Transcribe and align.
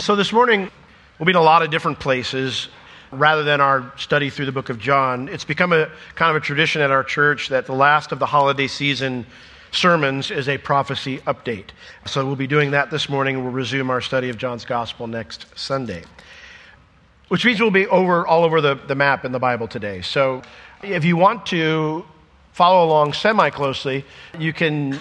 So 0.00 0.14
this 0.14 0.32
morning, 0.32 0.70
we'll 1.18 1.26
be 1.26 1.32
in 1.32 1.36
a 1.36 1.42
lot 1.42 1.62
of 1.62 1.70
different 1.70 1.98
places 1.98 2.68
rather 3.10 3.42
than 3.42 3.60
our 3.60 3.92
study 3.96 4.30
through 4.30 4.46
the 4.46 4.52
book 4.52 4.68
of 4.68 4.78
John. 4.78 5.28
It's 5.28 5.44
become 5.44 5.72
a 5.72 5.90
kind 6.14 6.30
of 6.30 6.40
a 6.40 6.44
tradition 6.44 6.80
at 6.82 6.90
our 6.92 7.02
church 7.02 7.48
that 7.48 7.66
the 7.66 7.72
last 7.72 8.12
of 8.12 8.20
the 8.20 8.26
holiday 8.26 8.68
season 8.68 9.26
sermons 9.72 10.30
is 10.30 10.48
a 10.48 10.56
prophecy 10.56 11.18
update. 11.18 11.70
So 12.06 12.24
we'll 12.24 12.36
be 12.36 12.46
doing 12.46 12.70
that 12.70 12.90
this 12.90 13.08
morning. 13.08 13.42
We'll 13.42 13.52
resume 13.52 13.90
our 13.90 14.00
study 14.00 14.28
of 14.28 14.38
John's 14.38 14.64
gospel 14.64 15.08
next 15.08 15.46
Sunday. 15.58 16.04
Which 17.26 17.44
means 17.44 17.60
we'll 17.60 17.70
be 17.70 17.86
over 17.88 18.26
all 18.26 18.44
over 18.44 18.60
the, 18.60 18.76
the 18.76 18.94
map 18.94 19.24
in 19.24 19.32
the 19.32 19.40
Bible 19.40 19.66
today. 19.66 20.00
So 20.02 20.42
if 20.82 21.04
you 21.04 21.16
want 21.16 21.44
to 21.46 22.04
follow 22.52 22.86
along 22.86 23.14
semi 23.14 23.50
closely, 23.50 24.04
you 24.38 24.52
can 24.52 25.00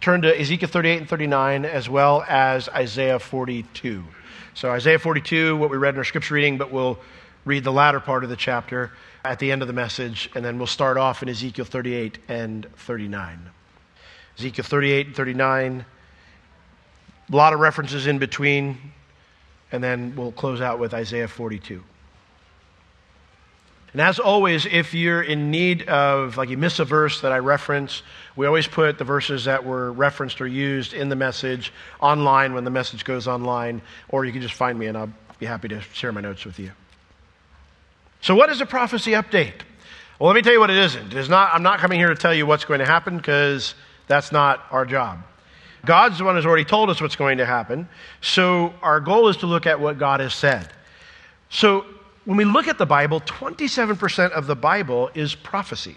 turn 0.00 0.22
to 0.22 0.40
Ezekiel 0.40 0.68
38 0.68 0.98
and 0.98 1.08
39 1.08 1.64
as 1.64 1.88
well 1.88 2.24
as 2.28 2.68
Isaiah 2.68 3.18
42. 3.18 4.04
So, 4.58 4.72
Isaiah 4.72 4.98
42, 4.98 5.56
what 5.56 5.70
we 5.70 5.76
read 5.76 5.94
in 5.94 5.98
our 5.98 6.04
scripture 6.04 6.34
reading, 6.34 6.58
but 6.58 6.72
we'll 6.72 6.98
read 7.44 7.62
the 7.62 7.70
latter 7.70 8.00
part 8.00 8.24
of 8.24 8.28
the 8.28 8.34
chapter 8.34 8.90
at 9.24 9.38
the 9.38 9.52
end 9.52 9.62
of 9.62 9.68
the 9.68 9.72
message, 9.72 10.28
and 10.34 10.44
then 10.44 10.58
we'll 10.58 10.66
start 10.66 10.96
off 10.96 11.22
in 11.22 11.28
Ezekiel 11.28 11.64
38 11.64 12.18
and 12.26 12.66
39. 12.74 13.50
Ezekiel 14.36 14.64
38 14.64 15.06
and 15.06 15.14
39, 15.14 15.84
a 17.32 17.36
lot 17.36 17.52
of 17.52 17.60
references 17.60 18.08
in 18.08 18.18
between, 18.18 18.76
and 19.70 19.80
then 19.80 20.12
we'll 20.16 20.32
close 20.32 20.60
out 20.60 20.80
with 20.80 20.92
Isaiah 20.92 21.28
42. 21.28 21.80
And 23.98 24.06
as 24.06 24.20
always, 24.20 24.64
if 24.64 24.94
you're 24.94 25.22
in 25.22 25.50
need 25.50 25.88
of, 25.88 26.36
like 26.36 26.50
you 26.50 26.56
miss 26.56 26.78
a 26.78 26.84
verse 26.84 27.20
that 27.22 27.32
I 27.32 27.38
reference, 27.38 28.04
we 28.36 28.46
always 28.46 28.68
put 28.68 28.96
the 28.96 29.02
verses 29.02 29.46
that 29.46 29.64
were 29.64 29.90
referenced 29.90 30.40
or 30.40 30.46
used 30.46 30.94
in 30.94 31.08
the 31.08 31.16
message 31.16 31.72
online 31.98 32.54
when 32.54 32.62
the 32.62 32.70
message 32.70 33.04
goes 33.04 33.26
online, 33.26 33.82
or 34.08 34.24
you 34.24 34.30
can 34.30 34.40
just 34.40 34.54
find 34.54 34.78
me 34.78 34.86
and 34.86 34.96
I'll 34.96 35.12
be 35.40 35.46
happy 35.46 35.66
to 35.66 35.80
share 35.80 36.12
my 36.12 36.20
notes 36.20 36.44
with 36.44 36.60
you. 36.60 36.70
So, 38.20 38.36
what 38.36 38.50
is 38.50 38.60
a 38.60 38.66
prophecy 38.66 39.14
update? 39.14 39.62
Well, 40.20 40.28
let 40.28 40.36
me 40.36 40.42
tell 40.42 40.52
you 40.52 40.60
what 40.60 40.70
it 40.70 40.78
isn't. 40.78 41.06
It 41.12 41.18
is 41.18 41.28
not, 41.28 41.52
I'm 41.52 41.64
not 41.64 41.80
coming 41.80 41.98
here 41.98 42.10
to 42.10 42.14
tell 42.14 42.32
you 42.32 42.46
what's 42.46 42.66
going 42.66 42.78
to 42.78 42.86
happen 42.86 43.16
because 43.16 43.74
that's 44.06 44.30
not 44.30 44.64
our 44.70 44.86
job. 44.86 45.24
God's 45.84 46.18
the 46.18 46.24
one 46.24 46.36
who's 46.36 46.46
already 46.46 46.64
told 46.64 46.88
us 46.88 47.00
what's 47.00 47.16
going 47.16 47.38
to 47.38 47.46
happen. 47.46 47.88
So, 48.20 48.74
our 48.80 49.00
goal 49.00 49.26
is 49.26 49.38
to 49.38 49.46
look 49.46 49.66
at 49.66 49.80
what 49.80 49.98
God 49.98 50.20
has 50.20 50.34
said. 50.34 50.72
So, 51.50 51.84
when 52.28 52.36
we 52.36 52.44
look 52.44 52.68
at 52.68 52.76
the 52.76 52.84
Bible, 52.84 53.22
27% 53.22 54.32
of 54.32 54.46
the 54.46 54.54
Bible 54.54 55.08
is 55.14 55.34
prophecy. 55.34 55.96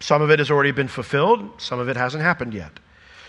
Some 0.00 0.22
of 0.22 0.30
it 0.30 0.38
has 0.38 0.50
already 0.50 0.70
been 0.70 0.88
fulfilled, 0.88 1.50
some 1.60 1.78
of 1.78 1.90
it 1.90 1.98
hasn't 1.98 2.22
happened 2.22 2.54
yet. 2.54 2.80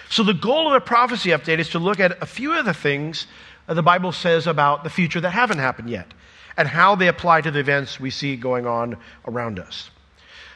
So, 0.09 0.23
the 0.23 0.33
goal 0.33 0.65
of 0.65 0.73
a 0.73 0.79
prophecy 0.79 1.31
update 1.31 1.59
is 1.59 1.67
to 1.71 1.79
look 1.79 1.99
at 1.99 2.23
a 2.23 2.25
few 2.25 2.57
of 2.57 2.63
the 2.63 2.73
things 2.73 3.27
the 3.67 3.83
Bible 3.83 4.13
says 4.13 4.47
about 4.47 4.85
the 4.85 4.89
future 4.89 5.19
that 5.19 5.31
haven't 5.31 5.57
happened 5.57 5.89
yet 5.89 6.13
and 6.55 6.69
how 6.69 6.95
they 6.95 7.09
apply 7.09 7.41
to 7.41 7.51
the 7.51 7.59
events 7.59 7.99
we 7.99 8.09
see 8.09 8.37
going 8.37 8.65
on 8.65 8.95
around 9.27 9.59
us. 9.59 9.89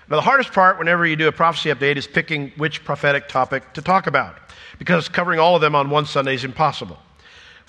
Now, 0.09 0.15
the 0.15 0.21
hardest 0.21 0.53
part 0.53 0.79
whenever 0.79 1.05
you 1.05 1.17
do 1.17 1.27
a 1.27 1.33
prophecy 1.33 1.71
update 1.71 1.97
is 1.97 2.07
picking 2.07 2.53
which 2.55 2.85
prophetic 2.85 3.27
topic 3.27 3.73
to 3.73 3.81
talk 3.81 4.07
about 4.07 4.37
because 4.79 5.09
covering 5.09 5.41
all 5.41 5.55
of 5.55 5.61
them 5.61 5.75
on 5.75 5.89
one 5.89 6.05
Sunday 6.05 6.35
is 6.35 6.45
impossible. 6.45 6.99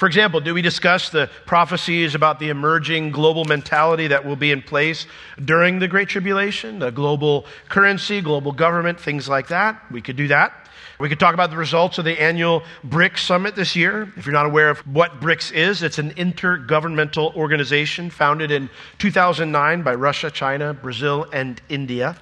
For 0.03 0.09
example, 0.09 0.41
do 0.41 0.53
we 0.53 0.63
discuss 0.63 1.11
the 1.11 1.31
prophecies 1.47 2.17
about 2.17 2.41
the 2.41 2.49
emerging 2.49 3.13
global 3.13 3.45
mentality 3.45 4.09
that 4.09 4.25
will 4.25 4.35
be 4.35 4.51
in 4.51 4.61
place 4.61 5.07
during 5.45 5.79
the 5.79 5.87
Great 5.87 6.09
Tribulation, 6.09 6.81
the 6.81 6.91
global 6.91 7.47
currency, 7.69 8.21
global 8.21 8.51
government, 8.51 8.99
things 8.99 9.29
like 9.29 9.47
that? 9.47 9.81
We 9.93 10.03
could 10.03 10.17
do 10.17 10.27
that. 10.27 10.69
We 10.99 11.09
could 11.09 11.21
talk 11.21 11.35
about 11.35 11.51
the 11.51 11.57
results 11.57 11.99
of 11.99 12.05
the 12.05 12.21
annual 12.21 12.65
BRICS 12.85 13.21
summit 13.21 13.55
this 13.55 13.77
year. 13.77 14.13
If 14.17 14.27
you're 14.27 14.33
not 14.33 14.47
aware 14.47 14.71
of 14.71 14.81
what 14.89 15.21
BRICS 15.21 15.53
is, 15.53 15.85
it's 15.85 16.01
an 16.01 16.11
intergovernmental 16.15 17.37
organization 17.37 18.11
founded 18.11 18.51
in 18.51 18.71
2009 18.99 19.83
by 19.83 19.95
Russia, 19.95 20.33
China, 20.33 20.75
Brazil, 20.75 21.29
and 21.33 21.63
India. 21.69 22.17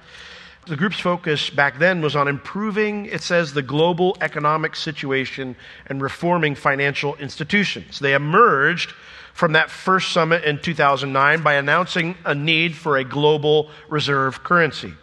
The 0.67 0.75
group's 0.75 0.99
focus 0.99 1.49
back 1.49 1.79
then 1.79 2.01
was 2.01 2.15
on 2.15 2.27
improving, 2.27 3.07
it 3.07 3.23
says, 3.23 3.53
the 3.53 3.63
global 3.63 4.15
economic 4.21 4.75
situation 4.75 5.55
and 5.87 6.01
reforming 6.01 6.53
financial 6.53 7.15
institutions. 7.15 7.97
They 7.97 8.13
emerged 8.13 8.93
from 9.33 9.53
that 9.53 9.71
first 9.71 10.11
summit 10.11 10.43
in 10.43 10.59
2009 10.59 11.41
by 11.41 11.53
announcing 11.53 12.15
a 12.25 12.35
need 12.35 12.75
for 12.75 12.97
a 12.97 13.03
global 13.03 13.71
reserve 13.89 14.43
currency. 14.43 14.93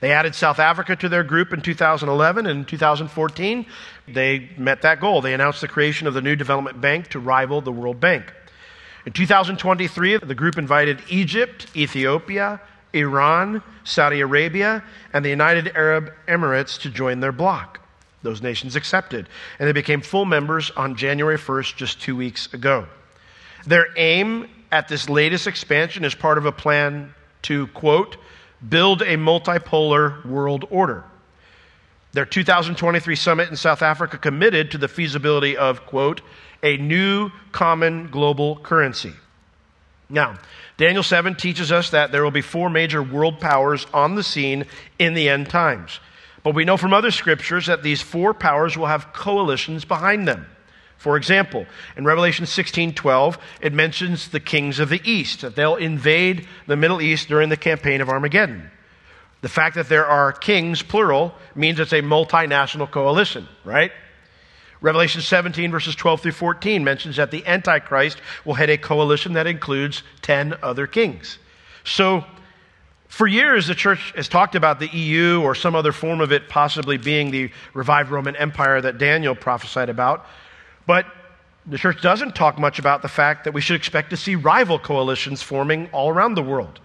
They 0.00 0.12
added 0.12 0.34
South 0.34 0.58
Africa 0.58 0.96
to 0.96 1.08
their 1.08 1.24
group 1.24 1.52
in 1.52 1.62
2011 1.62 2.46
and 2.46 2.60
in 2.60 2.64
2014. 2.64 3.66
They 4.08 4.50
met 4.58 4.82
that 4.82 5.00
goal. 5.00 5.20
They 5.20 5.34
announced 5.34 5.60
the 5.60 5.68
creation 5.68 6.06
of 6.06 6.14
the 6.14 6.20
new 6.20 6.36
development 6.36 6.80
bank 6.80 7.08
to 7.10 7.20
rival 7.20 7.60
the 7.60 7.72
World 7.72 8.00
Bank. 8.00 8.32
In 9.06 9.12
2023, 9.12 10.18
the 10.18 10.34
group 10.34 10.58
invited 10.58 11.00
Egypt, 11.08 11.68
Ethiopia, 11.76 12.60
Iran, 12.96 13.62
Saudi 13.84 14.20
Arabia, 14.20 14.82
and 15.12 15.24
the 15.24 15.30
United 15.30 15.68
Arab 15.76 16.12
Emirates 16.26 16.80
to 16.80 16.90
join 16.90 17.20
their 17.20 17.32
bloc. 17.32 17.80
Those 18.22 18.42
nations 18.42 18.74
accepted, 18.74 19.28
and 19.58 19.68
they 19.68 19.72
became 19.72 20.00
full 20.00 20.24
members 20.24 20.70
on 20.72 20.96
January 20.96 21.38
1st, 21.38 21.76
just 21.76 22.00
two 22.00 22.16
weeks 22.16 22.52
ago. 22.52 22.86
Their 23.66 23.86
aim 23.96 24.48
at 24.72 24.88
this 24.88 25.08
latest 25.08 25.46
expansion 25.46 26.04
is 26.04 26.14
part 26.14 26.38
of 26.38 26.46
a 26.46 26.52
plan 26.52 27.14
to, 27.42 27.68
quote, 27.68 28.16
build 28.68 29.02
a 29.02 29.16
multipolar 29.16 30.24
world 30.24 30.64
order. 30.70 31.04
Their 32.12 32.24
2023 32.24 33.14
summit 33.14 33.50
in 33.50 33.56
South 33.56 33.82
Africa 33.82 34.16
committed 34.16 34.70
to 34.70 34.78
the 34.78 34.88
feasibility 34.88 35.56
of, 35.56 35.84
quote, 35.86 36.22
a 36.62 36.78
new 36.78 37.30
common 37.52 38.08
global 38.08 38.56
currency. 38.56 39.12
Now, 40.08 40.38
Daniel 40.76 41.02
7 41.02 41.34
teaches 41.34 41.72
us 41.72 41.90
that 41.90 42.12
there 42.12 42.22
will 42.22 42.30
be 42.30 42.42
four 42.42 42.68
major 42.68 43.02
world 43.02 43.40
powers 43.40 43.86
on 43.94 44.14
the 44.14 44.22
scene 44.22 44.66
in 44.98 45.14
the 45.14 45.28
end 45.28 45.48
times. 45.48 46.00
But 46.42 46.54
we 46.54 46.64
know 46.64 46.76
from 46.76 46.92
other 46.92 47.10
scriptures 47.10 47.66
that 47.66 47.82
these 47.82 48.02
four 48.02 48.34
powers 48.34 48.76
will 48.76 48.86
have 48.86 49.12
coalitions 49.12 49.84
behind 49.84 50.28
them. 50.28 50.46
For 50.98 51.16
example, 51.16 51.66
in 51.96 52.04
Revelation 52.04 52.46
16:12, 52.46 53.38
it 53.60 53.72
mentions 53.72 54.28
the 54.28 54.40
kings 54.40 54.78
of 54.78 54.88
the 54.88 55.00
east, 55.04 55.40
that 55.40 55.56
they'll 55.56 55.76
invade 55.76 56.46
the 56.66 56.76
Middle 56.76 57.00
East 57.00 57.28
during 57.28 57.48
the 57.48 57.56
campaign 57.56 58.00
of 58.00 58.08
Armageddon. 58.08 58.70
The 59.42 59.48
fact 59.48 59.74
that 59.76 59.88
there 59.88 60.06
are 60.06 60.32
kings 60.32 60.82
plural 60.82 61.34
means 61.54 61.78
it's 61.78 61.92
a 61.92 62.02
multinational 62.02 62.90
coalition, 62.90 63.48
right? 63.64 63.92
Revelation 64.80 65.20
17, 65.20 65.70
verses 65.70 65.94
12 65.94 66.22
through 66.22 66.32
14, 66.32 66.84
mentions 66.84 67.16
that 67.16 67.30
the 67.30 67.46
Antichrist 67.46 68.18
will 68.44 68.54
head 68.54 68.70
a 68.70 68.76
coalition 68.76 69.32
that 69.34 69.46
includes 69.46 70.02
10 70.22 70.54
other 70.62 70.86
kings. 70.86 71.38
So, 71.84 72.24
for 73.08 73.26
years, 73.26 73.68
the 73.68 73.74
church 73.74 74.12
has 74.16 74.28
talked 74.28 74.54
about 74.54 74.80
the 74.80 74.88
EU 74.88 75.40
or 75.40 75.54
some 75.54 75.74
other 75.74 75.92
form 75.92 76.20
of 76.20 76.32
it 76.32 76.48
possibly 76.48 76.96
being 76.96 77.30
the 77.30 77.50
revived 77.72 78.10
Roman 78.10 78.36
Empire 78.36 78.80
that 78.80 78.98
Daniel 78.98 79.34
prophesied 79.34 79.88
about. 79.88 80.26
But 80.86 81.06
the 81.66 81.78
church 81.78 82.02
doesn't 82.02 82.34
talk 82.34 82.58
much 82.58 82.78
about 82.78 83.02
the 83.02 83.08
fact 83.08 83.44
that 83.44 83.54
we 83.54 83.60
should 83.60 83.76
expect 83.76 84.10
to 84.10 84.16
see 84.16 84.34
rival 84.34 84.78
coalitions 84.78 85.42
forming 85.42 85.88
all 85.92 86.10
around 86.10 86.34
the 86.34 86.42
world. 86.42 86.80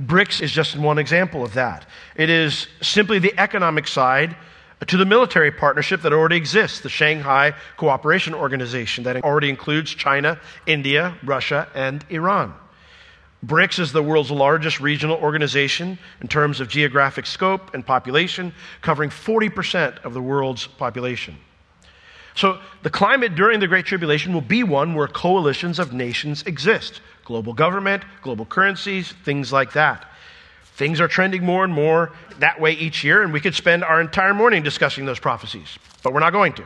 BRICS 0.00 0.42
is 0.42 0.52
just 0.52 0.76
one 0.76 0.98
example 0.98 1.42
of 1.42 1.54
that. 1.54 1.86
It 2.16 2.28
is 2.28 2.68
simply 2.82 3.18
the 3.18 3.38
economic 3.38 3.88
side 3.88 4.36
to 4.84 4.96
the 4.96 5.06
military 5.06 5.50
partnership 5.50 6.02
that 6.02 6.12
already 6.12 6.36
exists, 6.36 6.80
the 6.80 6.88
Shanghai 6.88 7.54
Cooperation 7.76 8.34
Organization, 8.34 9.04
that 9.04 9.24
already 9.24 9.48
includes 9.48 9.90
China, 9.90 10.38
India, 10.66 11.16
Russia, 11.24 11.68
and 11.74 12.04
Iran. 12.10 12.54
BRICS 13.44 13.78
is 13.78 13.92
the 13.92 14.02
world's 14.02 14.30
largest 14.30 14.80
regional 14.80 15.16
organization 15.16 15.98
in 16.20 16.28
terms 16.28 16.60
of 16.60 16.68
geographic 16.68 17.26
scope 17.26 17.72
and 17.74 17.86
population, 17.86 18.52
covering 18.82 19.08
40% 19.08 20.04
of 20.04 20.14
the 20.14 20.22
world's 20.22 20.66
population. 20.66 21.36
So, 22.34 22.58
the 22.82 22.90
climate 22.90 23.34
during 23.34 23.60
the 23.60 23.66
Great 23.66 23.86
Tribulation 23.86 24.34
will 24.34 24.42
be 24.42 24.62
one 24.62 24.94
where 24.94 25.08
coalitions 25.08 25.78
of 25.78 25.92
nations 25.94 26.42
exist 26.42 27.00
global 27.24 27.52
government, 27.52 28.04
global 28.22 28.46
currencies, 28.46 29.12
things 29.24 29.52
like 29.52 29.72
that. 29.72 30.06
Things 30.76 31.00
are 31.00 31.08
trending 31.08 31.42
more 31.42 31.64
and 31.64 31.72
more 31.72 32.12
that 32.38 32.60
way 32.60 32.72
each 32.72 33.02
year, 33.02 33.22
and 33.22 33.32
we 33.32 33.40
could 33.40 33.54
spend 33.54 33.82
our 33.82 33.98
entire 33.98 34.34
morning 34.34 34.62
discussing 34.62 35.06
those 35.06 35.18
prophecies, 35.18 35.78
but 36.02 36.12
we're 36.12 36.20
not 36.20 36.34
going 36.34 36.52
to. 36.52 36.64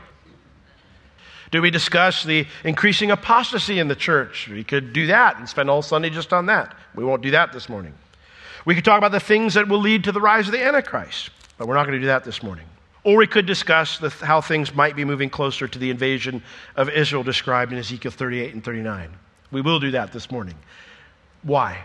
Do 1.53 1.63
we 1.63 1.71
discuss 1.71 2.25
the 2.25 2.45
increasing 2.65 3.13
apostasy 3.13 3.79
in 3.79 3.87
the 3.87 3.95
church? 3.95 4.49
We 4.49 4.65
could 4.65 4.93
do 4.93 5.07
that 5.07 5.39
and 5.39 5.49
spend 5.49 5.71
all 5.71 5.81
Sunday 5.81 6.11
just 6.11 6.33
on 6.33 6.47
that. 6.47 6.77
We 6.97 7.05
won't 7.05 7.23
do 7.23 7.31
that 7.31 7.53
this 7.53 7.69
morning. 7.69 7.95
We 8.65 8.75
could 8.75 8.85
talk 8.85 8.99
about 8.99 9.13
the 9.13 9.21
things 9.21 9.55
that 9.55 9.69
will 9.69 9.81
lead 9.81 10.03
to 10.05 10.13
the 10.13 10.21
rise 10.21 10.49
of 10.49 10.53
the 10.53 10.63
Antichrist, 10.63 11.31
but 11.57 11.69
we're 11.69 11.77
not 11.77 11.87
going 11.87 11.97
to 11.97 12.01
do 12.01 12.09
that 12.09 12.25
this 12.25 12.43
morning. 12.43 12.67
Or 13.05 13.17
we 13.17 13.29
could 13.29 13.47
discuss 13.47 13.99
the, 13.99 14.11
how 14.11 14.41
things 14.41 14.75
might 14.75 14.97
be 14.97 15.05
moving 15.05 15.31
closer 15.31 15.69
to 15.69 15.79
the 15.79 15.89
invasion 15.89 16.43
of 16.75 16.91
Israel 16.91 17.23
described 17.23 17.73
in 17.73 17.79
Ezekiel 17.79 18.11
38 18.11 18.55
and 18.55 18.65
39. 18.65 19.13
We 19.53 19.61
will 19.61 19.79
do 19.79 19.93
that 19.93 20.11
this 20.13 20.33
morning. 20.33 20.57
Why? 21.45 21.85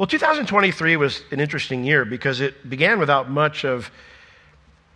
Well, 0.00 0.06
2023 0.06 0.96
was 0.96 1.20
an 1.30 1.40
interesting 1.40 1.84
year 1.84 2.06
because 2.06 2.40
it 2.40 2.70
began 2.70 2.98
without 2.98 3.28
much 3.28 3.66
of 3.66 3.90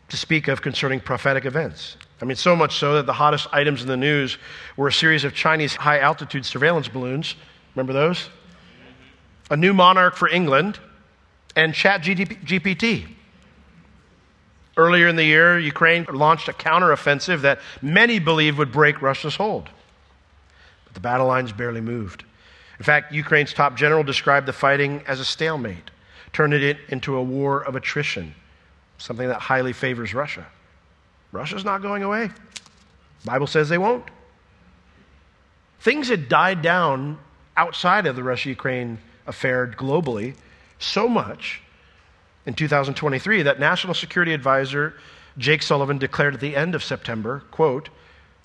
to 0.08 0.16
speak 0.16 0.48
of 0.48 0.62
concerning 0.62 0.98
prophetic 0.98 1.44
events. 1.44 1.98
I 2.22 2.24
mean, 2.24 2.36
so 2.36 2.56
much 2.56 2.78
so 2.78 2.94
that 2.94 3.04
the 3.04 3.12
hottest 3.12 3.46
items 3.52 3.82
in 3.82 3.88
the 3.88 3.98
news 3.98 4.38
were 4.78 4.88
a 4.88 4.92
series 4.92 5.24
of 5.24 5.34
Chinese 5.34 5.76
high 5.76 5.98
altitude 5.98 6.46
surveillance 6.46 6.88
balloons. 6.88 7.34
Remember 7.74 7.92
those? 7.92 8.30
A 9.50 9.58
new 9.58 9.74
monarch 9.74 10.16
for 10.16 10.26
England 10.26 10.78
and 11.54 11.74
Chat 11.74 12.00
GPT. 12.00 13.06
Earlier 14.74 15.08
in 15.08 15.16
the 15.16 15.24
year, 15.24 15.58
Ukraine 15.58 16.06
launched 16.10 16.48
a 16.48 16.54
counteroffensive 16.54 17.42
that 17.42 17.60
many 17.82 18.20
believed 18.20 18.56
would 18.56 18.72
break 18.72 19.02
Russia's 19.02 19.36
hold. 19.36 19.68
But 20.86 20.94
the 20.94 21.00
battle 21.00 21.26
lines 21.26 21.52
barely 21.52 21.82
moved. 21.82 22.24
In 22.78 22.84
fact, 22.84 23.12
Ukraine's 23.12 23.52
top 23.52 23.76
general 23.76 24.02
described 24.02 24.46
the 24.46 24.52
fighting 24.52 25.02
as 25.06 25.20
a 25.20 25.24
stalemate, 25.24 25.90
turning 26.32 26.62
it 26.62 26.78
into 26.88 27.16
a 27.16 27.22
war 27.22 27.62
of 27.62 27.76
attrition, 27.76 28.34
something 28.98 29.28
that 29.28 29.40
highly 29.40 29.72
favors 29.72 30.12
Russia. 30.12 30.46
Russia's 31.32 31.64
not 31.64 31.82
going 31.82 32.02
away. 32.02 32.26
The 32.26 33.26
Bible 33.26 33.46
says 33.46 33.68
they 33.68 33.78
won't. 33.78 34.04
Things 35.80 36.08
had 36.08 36.28
died 36.28 36.62
down 36.62 37.18
outside 37.56 38.06
of 38.06 38.16
the 38.16 38.22
Russia 38.22 38.48
Ukraine 38.48 38.98
affair 39.26 39.66
globally 39.66 40.34
so 40.78 41.08
much 41.08 41.60
in 42.46 42.54
2023 42.54 43.42
that 43.42 43.60
National 43.60 43.94
Security 43.94 44.34
Advisor 44.34 44.94
Jake 45.38 45.62
Sullivan 45.62 45.98
declared 45.98 46.34
at 46.34 46.40
the 46.40 46.56
end 46.56 46.74
of 46.74 46.82
September, 46.82 47.42
quote, 47.50 47.88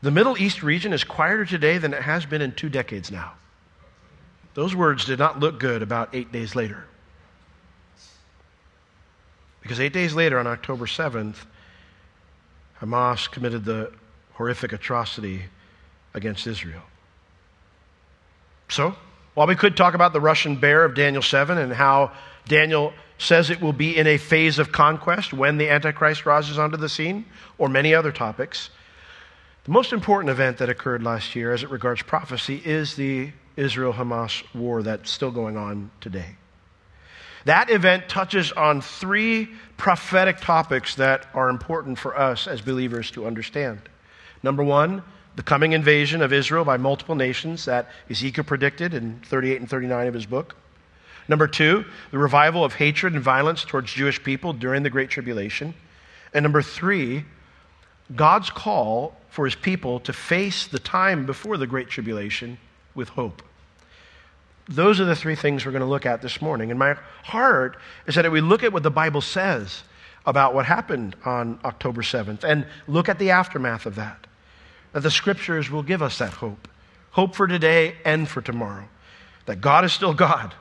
"The 0.01 0.11
Middle 0.11 0.37
East 0.37 0.63
region 0.63 0.93
is 0.93 1.03
quieter 1.03 1.45
today 1.45 1.77
than 1.77 1.93
it 1.93 2.03
has 2.03 2.25
been 2.25 2.41
in 2.41 2.53
2 2.53 2.69
decades 2.69 3.11
now." 3.11 3.33
Those 4.53 4.75
words 4.75 5.05
did 5.05 5.19
not 5.19 5.39
look 5.39 5.59
good 5.59 5.81
about 5.81 6.09
8 6.13 6.31
days 6.31 6.55
later. 6.55 6.85
Because 9.61 9.79
8 9.79 9.93
days 9.93 10.13
later 10.13 10.39
on 10.39 10.47
October 10.47 10.85
7th, 10.85 11.35
Hamas 12.81 13.29
committed 13.29 13.65
the 13.65 13.91
horrific 14.33 14.73
atrocity 14.73 15.43
against 16.13 16.47
Israel. 16.47 16.81
So, 18.69 18.95
while 19.33 19.47
we 19.47 19.55
could 19.55 19.75
talk 19.77 19.93
about 19.93 20.13
the 20.13 20.21
Russian 20.21 20.55
bear 20.55 20.83
of 20.85 20.95
Daniel 20.95 21.21
7 21.21 21.57
and 21.57 21.73
how 21.73 22.11
Daniel 22.47 22.93
says 23.17 23.49
it 23.49 23.61
will 23.61 23.73
be 23.73 23.97
in 23.97 24.07
a 24.07 24.17
phase 24.17 24.59
of 24.59 24.71
conquest 24.71 25.33
when 25.33 25.57
the 25.57 25.69
Antichrist 25.69 26.25
rises 26.25 26.57
onto 26.57 26.77
the 26.77 26.89
scene, 26.89 27.25
or 27.57 27.67
many 27.67 27.93
other 27.93 28.11
topics, 28.11 28.69
the 29.69 29.73
most 29.73 29.93
important 29.93 30.31
event 30.31 30.57
that 30.57 30.67
occurred 30.67 31.03
last 31.03 31.35
year 31.35 31.53
as 31.53 31.61
it 31.61 31.69
regards 31.69 32.01
prophecy 32.01 32.59
is 32.65 32.95
the 32.95 33.29
Israel 33.55 33.93
Hamas 33.93 34.43
war 34.55 34.81
that's 34.81 35.11
still 35.11 35.29
going 35.29 35.57
on 35.57 35.91
today. 36.01 36.37
That 37.45 37.69
event 37.69 38.09
touches 38.09 38.51
on 38.51 38.81
three 38.81 39.47
prophetic 39.77 40.41
topics 40.41 40.95
that 40.95 41.27
are 41.35 41.49
important 41.49 41.99
for 41.99 42.17
us 42.17 42.47
as 42.47 42.61
believers 42.61 43.11
to 43.11 43.27
understand. 43.27 43.79
Number 44.41 44.63
one, 44.63 45.03
the 45.35 45.43
coming 45.43 45.73
invasion 45.73 46.23
of 46.23 46.33
Israel 46.33 46.65
by 46.65 46.77
multiple 46.77 47.13
nations 47.13 47.65
that 47.65 47.89
Ezekiel 48.09 48.45
predicted 48.45 48.95
in 48.95 49.19
38 49.19 49.59
and 49.59 49.69
39 49.69 50.07
of 50.07 50.15
his 50.15 50.25
book. 50.25 50.55
Number 51.27 51.45
two, 51.45 51.85
the 52.09 52.17
revival 52.17 52.65
of 52.65 52.73
hatred 52.73 53.13
and 53.13 53.21
violence 53.21 53.63
towards 53.63 53.93
Jewish 53.93 54.23
people 54.23 54.51
during 54.51 54.81
the 54.81 54.89
Great 54.89 55.11
Tribulation. 55.11 55.75
And 56.33 56.41
number 56.41 56.63
three, 56.63 57.25
God's 58.15 58.49
call 58.49 59.18
for 59.29 59.45
his 59.45 59.55
people 59.55 59.99
to 60.01 60.13
face 60.13 60.67
the 60.67 60.79
time 60.79 61.25
before 61.25 61.57
the 61.57 61.67
Great 61.67 61.89
Tribulation 61.89 62.57
with 62.95 63.09
hope. 63.09 63.41
Those 64.67 64.99
are 64.99 65.05
the 65.05 65.15
three 65.15 65.35
things 65.35 65.65
we're 65.65 65.71
going 65.71 65.81
to 65.81 65.87
look 65.87 66.05
at 66.05 66.21
this 66.21 66.41
morning. 66.41 66.69
And 66.69 66.79
my 66.79 66.95
heart 67.23 67.77
is 68.05 68.15
that 68.15 68.25
if 68.25 68.31
we 68.31 68.41
look 68.41 68.63
at 68.63 68.71
what 68.71 68.83
the 68.83 68.91
Bible 68.91 69.21
says 69.21 69.83
about 70.25 70.53
what 70.53 70.65
happened 70.65 71.15
on 71.25 71.59
October 71.65 72.01
7th 72.01 72.43
and 72.43 72.65
look 72.87 73.09
at 73.09 73.19
the 73.19 73.31
aftermath 73.31 73.85
of 73.85 73.95
that. 73.95 74.27
That 74.93 75.01
the 75.01 75.11
scriptures 75.11 75.69
will 75.69 75.83
give 75.83 76.01
us 76.01 76.17
that 76.19 76.33
hope 76.33 76.67
hope 77.11 77.35
for 77.35 77.47
today 77.47 77.95
and 78.05 78.29
for 78.29 78.39
tomorrow. 78.39 78.87
That 79.47 79.59
God 79.59 79.83
is 79.83 79.91
still 79.91 80.13
God 80.13 80.53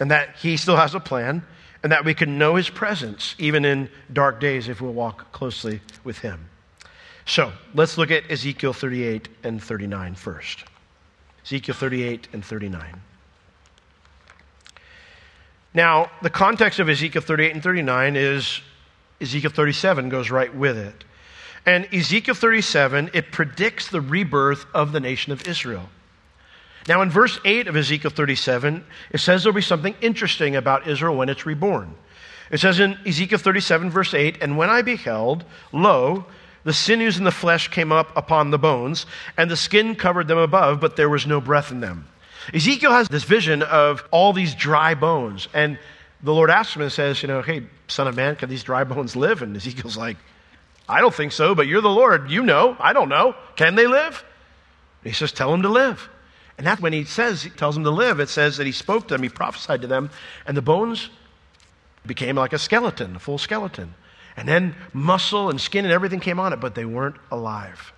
and 0.00 0.10
that 0.10 0.36
He 0.36 0.56
still 0.56 0.76
has 0.76 0.94
a 0.94 1.00
plan 1.00 1.44
and 1.82 1.92
that 1.92 2.04
we 2.04 2.14
can 2.14 2.36
know 2.36 2.56
His 2.56 2.68
presence 2.68 3.34
even 3.38 3.64
in 3.64 3.88
dark 4.12 4.40
days 4.40 4.68
if 4.68 4.80
we'll 4.80 4.92
walk 4.92 5.30
closely 5.32 5.80
with 6.02 6.18
Him. 6.18 6.48
So 7.26 7.52
let's 7.74 7.96
look 7.96 8.10
at 8.10 8.30
Ezekiel 8.30 8.72
38 8.72 9.28
and 9.42 9.62
39 9.62 10.14
first. 10.14 10.64
Ezekiel 11.44 11.74
38 11.74 12.28
and 12.32 12.44
39. 12.44 13.00
Now, 15.72 16.10
the 16.22 16.30
context 16.30 16.78
of 16.78 16.88
Ezekiel 16.88 17.22
38 17.22 17.52
and 17.54 17.62
39 17.62 18.16
is 18.16 18.60
Ezekiel 19.20 19.50
37 19.50 20.08
goes 20.08 20.30
right 20.30 20.54
with 20.54 20.78
it. 20.78 21.04
And 21.66 21.92
Ezekiel 21.92 22.34
37, 22.34 23.10
it 23.14 23.32
predicts 23.32 23.88
the 23.88 24.00
rebirth 24.00 24.66
of 24.74 24.92
the 24.92 25.00
nation 25.00 25.32
of 25.32 25.48
Israel. 25.48 25.88
Now, 26.86 27.00
in 27.00 27.10
verse 27.10 27.40
8 27.44 27.66
of 27.66 27.76
Ezekiel 27.76 28.10
37, 28.10 28.84
it 29.10 29.18
says 29.18 29.42
there'll 29.42 29.54
be 29.54 29.62
something 29.62 29.94
interesting 30.02 30.56
about 30.56 30.86
Israel 30.86 31.16
when 31.16 31.30
it's 31.30 31.46
reborn. 31.46 31.94
It 32.50 32.60
says 32.60 32.78
in 32.78 32.98
Ezekiel 33.06 33.38
37, 33.38 33.90
verse 33.90 34.12
8, 34.12 34.38
And 34.42 34.58
when 34.58 34.68
I 34.68 34.82
beheld, 34.82 35.44
lo, 35.72 36.26
the 36.64 36.72
sinews 36.72 37.16
and 37.16 37.26
the 37.26 37.30
flesh 37.30 37.68
came 37.68 37.92
up 37.92 38.14
upon 38.16 38.50
the 38.50 38.58
bones, 38.58 39.06
and 39.36 39.50
the 39.50 39.56
skin 39.56 39.94
covered 39.94 40.28
them 40.28 40.38
above, 40.38 40.80
but 40.80 40.96
there 40.96 41.08
was 41.08 41.26
no 41.26 41.40
breath 41.40 41.70
in 41.70 41.80
them. 41.80 42.06
Ezekiel 42.52 42.90
has 42.90 43.08
this 43.08 43.24
vision 43.24 43.62
of 43.62 44.04
all 44.10 44.32
these 44.32 44.54
dry 44.54 44.94
bones. 44.94 45.48
And 45.54 45.78
the 46.22 46.34
Lord 46.34 46.50
asks 46.50 46.76
him 46.76 46.82
and 46.82 46.92
says, 46.92 47.22
You 47.22 47.28
know, 47.28 47.42
hey, 47.42 47.62
son 47.88 48.06
of 48.06 48.16
man, 48.16 48.36
can 48.36 48.48
these 48.48 48.62
dry 48.62 48.84
bones 48.84 49.16
live? 49.16 49.42
And 49.42 49.56
Ezekiel's 49.56 49.96
like, 49.96 50.16
I 50.88 51.00
don't 51.00 51.14
think 51.14 51.32
so, 51.32 51.54
but 51.54 51.66
you're 51.66 51.80
the 51.80 51.88
Lord. 51.88 52.30
You 52.30 52.42
know. 52.42 52.76
I 52.78 52.92
don't 52.92 53.08
know. 53.08 53.34
Can 53.56 53.74
they 53.74 53.86
live? 53.86 54.24
And 55.02 55.12
he 55.12 55.16
says, 55.16 55.32
Tell 55.32 55.50
them 55.50 55.62
to 55.62 55.70
live. 55.70 56.08
And 56.56 56.66
that's 56.66 56.80
when 56.80 56.92
he 56.92 57.04
says, 57.04 57.42
he 57.42 57.50
tells 57.50 57.74
them 57.74 57.84
to 57.84 57.90
live, 57.90 58.20
it 58.20 58.28
says 58.28 58.58
that 58.58 58.66
he 58.66 58.72
spoke 58.72 59.08
to 59.08 59.14
them, 59.14 59.22
he 59.22 59.28
prophesied 59.28 59.82
to 59.82 59.88
them, 59.88 60.10
and 60.46 60.56
the 60.56 60.62
bones 60.62 61.10
became 62.06 62.36
like 62.36 62.52
a 62.52 62.58
skeleton, 62.58 63.16
a 63.16 63.18
full 63.18 63.38
skeleton. 63.38 63.94
And 64.36 64.48
then 64.48 64.74
muscle 64.92 65.50
and 65.50 65.60
skin 65.60 65.84
and 65.84 65.92
everything 65.92 66.20
came 66.20 66.40
on 66.40 66.52
it, 66.52 66.60
but 66.60 66.74
they 66.74 66.84
weren't 66.84 67.16
alive. 67.30 67.92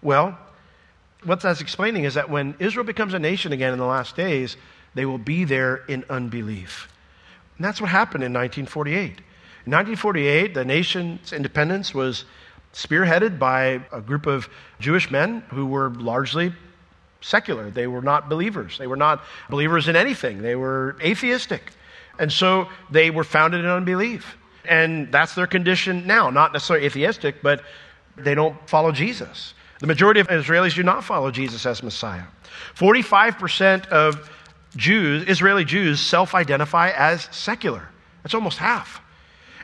Well, 0.00 0.38
what 1.24 1.40
that's 1.40 1.60
explaining 1.60 2.04
is 2.04 2.14
that 2.14 2.30
when 2.30 2.54
Israel 2.58 2.84
becomes 2.84 3.14
a 3.14 3.18
nation 3.18 3.52
again 3.52 3.72
in 3.72 3.78
the 3.78 3.86
last 3.86 4.16
days, 4.16 4.56
they 4.94 5.04
will 5.04 5.18
be 5.18 5.44
there 5.44 5.76
in 5.88 6.04
unbelief. 6.10 6.88
And 7.56 7.64
that's 7.64 7.80
what 7.80 7.90
happened 7.90 8.24
in 8.24 8.32
1948. 8.32 9.20
In 9.64 9.70
1948, 9.70 10.54
the 10.54 10.64
nation's 10.64 11.32
independence 11.32 11.94
was 11.94 12.24
spearheaded 12.72 13.38
by 13.38 13.80
a 13.92 14.00
group 14.00 14.26
of 14.26 14.48
Jewish 14.80 15.10
men 15.10 15.44
who 15.50 15.66
were 15.66 15.90
largely 15.90 16.52
secular. 17.20 17.70
They 17.70 17.86
were 17.86 18.02
not 18.02 18.28
believers. 18.28 18.78
They 18.78 18.86
were 18.86 18.96
not 18.96 19.22
believers 19.48 19.86
in 19.86 19.94
anything. 19.94 20.42
They 20.42 20.56
were 20.56 20.96
atheistic. 21.00 21.70
And 22.18 22.32
so 22.32 22.68
they 22.90 23.10
were 23.10 23.24
founded 23.24 23.60
in 23.60 23.66
unbelief. 23.66 24.36
And 24.64 25.10
that's 25.10 25.34
their 25.34 25.46
condition 25.46 26.06
now. 26.06 26.30
Not 26.30 26.52
necessarily 26.52 26.86
atheistic, 26.86 27.42
but 27.42 27.62
they 28.16 28.34
don't 28.34 28.56
follow 28.68 28.92
Jesus. 28.92 29.54
The 29.80 29.86
majority 29.86 30.20
of 30.20 30.28
Israelis 30.28 30.74
do 30.74 30.82
not 30.82 31.02
follow 31.04 31.30
Jesus 31.30 31.66
as 31.66 31.82
Messiah. 31.82 32.24
45% 32.76 33.88
of 33.88 34.30
Jews, 34.76 35.24
Israeli 35.28 35.64
Jews, 35.64 36.00
self 36.00 36.34
identify 36.34 36.90
as 36.90 37.28
secular. 37.32 37.88
That's 38.22 38.34
almost 38.34 38.58
half. 38.58 39.00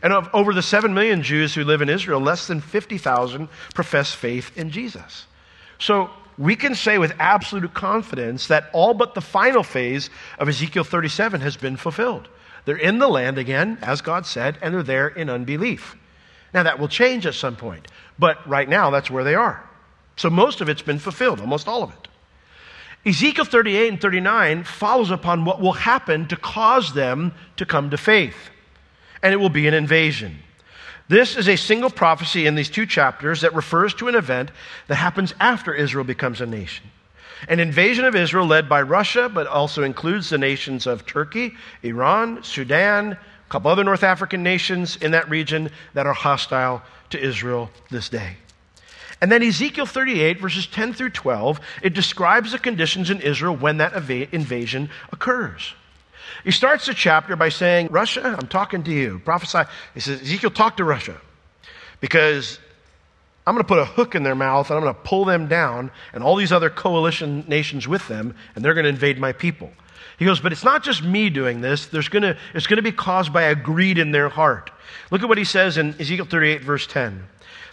And 0.02 0.12
of 0.12 0.28
over 0.32 0.52
the 0.52 0.62
7 0.62 0.94
million 0.94 1.22
Jews 1.22 1.54
who 1.54 1.64
live 1.64 1.82
in 1.82 1.88
Israel, 1.88 2.20
less 2.20 2.46
than 2.46 2.60
50,000 2.60 3.48
profess 3.74 4.12
faith 4.12 4.56
in 4.56 4.70
Jesus. 4.70 5.26
So 5.78 6.10
we 6.36 6.54
can 6.56 6.74
say 6.74 6.98
with 6.98 7.12
absolute 7.18 7.74
confidence 7.74 8.46
that 8.48 8.70
all 8.72 8.94
but 8.94 9.14
the 9.14 9.20
final 9.20 9.62
phase 9.62 10.08
of 10.38 10.48
Ezekiel 10.48 10.84
37 10.84 11.40
has 11.40 11.56
been 11.56 11.76
fulfilled. 11.76 12.28
They're 12.64 12.76
in 12.76 12.98
the 12.98 13.08
land 13.08 13.38
again, 13.38 13.78
as 13.82 14.00
God 14.00 14.26
said, 14.26 14.58
and 14.62 14.74
they're 14.74 14.82
there 14.82 15.08
in 15.08 15.30
unbelief. 15.30 15.96
Now, 16.52 16.62
that 16.62 16.78
will 16.78 16.88
change 16.88 17.26
at 17.26 17.34
some 17.34 17.56
point, 17.56 17.88
but 18.18 18.46
right 18.48 18.68
now, 18.68 18.90
that's 18.90 19.10
where 19.10 19.24
they 19.24 19.34
are. 19.34 19.62
So 20.16 20.30
most 20.30 20.60
of 20.60 20.68
it's 20.68 20.82
been 20.82 20.98
fulfilled, 20.98 21.40
almost 21.40 21.68
all 21.68 21.82
of 21.82 21.90
it. 21.90 22.08
Ezekiel 23.08 23.44
38 23.44 23.88
and 23.88 24.00
39 24.00 24.64
follows 24.64 25.10
upon 25.10 25.44
what 25.44 25.60
will 25.60 25.72
happen 25.72 26.26
to 26.28 26.36
cause 26.36 26.92
them 26.92 27.32
to 27.56 27.64
come 27.64 27.90
to 27.90 27.96
faith. 27.96 28.50
And 29.22 29.32
it 29.32 29.36
will 29.36 29.48
be 29.48 29.66
an 29.66 29.74
invasion. 29.74 30.38
This 31.08 31.36
is 31.36 31.48
a 31.48 31.56
single 31.56 31.90
prophecy 31.90 32.46
in 32.46 32.54
these 32.54 32.68
two 32.68 32.84
chapters 32.84 33.40
that 33.40 33.54
refers 33.54 33.94
to 33.94 34.08
an 34.08 34.14
event 34.14 34.50
that 34.88 34.96
happens 34.96 35.34
after 35.40 35.72
Israel 35.72 36.04
becomes 36.04 36.40
a 36.40 36.46
nation. 36.46 36.84
An 37.46 37.60
invasion 37.60 38.04
of 38.04 38.16
Israel 38.16 38.46
led 38.46 38.68
by 38.68 38.82
Russia, 38.82 39.28
but 39.28 39.46
also 39.46 39.84
includes 39.84 40.30
the 40.30 40.38
nations 40.38 40.86
of 40.86 41.06
Turkey, 41.06 41.54
Iran, 41.82 42.42
Sudan, 42.42 43.12
a 43.12 43.18
couple 43.48 43.70
other 43.70 43.84
North 43.84 44.02
African 44.02 44.42
nations 44.42 44.96
in 44.96 45.12
that 45.12 45.30
region 45.30 45.70
that 45.94 46.06
are 46.06 46.12
hostile 46.12 46.82
to 47.10 47.20
Israel 47.20 47.70
this 47.90 48.08
day. 48.08 48.36
And 49.20 49.32
then 49.32 49.42
Ezekiel 49.42 49.86
38, 49.86 50.40
verses 50.40 50.66
10 50.66 50.94
through 50.94 51.10
12, 51.10 51.60
it 51.82 51.94
describes 51.94 52.52
the 52.52 52.58
conditions 52.58 53.10
in 53.10 53.20
Israel 53.20 53.56
when 53.56 53.78
that 53.78 53.94
invasion 53.94 54.90
occurs. 55.12 55.74
He 56.44 56.50
starts 56.50 56.86
the 56.86 56.94
chapter 56.94 57.34
by 57.34 57.48
saying, 57.48 57.88
Russia, 57.90 58.36
I'm 58.38 58.48
talking 58.48 58.84
to 58.84 58.92
you. 58.92 59.20
Prophesy. 59.24 59.62
He 59.94 60.00
says, 60.00 60.20
Ezekiel, 60.22 60.50
talk 60.50 60.76
to 60.76 60.84
Russia. 60.84 61.16
because 62.00 62.58
I'm 63.48 63.54
going 63.54 63.64
to 63.64 63.68
put 63.68 63.78
a 63.78 63.86
hook 63.86 64.14
in 64.14 64.24
their 64.24 64.34
mouth 64.34 64.68
and 64.68 64.76
I'm 64.76 64.82
going 64.82 64.94
to 64.94 65.00
pull 65.00 65.24
them 65.24 65.48
down 65.48 65.90
and 66.12 66.22
all 66.22 66.36
these 66.36 66.52
other 66.52 66.68
coalition 66.68 67.46
nations 67.48 67.88
with 67.88 68.06
them, 68.06 68.36
and 68.54 68.62
they're 68.62 68.74
going 68.74 68.84
to 68.84 68.90
invade 68.90 69.18
my 69.18 69.32
people. 69.32 69.70
He 70.18 70.26
goes, 70.26 70.38
but 70.38 70.52
it's 70.52 70.64
not 70.64 70.84
just 70.84 71.02
me 71.02 71.30
doing 71.30 71.62
this. 71.62 71.86
There's 71.86 72.10
gonna, 72.10 72.36
it's 72.52 72.66
going 72.66 72.76
to 72.76 72.82
be 72.82 72.92
caused 72.92 73.32
by 73.32 73.44
a 73.44 73.54
greed 73.54 73.96
in 73.96 74.10
their 74.10 74.28
heart. 74.28 74.70
Look 75.10 75.22
at 75.22 75.30
what 75.30 75.38
he 75.38 75.44
says 75.44 75.78
in 75.78 75.98
Ezekiel 75.98 76.26
38, 76.26 76.62
verse 76.62 76.86
10. 76.86 77.24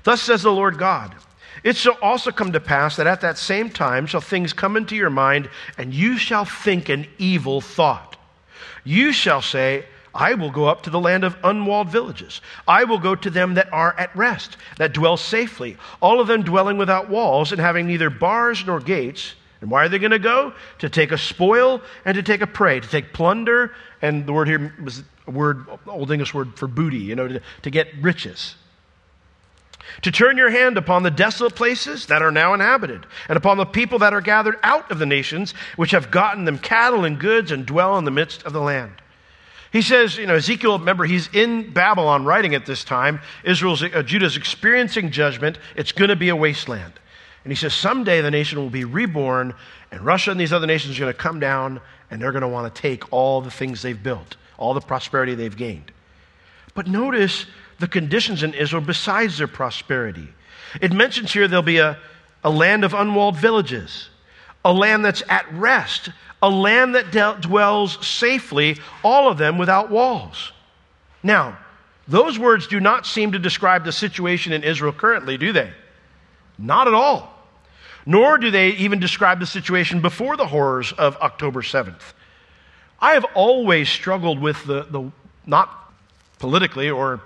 Thus 0.03 0.21
says 0.21 0.43
the 0.43 0.51
Lord 0.51 0.77
God. 0.77 1.13
It 1.61 1.75
shall 1.75 1.97
also 2.01 2.31
come 2.31 2.53
to 2.53 2.61
pass 2.61 2.95
that 2.95 3.07
at 3.07 3.19
that 3.19 3.37
same 3.37 3.69
time 3.69 4.05
shall 4.05 4.21
things 4.21 4.53
come 4.53 4.77
into 4.77 4.95
your 4.95 5.09
mind, 5.09 5.49
and 5.77 5.93
you 5.93 6.17
shall 6.17 6.45
think 6.45 6.87
an 6.87 7.05
evil 7.17 7.59
thought. 7.59 8.15
You 8.85 9.11
shall 9.11 9.41
say, 9.41 9.87
I 10.15 10.33
will 10.33 10.49
go 10.49 10.65
up 10.65 10.83
to 10.83 10.89
the 10.89 10.99
land 10.99 11.25
of 11.25 11.35
unwalled 11.43 11.89
villages. 11.89 12.39
I 12.65 12.85
will 12.85 12.99
go 12.99 13.15
to 13.15 13.29
them 13.29 13.55
that 13.55 13.71
are 13.73 13.93
at 13.99 14.15
rest, 14.15 14.55
that 14.77 14.93
dwell 14.93 15.17
safely, 15.17 15.75
all 16.01 16.21
of 16.21 16.27
them 16.27 16.41
dwelling 16.41 16.77
without 16.77 17.09
walls 17.09 17.51
and 17.51 17.59
having 17.59 17.85
neither 17.85 18.09
bars 18.09 18.65
nor 18.65 18.79
gates. 18.79 19.35
And 19.59 19.69
why 19.69 19.83
are 19.83 19.89
they 19.89 19.99
going 19.99 20.11
to 20.11 20.19
go? 20.19 20.53
To 20.79 20.89
take 20.89 21.11
a 21.11 21.17
spoil 21.17 21.81
and 22.05 22.15
to 22.15 22.23
take 22.23 22.41
a 22.41 22.47
prey, 22.47 22.79
to 22.79 22.87
take 22.87 23.11
plunder, 23.11 23.73
and 24.01 24.25
the 24.25 24.31
word 24.31 24.47
here 24.47 24.73
was 24.81 25.03
a 25.27 25.31
word, 25.31 25.65
Old 25.85 26.11
English 26.11 26.33
word 26.33 26.57
for 26.57 26.67
booty, 26.67 26.97
you 26.97 27.15
know, 27.15 27.27
to, 27.27 27.41
to 27.63 27.69
get 27.69 27.87
riches. 28.01 28.55
To 30.03 30.11
turn 30.11 30.37
your 30.37 30.49
hand 30.49 30.77
upon 30.77 31.03
the 31.03 31.11
desolate 31.11 31.55
places 31.55 32.05
that 32.07 32.21
are 32.21 32.31
now 32.31 32.53
inhabited, 32.53 33.05
and 33.27 33.37
upon 33.37 33.57
the 33.57 33.65
people 33.65 33.99
that 33.99 34.13
are 34.13 34.21
gathered 34.21 34.57
out 34.63 34.91
of 34.91 34.99
the 34.99 35.05
nations, 35.05 35.53
which 35.75 35.91
have 35.91 36.09
gotten 36.09 36.45
them 36.45 36.57
cattle 36.57 37.05
and 37.05 37.19
goods 37.19 37.51
and 37.51 37.65
dwell 37.65 37.97
in 37.97 38.05
the 38.05 38.11
midst 38.11 38.43
of 38.43 38.53
the 38.53 38.61
land. 38.61 38.93
He 39.75 39.81
says, 39.81 40.15
you 40.15 40.25
know, 40.25 40.35
Ezekiel, 40.35 40.79
remember, 40.79 41.03
he's 41.03 41.27
in 41.33 41.73
Babylon 41.73 42.23
writing 42.23 42.55
at 42.55 42.65
this 42.65 42.85
time. 42.85 43.19
Israel's, 43.43 43.83
uh, 43.83 44.03
Judah's 44.03 44.37
experiencing 44.37 45.11
judgment. 45.11 45.59
It's 45.75 45.91
going 45.91 46.07
to 46.07 46.15
be 46.15 46.29
a 46.29 46.35
wasteland. 46.35 46.93
And 47.43 47.51
he 47.51 47.57
says, 47.57 47.73
someday 47.73 48.21
the 48.21 48.31
nation 48.31 48.57
will 48.57 48.69
be 48.69 48.85
reborn, 48.85 49.53
and 49.91 49.99
Russia 49.99 50.31
and 50.31 50.39
these 50.39 50.53
other 50.53 50.65
nations 50.65 50.95
are 50.95 51.01
going 51.01 51.13
to 51.13 51.19
come 51.19 51.41
down, 51.41 51.81
and 52.09 52.21
they're 52.21 52.31
going 52.31 52.41
to 52.43 52.47
want 52.47 52.73
to 52.73 52.81
take 52.81 53.11
all 53.11 53.41
the 53.41 53.51
things 53.51 53.81
they've 53.81 54.01
built, 54.01 54.37
all 54.57 54.73
the 54.73 54.79
prosperity 54.79 55.35
they've 55.35 55.57
gained. 55.57 55.91
But 56.73 56.87
notice 56.87 57.45
the 57.79 57.89
conditions 57.89 58.43
in 58.43 58.53
Israel 58.53 58.81
besides 58.81 59.39
their 59.39 59.47
prosperity. 59.49 60.29
It 60.79 60.93
mentions 60.93 61.33
here 61.33 61.49
there'll 61.49 61.63
be 61.63 61.79
a, 61.79 61.97
a 62.45 62.49
land 62.49 62.85
of 62.85 62.93
unwalled 62.93 63.35
villages, 63.35 64.07
a 64.65 64.73
land 64.73 65.05
that's 65.05 65.23
at 65.29 65.51
rest, 65.53 66.09
a 66.41 66.49
land 66.49 66.95
that 66.95 67.11
de- 67.11 67.37
dwells 67.39 68.05
safely, 68.05 68.77
all 69.03 69.29
of 69.29 69.37
them 69.37 69.57
without 69.57 69.89
walls. 69.89 70.51
Now, 71.23 71.57
those 72.07 72.37
words 72.37 72.67
do 72.67 72.79
not 72.79 73.05
seem 73.05 73.31
to 73.31 73.39
describe 73.39 73.85
the 73.85 73.91
situation 73.91 74.51
in 74.51 74.63
Israel 74.63 74.91
currently, 74.91 75.37
do 75.37 75.53
they? 75.53 75.71
Not 76.57 76.87
at 76.87 76.93
all. 76.93 77.31
Nor 78.05 78.37
do 78.37 78.51
they 78.51 78.69
even 78.69 78.99
describe 78.99 79.39
the 79.39 79.45
situation 79.45 80.01
before 80.01 80.35
the 80.35 80.45
horrors 80.45 80.91
of 80.91 81.15
October 81.17 81.61
7th. 81.61 82.13
I 82.99 83.13
have 83.13 83.25
always 83.33 83.89
struggled 83.89 84.39
with 84.39 84.63
the, 84.65 84.83
the 84.83 85.11
not 85.45 85.93
politically 86.39 86.89
or 86.89 87.21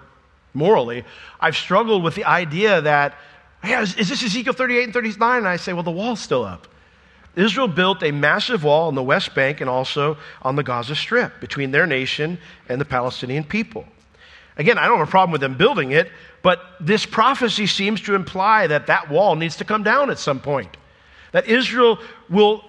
morally, 0.54 1.04
I've 1.40 1.56
struggled 1.56 2.04
with 2.04 2.16
the 2.16 2.26
idea 2.26 2.82
that, 2.82 3.16
yeah, 3.64 3.82
is, 3.82 3.96
is 3.96 4.10
this 4.10 4.24
Ezekiel 4.24 4.54
38 4.54 4.84
and 4.86 4.94
39? 4.94 5.38
And 5.38 5.48
I 5.48 5.58
say, 5.58 5.74
well, 5.74 5.84
the 5.84 5.92
wall's 5.92 6.20
still 6.20 6.44
up. 6.44 6.68
Israel 7.40 7.68
built 7.68 8.04
a 8.04 8.12
massive 8.12 8.64
wall 8.64 8.88
on 8.88 8.96
the 8.96 9.04
West 9.04 9.34
Bank 9.34 9.62
and 9.62 9.70
also 9.70 10.18
on 10.42 10.56
the 10.56 10.64
Gaza 10.64 10.96
Strip 10.96 11.40
between 11.40 11.72
their 11.72 11.86
nation 11.86 12.38
and 12.68 12.82
the 12.82 12.86
Palestinian 12.86 13.44
people. 13.44 13.86
Again, 14.58 14.78
I 14.78 14.88
don't 14.88 14.98
have 14.98 15.08
a 15.08 15.12
problem 15.12 15.32
with 15.32 15.42
them 15.42 15.56
building 15.56 15.92
it, 15.92 16.12
but 16.42 16.60
this 16.82 17.06
prophecy 17.06 17.66
seems 17.66 18.02
to 18.02 18.16
imply 18.16 18.68
that 18.68 18.88
that 18.88 19.10
wall 19.10 19.36
needs 19.36 19.56
to 19.58 19.64
come 19.64 19.84
down 19.84 20.10
at 20.10 20.20
some 20.20 20.42
point. 20.42 20.76
That 21.32 21.48
Israel 21.48 22.00
will 22.30 22.66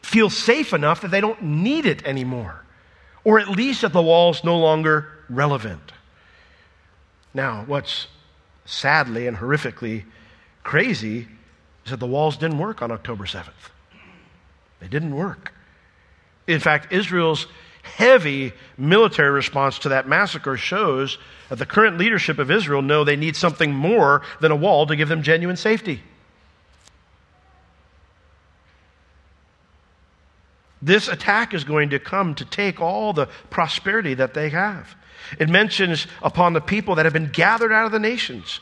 feel 0.00 0.30
safe 0.30 0.72
enough 0.72 1.02
that 1.02 1.10
they 1.10 1.20
don't 1.20 1.42
need 1.42 1.84
it 1.84 2.06
anymore, 2.06 2.64
or 3.24 3.38
at 3.38 3.48
least 3.48 3.82
that 3.82 3.92
the 3.92 4.02
wall's 4.02 4.42
no 4.42 4.58
longer 4.58 5.08
relevant. 5.28 5.92
Now, 7.34 7.64
what's 7.66 8.06
sadly 8.64 9.26
and 9.26 9.36
horrifically 9.36 10.04
crazy 10.62 11.28
is 11.84 11.90
that 11.90 12.00
the 12.00 12.06
walls 12.06 12.36
didn't 12.36 12.58
work 12.58 12.80
on 12.80 12.90
October 12.90 13.24
7th. 13.24 13.73
They 14.80 14.88
didn't 14.88 15.14
work. 15.14 15.52
In 16.46 16.60
fact, 16.60 16.92
Israel's 16.92 17.46
heavy 17.82 18.52
military 18.78 19.30
response 19.30 19.78
to 19.80 19.90
that 19.90 20.08
massacre 20.08 20.56
shows 20.56 21.18
that 21.48 21.56
the 21.56 21.66
current 21.66 21.98
leadership 21.98 22.38
of 22.38 22.50
Israel 22.50 22.82
know 22.82 23.04
they 23.04 23.16
need 23.16 23.36
something 23.36 23.72
more 23.72 24.22
than 24.40 24.50
a 24.50 24.56
wall 24.56 24.86
to 24.86 24.96
give 24.96 25.08
them 25.08 25.22
genuine 25.22 25.56
safety. 25.56 26.02
This 30.80 31.08
attack 31.08 31.54
is 31.54 31.64
going 31.64 31.90
to 31.90 31.98
come 31.98 32.34
to 32.34 32.44
take 32.44 32.80
all 32.80 33.14
the 33.14 33.26
prosperity 33.48 34.14
that 34.14 34.34
they 34.34 34.50
have. 34.50 34.94
It 35.38 35.48
mentions 35.48 36.06
upon 36.22 36.52
the 36.52 36.60
people 36.60 36.96
that 36.96 37.06
have 37.06 37.12
been 37.14 37.30
gathered 37.30 37.72
out 37.72 37.86
of 37.86 37.92
the 37.92 37.98
nations. 37.98 38.60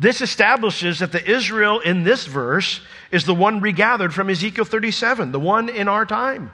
This 0.00 0.22
establishes 0.22 1.00
that 1.00 1.12
the 1.12 1.30
Israel 1.30 1.80
in 1.80 2.04
this 2.04 2.24
verse 2.24 2.80
is 3.10 3.26
the 3.26 3.34
one 3.34 3.60
regathered 3.60 4.14
from 4.14 4.30
Ezekiel 4.30 4.64
37, 4.64 5.30
the 5.30 5.38
one 5.38 5.68
in 5.68 5.88
our 5.88 6.06
time. 6.06 6.52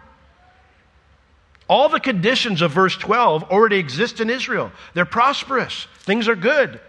All 1.69 1.89
the 1.89 2.01
conditions 2.01 2.61
of 2.61 2.73
verse 2.73 2.97
12 2.97 3.45
already 3.45 3.77
exist 3.77 4.21
in 4.21 4.31
Israel. 4.31 4.73
They're 4.95 5.05
prosperous, 5.05 5.87
things 6.01 6.27
are 6.27 6.35
good 6.35 6.81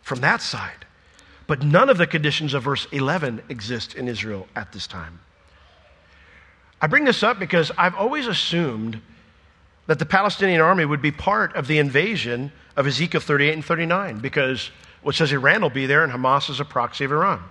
from 0.00 0.20
that 0.20 0.40
side. 0.40 0.86
But 1.46 1.62
none 1.62 1.90
of 1.90 1.98
the 1.98 2.06
conditions 2.06 2.54
of 2.54 2.62
verse 2.62 2.86
11 2.90 3.42
exist 3.50 3.94
in 3.94 4.08
Israel 4.08 4.46
at 4.56 4.72
this 4.72 4.86
time. 4.86 5.20
I 6.80 6.86
bring 6.86 7.04
this 7.04 7.22
up 7.22 7.38
because 7.38 7.70
I've 7.76 7.96
always 7.96 8.26
assumed 8.26 8.98
that 9.88 9.98
the 9.98 10.06
Palestinian 10.06 10.62
army 10.62 10.86
would 10.86 11.02
be 11.02 11.12
part 11.12 11.54
of 11.54 11.66
the 11.66 11.76
invasion 11.76 12.50
of 12.78 12.86
Ezekiel 12.86 13.20
38 13.20 13.52
and 13.52 13.64
39 13.64 14.20
because 14.20 14.70
which 15.02 15.16
says 15.16 15.32
Iran 15.32 15.62
will 15.62 15.70
be 15.70 15.86
there 15.86 16.04
and 16.04 16.12
Hamas 16.12 16.48
is 16.50 16.60
a 16.60 16.64
proxy 16.64 17.04
of 17.04 17.12
Iran. 17.12 17.42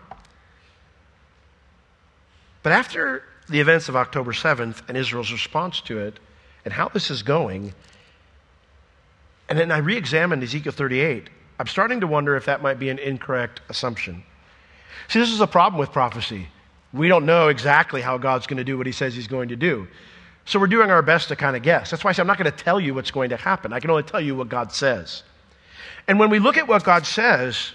But 2.64 2.74
after 2.74 3.24
the 3.50 3.60
events 3.60 3.90
of 3.90 3.96
October 3.96 4.32
7th 4.32 4.88
and 4.88 4.98
Israel's 4.98 5.32
response 5.32 5.82
to 5.82 6.00
it 6.00 6.20
and 6.64 6.74
how 6.74 6.88
this 6.90 7.10
is 7.10 7.24
going, 7.24 7.74
and 9.50 9.58
then 9.58 9.72
I 9.72 9.80
re 9.80 9.98
examined 9.98 10.44
Ezekiel 10.44 10.72
38, 10.72 11.30
I'm 11.60 11.68
starting 11.68 12.00
to 12.02 12.08
wonder 12.08 12.36
if 12.36 12.46
that 12.46 12.62
might 12.62 12.80
be 12.80 12.90
an 12.90 13.00
incorrect 13.00 13.62
assumption. 13.70 14.24
See, 15.10 15.20
this 15.20 15.32
is 15.32 15.42
a 15.42 15.48
problem 15.48 15.80
with 15.80 15.92
prophecy. 15.92 16.48
We 16.94 17.08
don't 17.08 17.26
know 17.26 17.48
exactly 17.50 18.02
how 18.02 18.18
God's 18.18 18.48
going 18.48 18.58
to 18.58 18.64
do 18.64 18.78
what 18.78 18.86
he 18.86 18.94
says 18.94 19.16
he's 19.16 19.28
going 19.28 19.50
to 19.50 19.56
do. 19.56 19.88
So 20.46 20.60
we're 20.60 20.68
doing 20.68 20.90
our 20.90 21.02
best 21.02 21.28
to 21.30 21.36
kind 21.36 21.56
of 21.56 21.64
guess. 21.64 21.92
That's 21.92 22.04
why 22.04 22.10
I 22.10 22.14
say 22.14 22.22
I'm 22.22 22.28
not 22.28 22.38
going 22.38 22.52
to 22.52 22.58
tell 22.58 22.80
you 22.80 22.94
what's 22.94 23.12
going 23.12 23.30
to 23.30 23.38
happen. 23.38 23.74
I 23.74 23.80
can 23.80 23.90
only 23.90 24.04
tell 24.04 24.22
you 24.22 24.36
what 24.36 24.50
God 24.50 24.72
says. 24.72 25.24
And 26.08 26.20
when 26.20 26.30
we 26.30 26.40
look 26.40 26.58
at 26.58 26.68
what 26.68 26.84
God 26.84 27.06
says, 27.06 27.72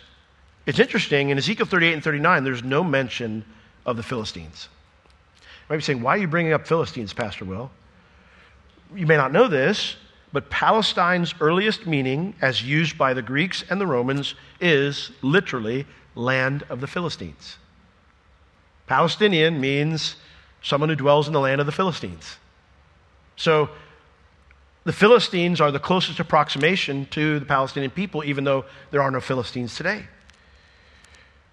it's 0.67 0.79
interesting. 0.79 1.31
In 1.31 1.39
Ezekiel 1.39 1.67
38 1.67 1.95
and 1.95 2.05
39, 2.05 2.45
there's 2.45 2.65
no 2.65 2.83
mention 2.83 3.45
of 3.85 3.97
the 3.97 4.03
Philistines. 4.03 4.69
You 5.41 5.47
might 5.71 5.77
be 5.77 5.83
saying, 5.83 6.03
why 6.03 6.17
are 6.17 6.19
you 6.19 6.29
bringing 6.29 6.53
up 6.53 6.67
Philistines, 6.67 7.13
Pastor 7.13 7.45
Will? 7.45 7.71
You 8.95 9.07
may 9.07 9.17
not 9.17 9.33
know 9.33 9.49
this, 9.49 9.97
but 10.33 10.51
Palestine's 10.51 11.35
earliest 11.41 11.87
meaning, 11.87 12.35
as 12.41 12.63
used 12.63 12.99
by 12.99 13.15
the 13.15 13.23
Greeks 13.23 13.65
and 13.71 13.81
the 13.81 13.87
Romans, 13.87 14.35
is 14.61 15.11
literally 15.23 15.87
land 16.15 16.65
of 16.69 16.81
the 16.81 16.87
Philistines. 16.87 17.59
Palestinian 18.87 19.61
means 19.61 20.17
someone 20.63 20.89
who 20.89 20.97
dwells 20.97 21.27
in 21.27 21.33
the 21.33 21.41
land 21.41 21.61
of 21.61 21.67
the 21.67 21.73
Philistines. 21.73 22.37
So 23.37 23.71
the 24.87 24.93
Philistines 24.93 25.61
are 25.61 25.73
the 25.73 25.81
closest 25.81 26.21
approximation 26.21 27.07
to 27.07 27.41
the 27.41 27.45
Palestinian 27.45 27.91
people, 27.91 28.23
even 28.25 28.45
though 28.45 28.65
there 28.93 29.03
are 29.03 29.11
no 29.11 29.21
Philistines 29.21 29.75
today. 29.75 30.05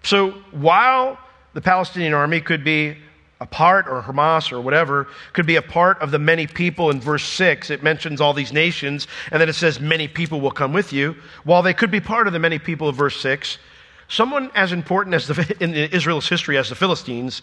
So 0.04 0.30
while 0.52 1.18
the 1.52 1.60
Palestinian 1.60 2.14
army 2.14 2.40
could 2.40 2.62
be 2.62 2.96
a 3.40 3.46
part, 3.46 3.88
or 3.88 4.00
Hamas, 4.02 4.52
or 4.52 4.60
whatever, 4.60 5.08
could 5.32 5.46
be 5.46 5.56
a 5.56 5.62
part 5.62 6.00
of 6.00 6.12
the 6.12 6.18
many 6.20 6.46
people 6.46 6.90
in 6.90 7.00
verse 7.00 7.24
6, 7.24 7.70
it 7.70 7.82
mentions 7.82 8.20
all 8.20 8.34
these 8.34 8.52
nations, 8.52 9.08
and 9.32 9.40
then 9.40 9.48
it 9.48 9.54
says, 9.54 9.80
Many 9.80 10.06
people 10.06 10.40
will 10.40 10.52
come 10.52 10.72
with 10.72 10.92
you. 10.92 11.16
While 11.42 11.62
they 11.62 11.74
could 11.74 11.90
be 11.90 11.98
part 11.98 12.28
of 12.28 12.32
the 12.32 12.38
many 12.38 12.60
people 12.60 12.88
of 12.88 12.94
verse 12.94 13.20
6, 13.20 13.58
someone 14.06 14.52
as 14.54 14.70
important 14.70 15.12
as 15.12 15.26
the, 15.26 15.56
in 15.60 15.74
Israel's 15.74 16.28
history 16.28 16.56
as 16.56 16.68
the 16.68 16.76
Philistines, 16.76 17.42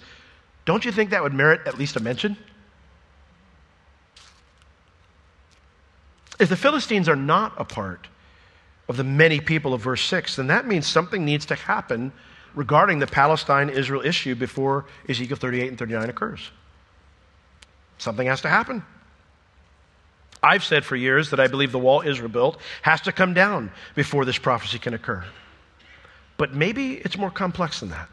don't 0.64 0.86
you 0.86 0.92
think 0.94 1.10
that 1.10 1.22
would 1.22 1.34
merit 1.34 1.62
at 1.66 1.78
least 1.78 1.98
a 1.98 2.00
mention? 2.00 2.38
If 6.42 6.50
the 6.50 6.58
Philistines 6.58 7.08
are 7.08 7.16
not 7.16 7.54
a 7.58 7.64
part 7.64 8.08
of 8.90 8.98
the 8.98 9.04
many 9.04 9.40
people 9.40 9.76
of 9.76 9.82
verse 9.82 10.02
6, 10.02 10.38
then 10.38 10.48
that 10.48 10.66
means 10.66 10.88
something 10.88 11.24
needs 11.24 11.46
to 11.46 11.56
happen 11.56 12.12
regarding 12.56 12.98
the 12.98 13.06
Palestine 13.06 13.70
Israel 13.70 14.02
issue 14.04 14.34
before 14.34 14.86
Ezekiel 15.08 15.38
38 15.38 15.70
and 15.70 15.78
39 15.78 16.10
occurs. 16.10 16.50
Something 18.00 18.26
has 18.26 18.42
to 18.42 18.50
happen. 18.50 18.84
I've 20.42 20.64
said 20.64 20.84
for 20.84 20.96
years 20.96 21.30
that 21.30 21.40
I 21.40 21.46
believe 21.46 21.72
the 21.72 21.78
wall 21.78 22.02
Israel 22.02 22.30
built 22.30 22.60
has 22.82 23.02
to 23.02 23.12
come 23.12 23.36
down 23.36 23.72
before 23.94 24.26
this 24.26 24.40
prophecy 24.40 24.80
can 24.80 24.96
occur. 24.96 25.24
But 26.38 26.56
maybe 26.56 26.96
it's 26.96 27.20
more 27.20 27.30
complex 27.30 27.82
than 27.82 27.90
that. 27.90 28.10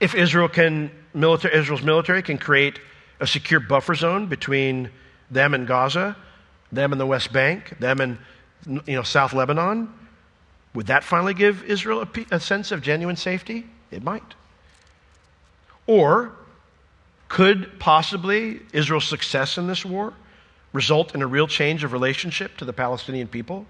If 0.00 0.14
Israel 0.14 0.50
can, 0.50 0.90
military, 1.14 1.54
Israel's 1.58 1.82
military 1.82 2.22
can 2.22 2.36
create 2.36 2.78
a 3.20 3.26
secure 3.26 3.58
buffer 3.58 3.94
zone 3.94 4.26
between 4.26 4.90
them 5.30 5.54
and 5.54 5.66
Gaza, 5.66 6.14
them 6.72 6.92
in 6.92 6.98
the 6.98 7.06
West 7.06 7.32
Bank, 7.32 7.78
them 7.78 8.00
in 8.00 8.18
you 8.66 8.94
know, 8.94 9.02
South 9.02 9.32
Lebanon, 9.32 9.92
would 10.74 10.86
that 10.86 11.02
finally 11.02 11.34
give 11.34 11.64
Israel 11.64 12.06
a, 12.30 12.40
sense 12.40 12.70
of 12.70 12.82
genuine 12.82 13.16
safety? 13.16 13.66
It 13.90 14.02
might. 14.02 14.34
Or 15.86 16.32
could 17.28 17.78
possibly 17.80 18.60
Israel's 18.72 19.08
success 19.08 19.58
in 19.58 19.66
this 19.66 19.84
war 19.84 20.12
result 20.72 21.14
in 21.14 21.22
a 21.22 21.26
real 21.26 21.48
change 21.48 21.82
of 21.82 21.92
relationship 21.92 22.56
to 22.58 22.64
the 22.64 22.72
Palestinian 22.72 23.26
people? 23.26 23.66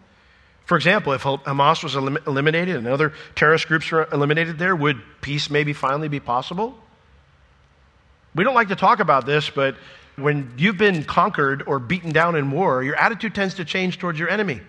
For 0.66 0.76
example, 0.76 1.12
if 1.14 1.22
Hamas 1.22 1.82
was 1.82 1.96
elim- 1.96 2.18
eliminated 2.26 2.76
and 2.76 2.86
other 2.86 3.14
terrorist 3.34 3.66
groups 3.66 3.90
were 3.90 4.06
eliminated 4.12 4.58
there, 4.58 4.76
would 4.76 5.00
peace 5.20 5.50
maybe 5.50 5.72
finally 5.72 6.08
be 6.08 6.20
possible? 6.20 6.78
We 8.34 8.44
don't 8.44 8.54
like 8.54 8.68
to 8.68 8.76
talk 8.76 9.00
about 9.00 9.26
this, 9.26 9.50
but 9.50 9.74
when 10.22 10.52
you've 10.56 10.76
been 10.76 11.04
conquered 11.04 11.62
or 11.66 11.78
beaten 11.78 12.12
down 12.12 12.36
in 12.36 12.50
war, 12.50 12.82
your 12.82 12.96
attitude 12.96 13.34
tends 13.34 13.54
to 13.54 13.64
change 13.64 13.98
towards 13.98 14.18
your 14.18 14.28
enemy. 14.28 14.60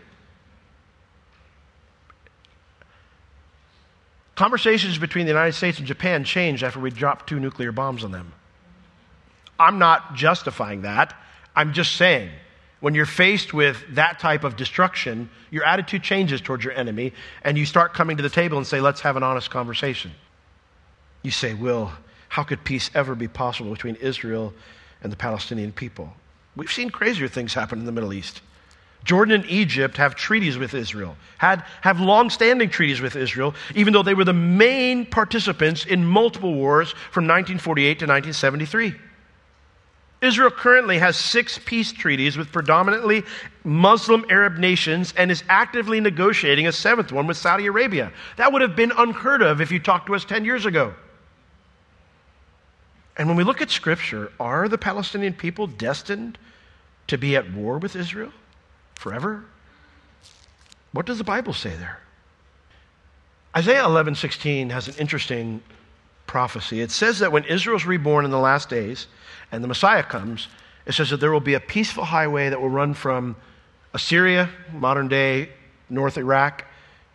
Conversations 4.36 4.98
between 4.98 5.26
the 5.26 5.32
United 5.32 5.54
States 5.54 5.78
and 5.78 5.88
Japan 5.88 6.24
changed 6.24 6.64
after 6.64 6.80
we 6.80 6.90
dropped 6.90 7.28
two 7.28 7.40
nuclear 7.40 7.72
bombs 7.72 8.04
on 8.04 8.12
them. 8.12 8.34
I'm 9.60 9.78
not 9.78 10.16
justifying 10.16 10.82
that. 10.82 11.14
I'm 11.56 11.74
just 11.74 11.96
saying, 11.96 12.32
when 12.80 12.96
you're 12.96 13.06
faced 13.06 13.54
with 13.54 13.84
that 13.92 14.20
type 14.20 14.44
of 14.44 14.56
destruction, 14.56 15.30
your 15.52 15.64
attitude 15.64 16.02
changes 16.02 16.42
towards 16.42 16.64
your 16.64 16.74
enemy, 16.74 17.14
and 17.44 17.58
you 17.58 17.66
start 17.66 17.94
coming 17.94 18.18
to 18.18 18.24
the 18.24 18.30
table 18.30 18.58
and 18.58 18.66
say, 18.66 18.82
let's 18.82 19.02
have 19.02 19.16
an 19.16 19.24
honest 19.24 19.52
conversation. 19.52 20.12
You 21.22 21.30
say, 21.30 21.54
Will, 21.54 21.92
how 22.30 22.44
could 22.44 22.64
peace 22.64 22.90
ever 22.96 23.14
be 23.14 23.28
possible 23.28 23.72
between 23.72 23.96
Israel 23.98 24.54
and 25.02 25.12
the 25.12 25.18
Palestinian 25.18 25.72
people? 25.72 26.14
We've 26.56 26.72
seen 26.72 26.90
crazier 26.90 27.28
things 27.28 27.54
happen 27.54 27.80
in 27.80 27.86
the 27.86 27.92
Middle 27.92 28.14
East. 28.14 28.42
Jordan 29.04 29.34
and 29.34 29.50
Egypt 29.50 29.98
have 29.98 30.16
treaties 30.16 30.58
with 30.58 30.74
Israel, 30.74 31.18
had, 31.40 31.64
have 31.82 32.00
long 32.00 32.30
standing 32.30 32.70
treaties 32.70 33.02
with 33.02 33.16
Israel, 33.16 33.56
even 33.74 33.94
though 33.94 34.04
they 34.04 34.14
were 34.14 34.24
the 34.24 34.34
main 34.34 35.06
participants 35.06 35.86
in 35.86 36.06
multiple 36.06 36.54
wars 36.54 36.92
from 37.12 37.26
1948 37.26 37.86
to 37.86 38.06
1973. 38.06 38.94
Israel 40.22 40.52
currently 40.52 41.00
has 41.00 41.18
six 41.18 41.60
peace 41.66 41.92
treaties 41.92 42.38
with 42.38 42.52
predominantly 42.52 43.24
Muslim 43.64 44.24
Arab 44.30 44.58
nations 44.58 45.16
and 45.18 45.32
is 45.32 45.44
actively 45.50 46.00
negotiating 46.00 46.68
a 46.68 46.72
seventh 46.72 47.12
one 47.12 47.26
with 47.26 47.38
Saudi 47.38 47.66
Arabia. 47.66 48.12
That 48.38 48.54
would 48.54 48.62
have 48.62 48.76
been 48.76 48.92
unheard 48.96 49.42
of 49.42 49.62
if 49.62 49.72
you 49.72 49.80
talked 49.80 50.06
to 50.08 50.16
us 50.16 50.24
10 50.24 50.46
years 50.46 50.68
ago. 50.68 50.94
And 53.18 53.28
when 53.28 53.38
we 53.38 53.44
look 53.44 53.62
at 53.62 53.70
Scripture, 53.70 54.32
are 54.40 54.68
the 54.68 54.78
Palestinian 54.78 55.34
people 55.34 55.68
destined 55.68 56.38
to 57.08 57.18
be 57.18 57.36
at 57.36 57.52
war 57.54 57.78
with 57.78 57.96
Israel? 57.96 58.32
forever? 59.02 59.44
What 60.94 61.08
does 61.08 61.18
the 61.18 61.24
Bible 61.24 61.54
say 61.54 61.76
there? 61.76 62.00
Isaiah 63.58 63.84
11:16 63.84 64.70
has 64.70 64.88
an 64.88 64.96
interesting 64.96 65.62
prophecy. 66.28 66.82
It 66.82 66.92
says 66.92 67.20
that 67.20 67.32
when 67.32 67.44
Israel's 67.46 67.86
reborn 67.86 68.24
in 68.24 68.32
the 68.32 68.40
last 68.40 68.70
days 68.70 69.08
and 69.52 69.64
the 69.64 69.68
Messiah 69.68 70.04
comes, 70.04 70.48
it 70.86 70.94
says 70.94 71.10
that 71.10 71.18
there 71.18 71.32
will 71.32 71.42
be 71.42 71.56
a 71.56 71.60
peaceful 71.60 72.06
highway 72.06 72.50
that 72.50 72.62
will 72.62 72.70
run 72.70 72.94
from 72.94 73.36
Assyria, 73.94 74.50
modern 74.72 75.08
day 75.08 75.50
North 75.90 76.18
Iraq, 76.18 76.64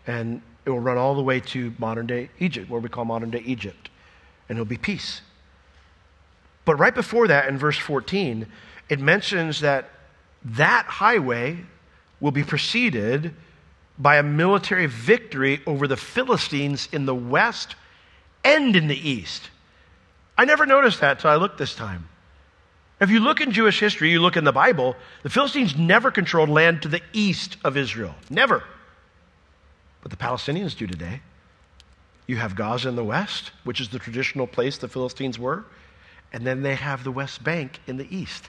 and 0.06 0.42
it 0.64 0.70
will 0.70 0.80
run 0.80 0.98
all 0.98 1.14
the 1.14 1.22
way 1.22 1.40
to 1.40 1.72
modern 1.78 2.06
day 2.06 2.28
Egypt, 2.38 2.68
what 2.68 2.82
we 2.82 2.88
call 2.88 3.04
modern 3.04 3.30
day 3.30 3.42
Egypt. 3.46 3.88
And 4.48 4.58
it'll 4.58 4.66
be 4.66 4.76
peace. 4.76 5.22
But 6.66 6.76
right 6.76 6.94
before 6.94 7.28
that, 7.28 7.48
in 7.48 7.56
verse 7.56 7.78
14, 7.78 8.46
it 8.90 9.00
mentions 9.00 9.60
that 9.60 9.88
that 10.44 10.84
highway 10.84 11.60
will 12.20 12.32
be 12.32 12.44
preceded 12.44 13.34
by 13.98 14.16
a 14.16 14.22
military 14.22 14.86
victory 14.86 15.62
over 15.66 15.88
the 15.88 15.96
Philistines 15.96 16.88
in 16.92 17.06
the 17.06 17.14
west 17.14 17.76
and 18.44 18.76
in 18.76 18.88
the 18.88 19.08
east. 19.08 19.48
I 20.36 20.44
never 20.44 20.66
noticed 20.66 21.00
that 21.00 21.12
until 21.12 21.30
I 21.30 21.36
looked 21.36 21.56
this 21.56 21.74
time. 21.74 22.08
If 23.00 23.10
you 23.10 23.20
look 23.20 23.40
in 23.40 23.52
Jewish 23.52 23.78
history, 23.78 24.10
you 24.10 24.20
look 24.20 24.36
in 24.36 24.44
the 24.44 24.52
Bible, 24.52 24.96
the 25.22 25.30
Philistines 25.30 25.76
never 25.76 26.10
controlled 26.10 26.48
land 26.48 26.82
to 26.82 26.88
the 26.88 27.02
east 27.12 27.56
of 27.62 27.76
Israel. 27.76 28.14
Never. 28.28 28.64
But 30.02 30.10
the 30.10 30.16
Palestinians 30.16 30.76
do 30.76 30.86
today. 30.86 31.20
You 32.26 32.36
have 32.36 32.56
Gaza 32.56 32.88
in 32.88 32.96
the 32.96 33.04
west, 33.04 33.52
which 33.64 33.80
is 33.80 33.88
the 33.90 33.98
traditional 33.98 34.46
place 34.46 34.78
the 34.78 34.88
Philistines 34.88 35.38
were, 35.38 35.64
and 36.32 36.46
then 36.46 36.62
they 36.62 36.74
have 36.74 37.04
the 37.04 37.10
West 37.10 37.42
Bank 37.42 37.80
in 37.86 37.96
the 37.96 38.14
east. 38.14 38.48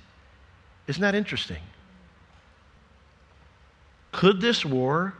Isn't 0.87 1.01
that 1.01 1.15
interesting? 1.15 1.61
Could 4.11 4.41
this 4.41 4.65
war 4.65 5.13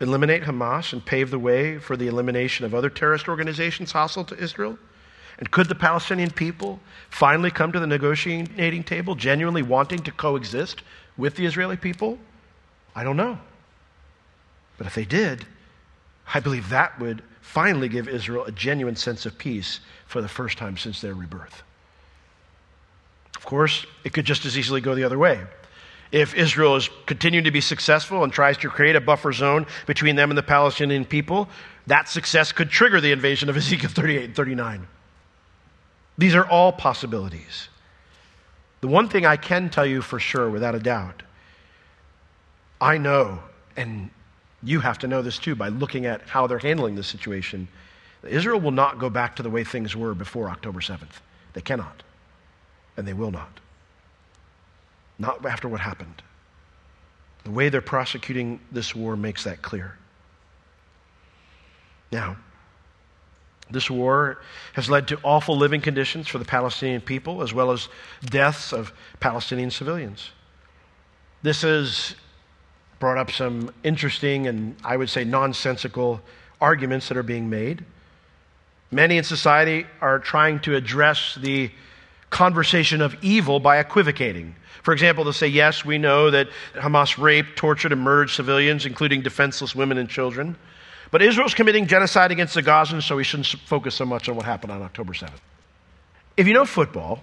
eliminate 0.00 0.42
Hamas 0.42 0.92
and 0.92 1.04
pave 1.04 1.30
the 1.30 1.38
way 1.38 1.78
for 1.78 1.96
the 1.96 2.08
elimination 2.08 2.66
of 2.66 2.74
other 2.74 2.90
terrorist 2.90 3.28
organizations 3.28 3.92
hostile 3.92 4.24
to 4.24 4.38
Israel? 4.38 4.78
And 5.38 5.50
could 5.50 5.68
the 5.68 5.74
Palestinian 5.74 6.30
people 6.30 6.80
finally 7.08 7.50
come 7.50 7.72
to 7.72 7.80
the 7.80 7.86
negotiating 7.86 8.84
table, 8.84 9.14
genuinely 9.14 9.62
wanting 9.62 10.00
to 10.00 10.12
coexist 10.12 10.82
with 11.16 11.36
the 11.36 11.46
Israeli 11.46 11.76
people? 11.76 12.18
I 12.94 13.04
don't 13.04 13.16
know. 13.16 13.38
But 14.76 14.86
if 14.86 14.94
they 14.94 15.04
did, 15.04 15.46
I 16.34 16.40
believe 16.40 16.68
that 16.68 16.98
would 17.00 17.22
finally 17.40 17.88
give 17.88 18.08
Israel 18.08 18.44
a 18.44 18.52
genuine 18.52 18.96
sense 18.96 19.26
of 19.26 19.38
peace 19.38 19.80
for 20.06 20.20
the 20.20 20.28
first 20.28 20.58
time 20.58 20.76
since 20.76 21.00
their 21.00 21.14
rebirth. 21.14 21.62
Of 23.42 23.46
course, 23.46 23.84
it 24.04 24.12
could 24.12 24.24
just 24.24 24.46
as 24.46 24.56
easily 24.56 24.80
go 24.80 24.94
the 24.94 25.02
other 25.02 25.18
way 25.18 25.42
if 26.12 26.34
Israel 26.34 26.76
is 26.76 26.90
continuing 27.06 27.44
to 27.44 27.50
be 27.50 27.62
successful 27.62 28.22
and 28.22 28.32
tries 28.32 28.58
to 28.58 28.68
create 28.68 28.94
a 28.94 29.00
buffer 29.00 29.32
zone 29.32 29.66
between 29.86 30.14
them 30.14 30.30
and 30.30 30.36
the 30.36 30.42
Palestinian 30.42 31.06
people, 31.06 31.48
that 31.86 32.08
success 32.08 32.52
could 32.52 32.68
trigger 32.68 33.00
the 33.00 33.10
invasion 33.10 33.48
of 33.48 33.56
Ezekiel 33.56 33.90
38 33.90 34.24
and 34.24 34.34
39. 34.36 34.86
These 36.18 36.34
are 36.34 36.46
all 36.46 36.70
possibilities. 36.70 37.68
The 38.82 38.88
one 38.88 39.08
thing 39.08 39.24
I 39.24 39.36
can 39.36 39.70
tell 39.70 39.86
you 39.86 40.02
for 40.02 40.20
sure, 40.20 40.50
without 40.50 40.74
a 40.74 40.78
doubt, 40.78 41.22
I 42.80 42.98
know, 42.98 43.42
and 43.76 44.10
you 44.62 44.80
have 44.80 44.98
to 44.98 45.08
know 45.08 45.22
this 45.22 45.38
too 45.38 45.54
by 45.54 45.68
looking 45.68 46.04
at 46.04 46.28
how 46.28 46.46
they're 46.46 46.58
handling 46.58 46.94
this 46.94 47.06
situation. 47.06 47.68
Israel 48.22 48.60
will 48.60 48.70
not 48.70 48.98
go 48.98 49.08
back 49.08 49.34
to 49.36 49.42
the 49.42 49.50
way 49.50 49.64
things 49.64 49.96
were 49.96 50.14
before 50.14 50.50
October 50.50 50.80
7th. 50.80 51.20
They 51.54 51.60
cannot, 51.60 52.02
and 52.96 53.06
they 53.06 53.12
will 53.12 53.30
not 53.30 53.60
not 55.22 55.46
after 55.46 55.68
what 55.68 55.80
happened. 55.80 56.22
The 57.44 57.50
way 57.50 57.68
they're 57.68 57.80
prosecuting 57.80 58.60
this 58.70 58.94
war 58.94 59.16
makes 59.16 59.44
that 59.44 59.62
clear. 59.62 59.96
Now, 62.10 62.36
this 63.70 63.90
war 63.90 64.42
has 64.74 64.90
led 64.90 65.08
to 65.08 65.18
awful 65.22 65.56
living 65.56 65.80
conditions 65.80 66.28
for 66.28 66.38
the 66.38 66.44
Palestinian 66.44 67.00
people, 67.00 67.42
as 67.42 67.54
well 67.54 67.70
as 67.70 67.88
deaths 68.24 68.72
of 68.72 68.92
Palestinian 69.18 69.70
civilians. 69.70 70.30
This 71.42 71.62
has 71.62 72.14
brought 72.98 73.16
up 73.16 73.30
some 73.30 73.72
interesting 73.82 74.46
and 74.46 74.76
I 74.84 74.96
would 74.96 75.08
say 75.08 75.24
nonsensical 75.24 76.20
arguments 76.60 77.08
that 77.08 77.16
are 77.16 77.24
being 77.24 77.48
made. 77.48 77.84
Many 78.90 79.16
in 79.16 79.24
society 79.24 79.86
are 80.00 80.18
trying 80.18 80.60
to 80.60 80.76
address 80.76 81.36
the 81.40 81.70
conversation 82.32 83.00
of 83.00 83.14
evil 83.22 83.60
by 83.60 83.78
equivocating. 83.78 84.56
For 84.82 84.92
example, 84.92 85.22
they'll 85.22 85.32
say, 85.32 85.46
Yes, 85.46 85.84
we 85.84 85.98
know 85.98 86.30
that 86.30 86.48
Hamas 86.74 87.16
raped, 87.16 87.56
tortured, 87.56 87.92
and 87.92 88.00
murdered 88.00 88.30
civilians, 88.30 88.84
including 88.84 89.22
defenseless 89.22 89.76
women 89.76 89.98
and 89.98 90.08
children. 90.08 90.56
But 91.12 91.22
Israel's 91.22 91.54
committing 91.54 91.86
genocide 91.86 92.32
against 92.32 92.54
the 92.54 92.62
Gazans, 92.62 93.02
so 93.02 93.16
we 93.16 93.22
shouldn't 93.22 93.46
focus 93.46 93.94
so 93.94 94.06
much 94.06 94.28
on 94.28 94.34
what 94.34 94.46
happened 94.46 94.72
on 94.72 94.82
October 94.82 95.12
7th. 95.12 95.30
If 96.36 96.48
you 96.48 96.54
know 96.54 96.64
football, 96.64 97.22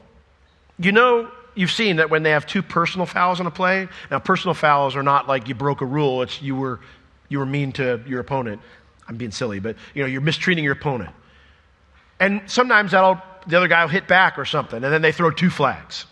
you 0.77 0.91
know 0.91 1.29
you've 1.55 1.71
seen 1.71 1.95
that 1.95 2.11
when 2.11 2.21
they 2.21 2.29
have 2.29 2.45
two 2.45 2.61
personal 2.61 3.07
fouls 3.07 3.39
in 3.39 3.47
a 3.47 3.51
play, 3.51 3.87
now 4.11 4.19
personal 4.19 4.53
fouls 4.53 4.95
are 4.95 5.03
not 5.03 5.27
like 5.27 5.49
you 5.49 5.55
broke 5.55 5.81
a 5.81 5.85
rule, 5.85 6.21
it's 6.21 6.41
you 6.41 6.55
were, 6.55 6.79
you 7.27 7.39
were 7.39 7.47
mean 7.47 7.71
to 7.73 7.99
your 8.05 8.19
opponent. 8.19 8.61
I'm 9.07 9.17
being 9.17 9.31
silly, 9.31 9.59
but 9.59 9.75
you 9.95 10.03
know, 10.03 10.07
you're 10.07 10.21
mistreating 10.21 10.63
your 10.63 10.73
opponent. 10.73 11.09
And 12.19 12.41
sometimes 12.45 12.91
that'll, 12.91 13.19
the 13.47 13.57
other 13.57 13.67
guy 13.67 13.83
will 13.83 13.89
hit 13.89 14.07
back 14.07 14.37
or 14.37 14.45
something, 14.45 14.83
and 14.83 14.93
then 14.93 15.01
they 15.01 15.11
throw 15.11 15.31
two 15.31 15.49
flags. 15.49 16.05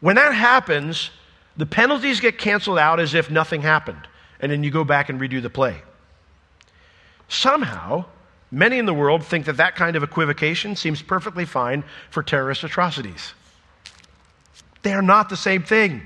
When 0.00 0.16
that 0.16 0.32
happens, 0.32 1.10
the 1.56 1.66
penalties 1.66 2.20
get 2.20 2.38
canceled 2.38 2.78
out 2.78 3.00
as 3.00 3.14
if 3.14 3.30
nothing 3.30 3.62
happened, 3.62 4.06
and 4.40 4.52
then 4.52 4.62
you 4.62 4.70
go 4.70 4.84
back 4.84 5.08
and 5.08 5.20
redo 5.20 5.42
the 5.42 5.50
play. 5.50 5.82
Somehow, 7.28 8.04
many 8.50 8.78
in 8.78 8.86
the 8.86 8.94
world 8.94 9.24
think 9.24 9.46
that 9.46 9.56
that 9.56 9.76
kind 9.76 9.96
of 9.96 10.02
equivocation 10.02 10.76
seems 10.76 11.02
perfectly 11.02 11.44
fine 11.44 11.84
for 12.10 12.22
terrorist 12.22 12.64
atrocities. 12.64 13.34
They 14.82 14.92
are 14.92 15.02
not 15.02 15.28
the 15.28 15.36
same 15.36 15.62
thing. 15.62 16.02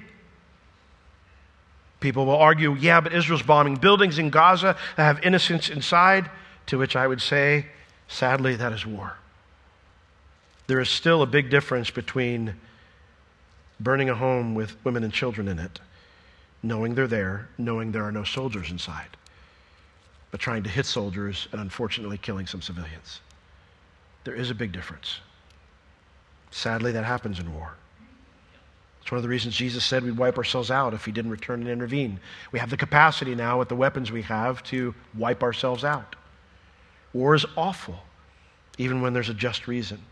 People 2.00 2.26
will 2.26 2.36
argue, 2.36 2.74
yeah, 2.74 3.00
but 3.00 3.12
Israel's 3.12 3.42
bombing 3.42 3.76
buildings 3.76 4.18
in 4.18 4.30
Gaza 4.30 4.76
that 4.96 5.02
have 5.02 5.24
innocents 5.24 5.68
inside. 5.68 6.30
To 6.66 6.78
which 6.78 6.94
I 6.94 7.06
would 7.06 7.20
say, 7.20 7.66
sadly, 8.08 8.54
that 8.56 8.72
is 8.72 8.86
war. 8.86 9.16
There 10.72 10.80
is 10.80 10.88
still 10.88 11.20
a 11.20 11.26
big 11.26 11.50
difference 11.50 11.90
between 11.90 12.54
burning 13.78 14.08
a 14.08 14.14
home 14.14 14.54
with 14.54 14.82
women 14.86 15.04
and 15.04 15.12
children 15.12 15.46
in 15.46 15.58
it, 15.58 15.80
knowing 16.62 16.94
they're 16.94 17.06
there, 17.06 17.50
knowing 17.58 17.92
there 17.92 18.04
are 18.04 18.10
no 18.10 18.24
soldiers 18.24 18.70
inside, 18.70 19.18
but 20.30 20.40
trying 20.40 20.62
to 20.62 20.70
hit 20.70 20.86
soldiers 20.86 21.46
and 21.52 21.60
unfortunately 21.60 22.16
killing 22.16 22.46
some 22.46 22.62
civilians. 22.62 23.20
There 24.24 24.34
is 24.34 24.48
a 24.48 24.54
big 24.54 24.72
difference. 24.72 25.20
Sadly, 26.50 26.90
that 26.92 27.04
happens 27.04 27.38
in 27.38 27.54
war. 27.54 27.74
It's 29.02 29.12
one 29.12 29.18
of 29.18 29.22
the 29.22 29.28
reasons 29.28 29.54
Jesus 29.54 29.84
said 29.84 30.02
we'd 30.02 30.16
wipe 30.16 30.38
ourselves 30.38 30.70
out 30.70 30.94
if 30.94 31.04
he 31.04 31.12
didn't 31.12 31.32
return 31.32 31.60
and 31.60 31.68
intervene. 31.68 32.18
We 32.50 32.60
have 32.60 32.70
the 32.70 32.78
capacity 32.78 33.34
now 33.34 33.58
with 33.58 33.68
the 33.68 33.76
weapons 33.76 34.10
we 34.10 34.22
have 34.22 34.62
to 34.62 34.94
wipe 35.12 35.42
ourselves 35.42 35.84
out. 35.84 36.16
War 37.12 37.34
is 37.34 37.44
awful, 37.58 38.04
even 38.78 39.02
when 39.02 39.12
there's 39.12 39.28
a 39.28 39.34
just 39.34 39.68
reason. 39.68 40.02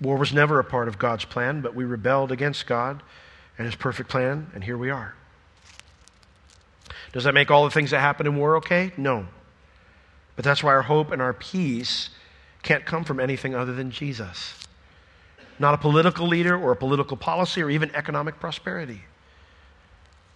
War 0.00 0.16
was 0.16 0.32
never 0.32 0.58
a 0.58 0.64
part 0.64 0.88
of 0.88 0.98
God's 0.98 1.24
plan, 1.24 1.60
but 1.60 1.74
we 1.74 1.84
rebelled 1.84 2.30
against 2.30 2.66
God 2.66 3.02
and 3.58 3.66
his 3.66 3.74
perfect 3.74 4.10
plan, 4.10 4.50
and 4.54 4.62
here 4.62 4.76
we 4.76 4.90
are. 4.90 5.14
Does 7.12 7.24
that 7.24 7.34
make 7.34 7.50
all 7.50 7.64
the 7.64 7.70
things 7.70 7.92
that 7.92 8.00
happen 8.00 8.26
in 8.26 8.36
war 8.36 8.56
okay? 8.56 8.92
No. 8.96 9.26
But 10.34 10.44
that's 10.44 10.62
why 10.62 10.74
our 10.74 10.82
hope 10.82 11.12
and 11.12 11.22
our 11.22 11.32
peace 11.32 12.10
can't 12.62 12.84
come 12.84 13.04
from 13.04 13.20
anything 13.20 13.54
other 13.54 13.72
than 13.72 13.90
Jesus. 13.90 14.54
Not 15.58 15.72
a 15.72 15.78
political 15.78 16.26
leader 16.26 16.54
or 16.60 16.72
a 16.72 16.76
political 16.76 17.16
policy 17.16 17.62
or 17.62 17.70
even 17.70 17.94
economic 17.94 18.38
prosperity. 18.38 19.02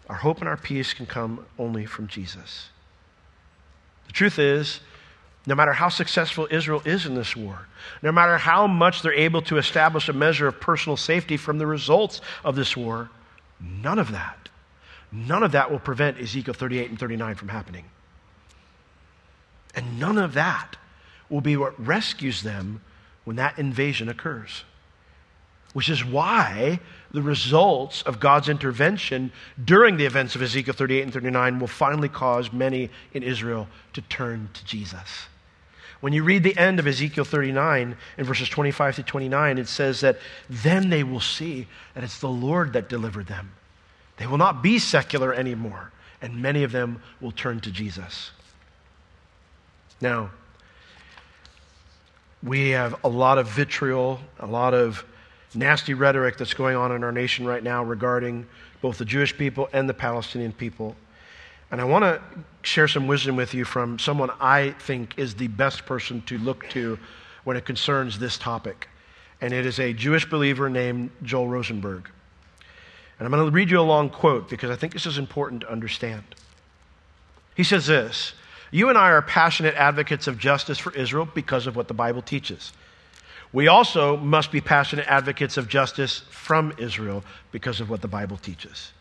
Our 0.09 0.17
hope 0.17 0.39
and 0.41 0.49
our 0.49 0.57
peace 0.57 0.95
can 0.95 1.07
come 1.07 1.45
only 1.59 1.85
from 1.85 2.07
Jesus. 2.07 2.71
The 4.07 4.13
truth 4.13 4.39
is, 4.39 4.81
no 5.47 5.55
matter 5.55 5.73
how 5.73 5.89
successful 5.89 6.47
Israel 6.51 6.83
is 6.85 7.07
in 7.07 7.15
this 7.15 7.35
war, 7.35 7.67
no 8.03 8.13
matter 8.13 8.37
how 8.37 8.67
much 8.67 9.03
they're 9.03 9.13
able 9.13 9.43
to 9.43 9.57
establish 9.57 10.09
a 10.09 10.13
measure 10.13 10.47
of 10.47 10.61
personal 10.61 10.97
safety 10.97 11.37
from 11.37 11.59
the 11.59 11.67
results 11.67 12.21
of 12.45 12.57
this 12.57 12.77
war, 12.77 13.11
none 13.59 13.99
of 13.99 14.13
that, 14.13 14.49
none 15.11 15.43
of 15.43 15.53
that 15.53 15.71
will 15.71 15.79
prevent 15.79 16.19
Ezekiel 16.19 16.55
38 16.55 16.91
and 16.91 16.99
39 16.99 17.35
from 17.37 17.49
happening. 17.49 17.85
And 19.75 19.99
none 19.99 20.19
of 20.19 20.35
that 20.35 20.77
will 21.29 21.41
be 21.41 21.57
what 21.57 21.79
rescues 21.85 22.43
them 22.43 22.83
when 23.25 23.37
that 23.37 23.59
invasion 23.59 24.09
occurs. 24.09 24.65
Which 25.73 25.89
is 25.89 26.05
why 26.05 26.81
the 27.13 27.23
results 27.23 28.03
of 28.03 28.19
God's 28.19 28.49
intervention 28.49 29.31
during 29.65 29.97
the 29.97 30.05
events 30.05 30.35
of 30.35 30.43
Ezekiel 30.43 30.75
38 30.75 31.03
and 31.03 31.13
39 31.13 31.61
will 31.61 31.69
finally 31.69 32.09
cause 32.09 32.53
many 32.53 32.91
in 33.15 33.23
Israel 33.23 33.69
to 33.93 34.01
turn 34.03 34.51
to 34.53 34.65
Jesus. 34.65 35.29
When 36.01 36.13
you 36.15 36.25
read 36.25 36.43
the 36.43 36.57
end 36.57 36.79
of 36.79 36.87
Ezekiel 36.87 37.25
39 37.25 37.97
in 38.17 38.25
verses 38.25 38.49
25 38.49 38.97
to 38.97 39.03
29, 39.03 39.59
it 39.59 39.69
says 39.69 40.01
that 40.01 40.19
then 40.49 40.89
they 40.89 41.05
will 41.05 41.21
see 41.21 41.67
that 41.95 42.03
it's 42.03 42.21
the 42.21 42.29
Lord 42.29 42.73
that 42.73 42.89
delivered 42.89 43.27
them. 43.27 43.53
They 44.17 44.27
will 44.27 44.39
not 44.39 44.63
be 44.63 44.79
secular 44.79 45.33
anymore, 45.35 45.93
and 46.23 46.41
many 46.41 46.63
of 46.63 46.73
them 46.73 47.03
will 47.21 47.33
turn 47.33 47.61
to 47.61 47.71
Jesus. 47.71 48.31
Now, 50.01 50.31
we 52.43 52.71
have 52.71 52.97
a 53.05 53.09
lot 53.09 53.37
of 53.37 53.49
vitriol, 53.49 54.21
a 54.39 54.47
lot 54.47 54.73
of 54.73 55.05
nasty 55.55 55.93
rhetoric 55.93 56.39
that's 56.39 56.55
going 56.55 56.77
on 56.77 56.93
in 56.93 57.05
our 57.05 57.13
nation 57.13 57.47
right 57.47 57.63
now 57.63 57.85
regarding 57.85 58.47
both 58.81 58.97
the 58.97 59.05
Jewish 59.05 59.37
people 59.37 59.69
and 59.73 59.89
the 59.89 59.95
Palestinian 59.95 60.53
people. 60.53 60.97
And 61.71 61.81
I 61.81 61.85
want 61.85 62.05
to 62.05 62.21
share 62.63 62.89
some 62.89 63.07
wisdom 63.07 63.37
with 63.37 63.55
you 63.55 63.65
from 63.65 63.99
someone 63.99 64.31
I 64.41 64.73
think 64.81 65.19
is 65.19 65.35
the 65.35 65.49
best 65.49 65.87
person 65.87 66.23
to 66.23 66.39
look 66.39 66.69
to 66.71 66.99
when 67.45 67.57
it 67.57 67.65
concerns 67.65 68.19
this 68.19 68.37
topic. 68.37 68.89
And 69.41 69.55
it 69.55 69.65
is 69.65 69.79
a 69.79 69.93
Jewish 69.93 70.29
believer 70.29 70.69
named 70.69 71.11
Joel 71.23 71.49
Rosenberg. 71.49 72.11
And 73.19 73.27
I'm 73.27 73.31
going 73.31 73.45
to 73.45 73.55
read 73.55 73.71
you 73.71 73.81
a 73.81 73.83
long 73.83 74.11
quote 74.11 74.49
because 74.49 74.71
I 74.71 74.77
think 74.77 74.93
this 74.93 75.07
is 75.07 75.19
important 75.19 75.63
to 75.63 75.71
understand. 75.71 76.25
He 77.55 77.65
says 77.65 77.87
this 77.87 78.35
You 78.71 78.89
and 78.89 78.99
I 78.99 79.11
are 79.11 79.23
passionate 79.23 79.75
advocates 79.75 80.27
of 80.27 80.39
justice 80.39 80.79
for 80.79 80.93
Israel 80.95 81.29
because 81.35 81.67
of 81.67 81.77
what 81.77 81.89
the 81.89 81.95
Bible 81.95 82.23
teaches. 82.23 82.73
We 83.53 83.69
also 83.69 84.17
must 84.17 84.53
be 84.53 84.61
passionate 84.61 85.07
advocates 85.09 85.57
of 85.57 85.69
justice 85.69 86.23
from 86.31 86.73
Israel 86.79 87.25
because 87.51 87.81
of 87.81 87.91
what 87.91 88.01
the 88.01 88.09
Bible 88.09 88.37
teaches. 88.37 88.93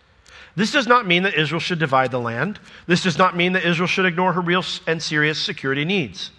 This 0.56 0.72
does 0.72 0.88
not 0.88 1.08
mean 1.08 1.24
that 1.24 1.36
Israel 1.36 1.60
should 1.60 1.80
divide 1.80 2.12
the 2.12 2.20
land. 2.20 2.60
This 2.88 3.04
does 3.04 3.18
not 3.18 3.36
mean 3.36 3.54
that 3.54 3.66
Israel 3.66 3.88
should 3.88 4.06
ignore 4.06 4.34
her 4.34 4.42
real 4.42 4.64
and 4.88 5.02
serious 5.02 5.42
security 5.42 5.86
needs. 5.86 6.32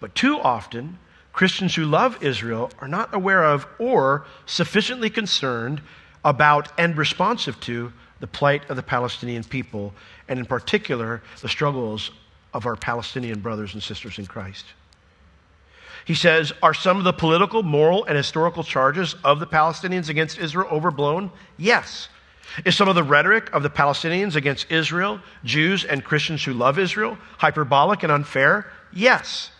But 0.00 0.14
too 0.14 0.40
often, 0.40 0.98
Christians 1.32 1.74
who 1.74 1.84
love 1.84 2.22
Israel 2.22 2.70
are 2.80 2.88
not 2.88 3.14
aware 3.14 3.44
of 3.44 3.66
or 3.78 4.24
sufficiently 4.46 5.10
concerned 5.10 5.82
about 6.24 6.72
and 6.78 6.96
responsive 6.96 7.58
to 7.60 7.92
the 8.20 8.26
plight 8.26 8.68
of 8.68 8.76
the 8.76 8.82
Palestinian 8.82 9.44
people, 9.44 9.94
and 10.28 10.38
in 10.38 10.44
particular, 10.44 11.22
the 11.40 11.48
struggles 11.48 12.10
of 12.52 12.66
our 12.66 12.76
Palestinian 12.76 13.40
brothers 13.40 13.74
and 13.74 13.82
sisters 13.82 14.18
in 14.18 14.26
Christ. 14.26 14.66
He 16.04 16.14
says, 16.14 16.52
Are 16.62 16.74
some 16.74 16.98
of 16.98 17.04
the 17.04 17.12
political, 17.12 17.62
moral, 17.62 18.04
and 18.04 18.16
historical 18.16 18.64
charges 18.64 19.14
of 19.24 19.40
the 19.40 19.46
Palestinians 19.46 20.08
against 20.08 20.38
Israel 20.38 20.68
overblown? 20.70 21.30
Yes. 21.56 22.08
Is 22.64 22.76
some 22.76 22.88
of 22.88 22.94
the 22.94 23.02
rhetoric 23.02 23.50
of 23.52 23.62
the 23.62 23.70
Palestinians 23.70 24.34
against 24.34 24.70
Israel, 24.70 25.20
Jews, 25.44 25.84
and 25.84 26.04
Christians 26.04 26.44
who 26.44 26.52
love 26.52 26.78
Israel 26.78 27.16
hyperbolic 27.38 28.02
and 28.02 28.12
unfair? 28.12 28.70
Yes. 28.92 29.50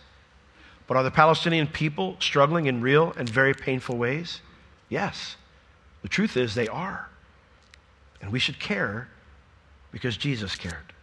But 0.87 0.97
are 0.97 1.03
the 1.03 1.11
Palestinian 1.11 1.67
people 1.67 2.17
struggling 2.19 2.65
in 2.65 2.81
real 2.81 3.13
and 3.17 3.27
very 3.29 3.53
painful 3.53 3.97
ways? 3.97 4.41
Yes. 4.89 5.37
The 6.01 6.09
truth 6.09 6.35
is, 6.35 6.53
they 6.53 6.67
are. 6.67 7.09
And 8.21 8.31
we 8.31 8.39
should 8.39 8.59
care 8.59 9.07
because 9.91 10.17
Jesus 10.17 10.55
cared. 10.55 10.93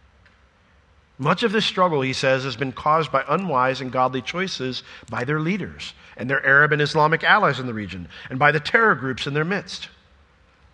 Much 1.17 1.43
of 1.43 1.51
this 1.51 1.65
struggle, 1.65 2.01
he 2.01 2.13
says, 2.13 2.45
has 2.45 2.55
been 2.55 2.71
caused 2.71 3.11
by 3.11 3.25
unwise 3.27 3.81
and 3.81 3.91
godly 3.91 4.21
choices 4.21 4.83
by 5.09 5.25
their 5.25 5.39
leaders 5.39 5.93
and 6.15 6.29
their 6.29 6.45
Arab 6.45 6.71
and 6.71 6.81
Islamic 6.81 7.23
allies 7.23 7.59
in 7.59 7.65
the 7.65 7.73
region, 7.73 8.07
and 8.29 8.39
by 8.39 8.51
the 8.51 8.59
terror 8.59 8.95
groups 8.95 9.27
in 9.27 9.33
their 9.33 9.43
midst. 9.45 9.89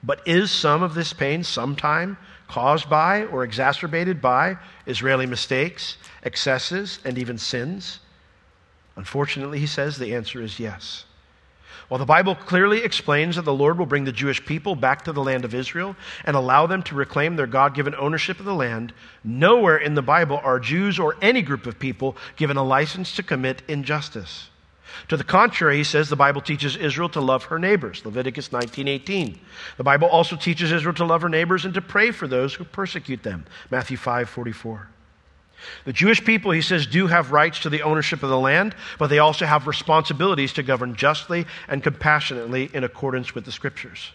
But 0.06 0.22
is 0.28 0.52
some 0.52 0.84
of 0.84 0.94
this 0.94 1.14
pain 1.14 1.44
sometime 1.44 2.18
caused 2.48 2.90
by 2.90 3.24
or 3.26 3.44
exacerbated 3.44 4.22
by 4.22 4.58
Israeli 4.86 5.26
mistakes, 5.26 5.98
excesses, 6.22 7.00
and 7.04 7.18
even 7.18 7.40
sins? 7.40 8.00
Unfortunately, 8.96 9.60
he 9.60 9.68
says 9.68 9.98
the 9.98 10.14
answer 10.14 10.42
is 10.42 10.60
yes. 10.60 11.06
While 11.88 12.00
the 12.00 12.06
Bible 12.06 12.36
clearly 12.36 12.84
explains 12.84 13.36
that 13.36 13.44
the 13.44 13.54
Lord 13.54 13.78
will 13.78 13.86
bring 13.86 14.06
the 14.06 14.12
Jewish 14.12 14.44
people 14.44 14.76
back 14.76 15.04
to 15.04 15.12
the 15.12 15.24
land 15.24 15.46
of 15.46 15.54
Israel 15.54 15.96
and 16.24 16.36
allow 16.36 16.66
them 16.66 16.82
to 16.84 16.96
reclaim 16.96 17.36
their 17.36 17.48
God 17.48 17.76
given 17.76 17.94
ownership 17.96 18.40
of 18.40 18.46
the 18.46 18.56
land, 18.56 18.94
nowhere 19.24 19.78
in 19.78 19.94
the 19.94 20.02
Bible 20.02 20.40
are 20.44 20.60
Jews 20.60 20.98
or 20.98 21.16
any 21.22 21.42
group 21.42 21.68
of 21.68 21.78
people 21.78 22.16
given 22.38 22.58
a 22.58 22.64
license 22.64 23.16
to 23.16 23.24
commit 23.24 23.62
injustice. 23.68 24.50
To 25.08 25.18
the 25.18 25.24
contrary, 25.24 25.78
he 25.78 25.84
says 25.84 26.10
the 26.10 26.16
Bible 26.16 26.42
teaches 26.42 26.76
Israel 26.76 27.10
to 27.10 27.22
love 27.22 27.46
her 27.46 27.60
neighbors, 27.60 28.06
Leviticus 28.06 28.50
19:18. 28.50 29.38
The 29.78 29.84
Bible 29.84 30.08
also 30.08 30.36
teaches 30.36 30.72
Israel 30.72 30.96
to 30.96 31.06
love 31.06 31.22
her 31.22 31.30
neighbors 31.30 31.66
and 31.66 31.74
to 31.74 31.82
pray 31.82 32.12
for 32.12 32.28
those 32.28 32.54
who 32.56 32.64
persecute 32.64 33.24
them, 33.24 33.46
Matthew 33.70 33.98
5:44. 33.98 34.88
The 35.86 35.94
Jewish 35.94 36.24
people, 36.24 36.52
he 36.52 36.62
says, 36.62 36.86
do 36.86 37.08
have 37.08 37.32
rights 37.32 37.60
to 37.60 37.70
the 37.70 37.82
ownership 37.82 38.24
of 38.24 38.30
the 38.30 38.38
land, 38.38 38.76
but 39.00 39.08
they 39.08 39.20
also 39.20 39.46
have 39.46 39.68
responsibilities 39.68 40.54
to 40.54 40.64
govern 40.64 40.96
justly 40.96 41.46
and 41.68 41.82
compassionately 41.82 42.70
in 42.74 42.84
accordance 42.84 43.34
with 43.34 43.46
the 43.46 43.52
scriptures. 43.52 44.12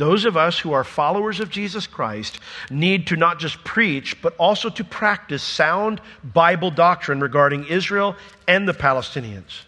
Those 0.00 0.24
of 0.24 0.34
us 0.34 0.58
who 0.58 0.72
are 0.72 0.82
followers 0.82 1.40
of 1.40 1.50
Jesus 1.50 1.86
Christ 1.86 2.40
need 2.70 3.08
to 3.08 3.16
not 3.16 3.38
just 3.38 3.62
preach, 3.64 4.22
but 4.22 4.34
also 4.38 4.70
to 4.70 4.82
practice 4.82 5.42
sound 5.42 6.00
Bible 6.24 6.70
doctrine 6.70 7.20
regarding 7.20 7.66
Israel 7.66 8.16
and 8.48 8.66
the 8.66 8.72
Palestinians. 8.72 9.64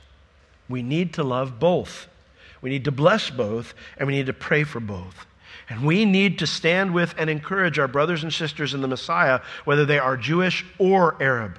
We 0.71 0.83
need 0.83 1.13
to 1.15 1.23
love 1.23 1.61
both. 1.61 2.09
We 2.63 2.71
need 2.71 2.87
to 2.87 2.91
bless 2.91 3.29
both, 3.29 3.75
and 3.99 4.07
we 4.07 4.15
need 4.15 4.25
to 4.25 4.33
pray 4.33 4.65
for 4.65 4.81
both. 4.81 5.27
And 5.69 5.85
we 5.85 6.07
need 6.07 6.39
to 6.39 6.47
stand 6.47 6.95
with 6.95 7.15
and 7.19 7.29
encourage 7.29 7.79
our 7.79 7.87
brothers 7.87 8.23
and 8.23 8.33
sisters 8.33 8.73
in 8.73 8.81
the 8.81 8.89
Messiah, 8.89 9.41
whether 9.67 9.85
they 9.85 9.99
are 9.99 10.17
Jewish 10.17 10.65
or 10.79 11.23
Arab. 11.23 11.59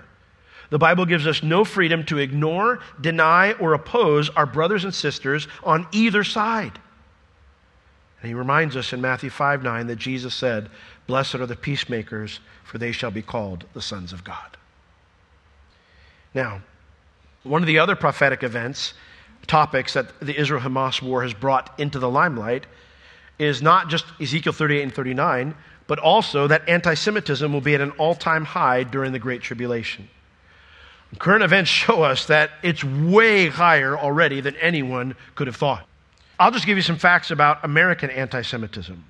The 0.71 0.79
Bible 0.79 1.05
gives 1.05 1.27
us 1.27 1.43
no 1.43 1.63
freedom 1.63 2.05
to 2.05 2.17
ignore, 2.17 2.79
deny, 2.99 3.51
or 3.51 3.75
oppose 3.75 4.31
our 4.31 4.47
brothers 4.47 4.83
and 4.83 4.95
sisters 4.95 5.47
on 5.63 5.85
either 5.91 6.23
side. 6.23 6.79
And 8.23 8.29
he 8.29 8.35
reminds 8.35 8.77
us 8.77 8.93
in 8.93 9.01
Matthew 9.01 9.29
5 9.29 9.63
9 9.63 9.87
that 9.87 9.97
Jesus 9.97 10.33
said, 10.33 10.69
Blessed 11.07 11.35
are 11.35 11.45
the 11.45 11.57
peacemakers, 11.57 12.39
for 12.63 12.77
they 12.77 12.93
shall 12.93 13.11
be 13.11 13.21
called 13.21 13.65
the 13.73 13.81
sons 13.81 14.13
of 14.13 14.23
God. 14.23 14.55
Now, 16.33 16.61
one 17.43 17.61
of 17.61 17.67
the 17.67 17.79
other 17.79 17.97
prophetic 17.97 18.41
events, 18.41 18.93
topics 19.45 19.91
that 19.93 20.17
the 20.21 20.39
Israel 20.39 20.61
Hamas 20.61 21.01
war 21.01 21.21
has 21.23 21.33
brought 21.33 21.77
into 21.77 21.99
the 21.99 22.09
limelight 22.09 22.65
is 23.39 23.61
not 23.61 23.89
just 23.89 24.05
Ezekiel 24.21 24.53
38 24.53 24.83
and 24.83 24.93
39, 24.93 25.53
but 25.87 25.99
also 25.99 26.47
that 26.47 26.67
anti 26.69 26.93
Semitism 26.93 27.51
will 27.51 27.59
be 27.59 27.75
at 27.75 27.81
an 27.81 27.91
all 27.91 28.15
time 28.15 28.45
high 28.45 28.83
during 28.83 29.11
the 29.11 29.19
Great 29.19 29.41
Tribulation. 29.41 30.07
Current 31.19 31.43
events 31.43 31.69
show 31.69 32.03
us 32.03 32.27
that 32.27 32.51
it's 32.63 32.85
way 32.85 33.49
higher 33.49 33.97
already 33.97 34.39
than 34.39 34.55
anyone 34.55 35.17
could 35.35 35.47
have 35.47 35.57
thought. 35.57 35.85
I'll 36.43 36.51
just 36.51 36.65
give 36.65 36.75
you 36.75 36.83
some 36.83 36.97
facts 36.97 37.31
about 37.31 37.63
American 37.63 38.09
anti 38.09 38.41
Semitism. 38.41 39.01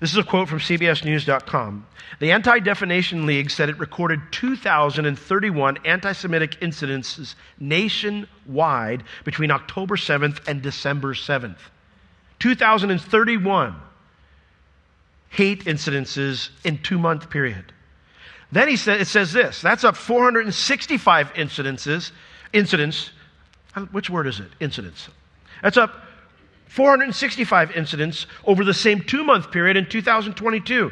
This 0.00 0.10
is 0.10 0.16
a 0.16 0.24
quote 0.24 0.48
from 0.48 0.58
CBSNews.com. 0.58 1.86
The 2.18 2.32
Anti 2.32 2.58
Defamation 2.58 3.26
League 3.26 3.48
said 3.48 3.68
it 3.68 3.78
recorded 3.78 4.18
2,031 4.32 5.78
anti 5.84 6.10
Semitic 6.10 6.58
incidences 6.58 7.36
nationwide 7.60 9.04
between 9.22 9.52
October 9.52 9.94
7th 9.94 10.40
and 10.48 10.60
December 10.60 11.14
7th. 11.14 11.58
2,031 12.40 13.76
hate 15.28 15.64
incidences 15.66 16.48
in 16.64 16.78
two 16.78 16.98
month 16.98 17.30
period. 17.30 17.72
Then 18.50 18.66
he 18.66 18.74
said, 18.74 19.00
it 19.00 19.06
says 19.06 19.32
this 19.32 19.62
that's 19.62 19.84
up 19.84 19.96
465 19.96 21.34
incidences, 21.34 22.10
incidents. 22.52 23.12
Which 23.92 24.10
word 24.10 24.26
is 24.26 24.40
it? 24.40 24.48
Incidents. 24.58 25.08
That's 25.62 25.76
up 25.76 26.08
465 26.72 27.72
incidents 27.72 28.26
over 28.46 28.64
the 28.64 28.72
same 28.72 29.02
two 29.02 29.24
month 29.24 29.50
period 29.50 29.76
in 29.76 29.86
2022. 29.86 30.90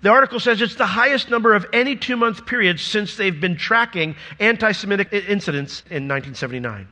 The 0.00 0.10
article 0.10 0.38
says 0.38 0.62
it's 0.62 0.76
the 0.76 0.86
highest 0.86 1.28
number 1.28 1.54
of 1.54 1.66
any 1.72 1.96
two 1.96 2.16
month 2.16 2.46
period 2.46 2.78
since 2.78 3.16
they've 3.16 3.40
been 3.40 3.56
tracking 3.56 4.14
anti 4.38 4.70
Semitic 4.70 5.12
incidents 5.12 5.80
in 5.90 6.06
1979. 6.06 6.86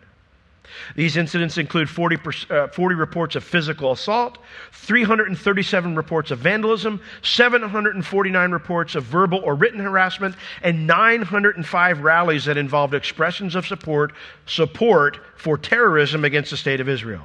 These 0.96 1.16
incidents 1.16 1.56
include 1.56 1.88
40, 1.88 2.18
uh, 2.50 2.66
40, 2.66 2.94
reports 2.96 3.36
of 3.36 3.44
physical 3.44 3.92
assault, 3.92 4.38
337 4.72 5.94
reports 5.94 6.32
of 6.32 6.40
vandalism, 6.40 7.00
749 7.22 8.50
reports 8.50 8.96
of 8.96 9.04
verbal 9.04 9.38
or 9.38 9.54
written 9.54 9.78
harassment, 9.78 10.34
and 10.62 10.84
905 10.88 12.00
rallies 12.00 12.46
that 12.46 12.56
involved 12.56 12.92
expressions 12.92 13.54
of 13.54 13.68
support, 13.68 14.12
support 14.46 15.20
for 15.36 15.56
terrorism 15.56 16.24
against 16.24 16.50
the 16.50 16.56
state 16.56 16.80
of 16.80 16.88
Israel. 16.88 17.22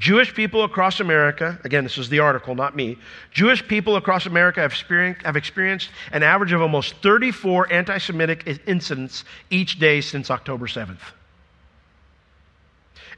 Jewish 0.00 0.32
people 0.32 0.64
across 0.64 0.98
America, 1.00 1.60
again, 1.62 1.84
this 1.84 1.98
is 1.98 2.08
the 2.08 2.20
article, 2.20 2.54
not 2.54 2.74
me. 2.74 2.96
Jewish 3.32 3.68
people 3.68 3.96
across 3.96 4.24
America 4.24 4.60
have 4.60 4.72
experienced, 4.72 5.22
have 5.26 5.36
experienced 5.36 5.90
an 6.12 6.22
average 6.22 6.52
of 6.52 6.62
almost 6.62 6.94
34 7.02 7.70
anti 7.70 7.98
Semitic 7.98 8.62
incidents 8.66 9.24
each 9.50 9.78
day 9.78 10.00
since 10.00 10.30
October 10.30 10.66
7th. 10.66 11.12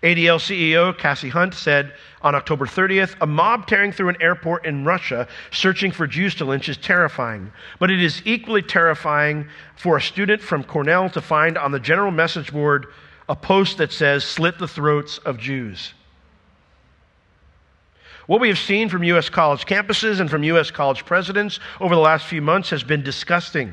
ADL 0.03 0.41
CEO 0.41 0.99
Cassie 0.99 1.29
Hunt 1.29 1.55
said 1.55 1.95
on 2.21 2.35
October 2.35 2.67
30th 2.67 3.15
a 3.21 3.27
mob 3.29 3.69
tearing 3.69 3.93
through 3.93 4.09
an 4.09 4.21
airport 4.21 4.67
in 4.67 4.85
Russia 4.85 5.29
searching 5.53 5.93
for 5.93 6.09
Jews 6.09 6.35
to 6.35 6.45
lynch 6.45 6.69
is 6.69 6.77
terrifying. 6.77 7.53
But 7.79 7.93
it 7.93 8.03
is 8.03 8.23
equally 8.25 8.63
terrifying 8.63 9.47
for 9.77 9.99
a 9.99 10.03
student 10.03 10.43
from 10.43 10.65
Cornell 10.65 11.09
to 11.11 11.21
find 11.21 11.57
on 11.57 11.71
the 11.71 11.79
general 11.79 12.11
message 12.11 12.53
board 12.53 12.89
a 13.29 13.37
post 13.37 13.79
that 13.79 13.93
says, 13.93 14.25
Slit 14.25 14.59
the 14.59 14.67
throats 14.67 15.19
of 15.19 15.39
Jews. 15.39 15.95
What 18.27 18.41
we 18.41 18.49
have 18.49 18.59
seen 18.59 18.89
from 18.89 19.03
U.S. 19.05 19.29
college 19.29 19.67
campuses 19.67 20.21
and 20.21 20.31
from 20.31 20.45
U.S. 20.45 20.71
college 20.71 21.05
presidents 21.05 21.59
over 21.81 21.95
the 21.95 22.01
last 22.01 22.27
few 22.27 22.41
months 22.41 22.71
has 22.71 22.83
been 22.85 23.03
disgusting. 23.03 23.73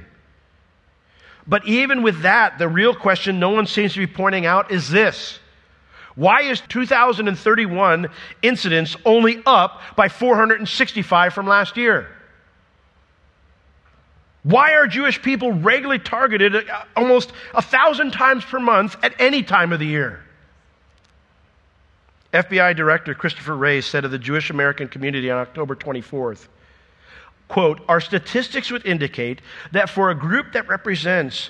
But 1.48 1.68
even 1.68 2.04
with 2.04 2.22
that, 2.22 2.58
the 2.60 2.68
real 2.68 2.96
question 2.96 3.40
no 3.40 3.50
one 3.50 3.66
seems 3.66 3.94
to 3.94 4.00
be 4.00 4.08
pointing 4.08 4.46
out 4.46 4.72
is 4.72 4.90
this 4.90 5.40
Why 6.16 6.42
is 6.44 6.62
2031 6.70 8.08
incidents 8.42 8.96
only 9.06 9.42
up 9.46 9.82
by 9.96 10.10
465 10.10 11.34
from 11.34 11.48
last 11.48 11.78
year? 11.78 12.08
Why 14.44 14.74
are 14.74 14.88
Jewish 14.88 15.22
people 15.22 15.52
regularly 15.52 16.00
targeted 16.00 16.56
uh, 16.56 16.84
almost 16.96 17.34
a 17.54 17.62
thousand 17.62 18.12
times 18.12 18.46
per 18.46 18.60
month 18.60 18.96
at 19.04 19.14
any 19.20 19.44
time 19.44 19.74
of 19.74 19.80
the 19.80 19.86
year? 19.86 20.24
FBI 22.34 22.76
Director 22.76 23.13
Christopher 23.15 23.56
Wray 23.56 23.82
said 23.82 24.06
of 24.06 24.12
the 24.12 24.20
Jewish 24.20 24.50
American 24.50 24.88
community 24.88 25.32
on 25.32 25.39
October 25.39 25.76
24th, 25.76 26.48
quote, 27.48 27.82
Our 27.88 28.00
statistics 28.00 28.70
would 28.72 28.86
indicate 28.86 29.42
that 29.72 29.89
for 29.89 30.12
a 30.12 30.15
group 30.15 30.54
that 30.54 30.68
represents 30.68 31.50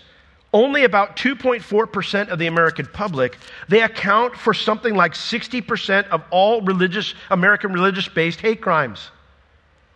only 0.54 0.84
about 0.84 1.16
2.4% 1.16 2.30
of 2.30 2.40
the 2.40 2.48
American 2.48 2.88
public, 2.88 3.38
they 3.68 3.84
account 3.84 4.36
for 4.36 4.54
something 4.54 4.96
like 4.96 5.14
60% 5.14 6.08
of 6.08 6.24
all 6.32 6.62
religious, 6.62 7.14
American 7.30 7.72
religious 7.72 8.08
based 8.08 8.40
hate 8.40 8.62
crimes. 8.62 9.12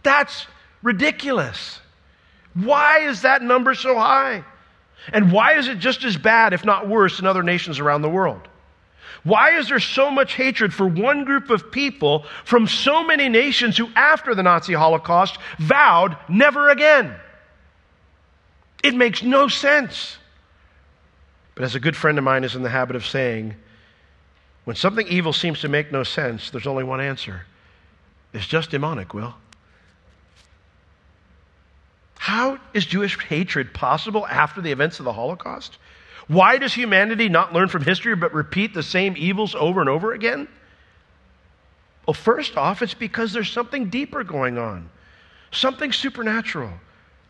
That's 0.04 0.46
ridiculous. 0.84 1.80
Why 2.54 3.00
is 3.00 3.22
that 3.22 3.42
number 3.42 3.74
so 3.74 3.98
high? 3.98 4.44
And 5.12 5.32
why 5.32 5.54
is 5.58 5.68
it 5.68 5.80
just 5.80 6.04
as 6.04 6.18
bad, 6.18 6.54
if 6.54 6.64
not 6.64 6.88
worse, 6.88 7.20
in 7.20 7.26
other 7.26 7.42
nations 7.42 7.80
around 7.80 8.04
the 8.04 8.10
world? 8.10 8.48
Why 9.24 9.58
is 9.58 9.70
there 9.70 9.80
so 9.80 10.12
much 10.12 10.34
hatred 10.34 10.74
for 10.74 10.86
one 10.86 11.24
group 11.24 11.50
of 11.50 11.72
people 11.72 12.26
from 12.44 12.68
so 12.68 13.06
many 13.06 13.30
nations 13.30 13.78
who, 13.78 13.90
after 13.96 14.36
the 14.36 14.44
Nazi 14.44 14.74
Holocaust, 14.74 15.38
vowed 15.60 16.18
never 16.28 16.70
again? 16.70 17.16
It 18.84 18.96
makes 18.96 19.24
no 19.24 19.48
sense. 19.48 20.18
But 21.56 21.64
as 21.64 21.76
a 21.76 21.80
good 21.80 21.96
friend 21.96 22.18
of 22.18 22.24
mine 22.24 22.44
is 22.44 22.56
in 22.56 22.64
the 22.64 22.70
habit 22.70 22.96
of 22.96 23.06
saying, 23.06 23.56
when 24.66 24.76
something 24.76 25.08
evil 25.08 25.34
seems 25.34 25.62
to 25.62 25.70
make 25.70 25.92
no 25.92 26.04
sense, 26.04 26.50
there's 26.50 26.68
only 26.68 26.84
one 26.84 27.02
answer 27.02 27.46
it's 28.34 28.48
just 28.48 28.72
demonic, 28.72 29.14
Will. 29.14 29.36
How 32.18 32.58
is 32.74 32.86
Jewish 32.86 33.20
hatred 33.20 33.74
possible 33.74 34.26
after 34.26 34.60
the 34.60 34.72
events 34.72 34.98
of 34.98 35.06
the 35.06 35.14
Holocaust? 35.14 35.78
Why 36.28 36.58
does 36.58 36.74
humanity 36.74 37.30
not 37.30 37.54
learn 37.54 37.68
from 37.68 37.84
history 37.84 38.16
but 38.16 38.34
repeat 38.34 38.74
the 38.74 38.84
same 38.84 39.16
evils 39.18 39.56
over 39.56 39.82
and 39.82 39.90
over 39.90 40.14
again? 40.14 40.48
Well, 42.08 42.14
first 42.14 42.58
off, 42.58 42.82
it's 42.82 42.94
because 42.94 43.34
there's 43.34 43.52
something 43.52 43.90
deeper 43.90 44.24
going 44.24 44.58
on, 44.58 44.90
something 45.52 45.92
supernatural, 45.92 46.72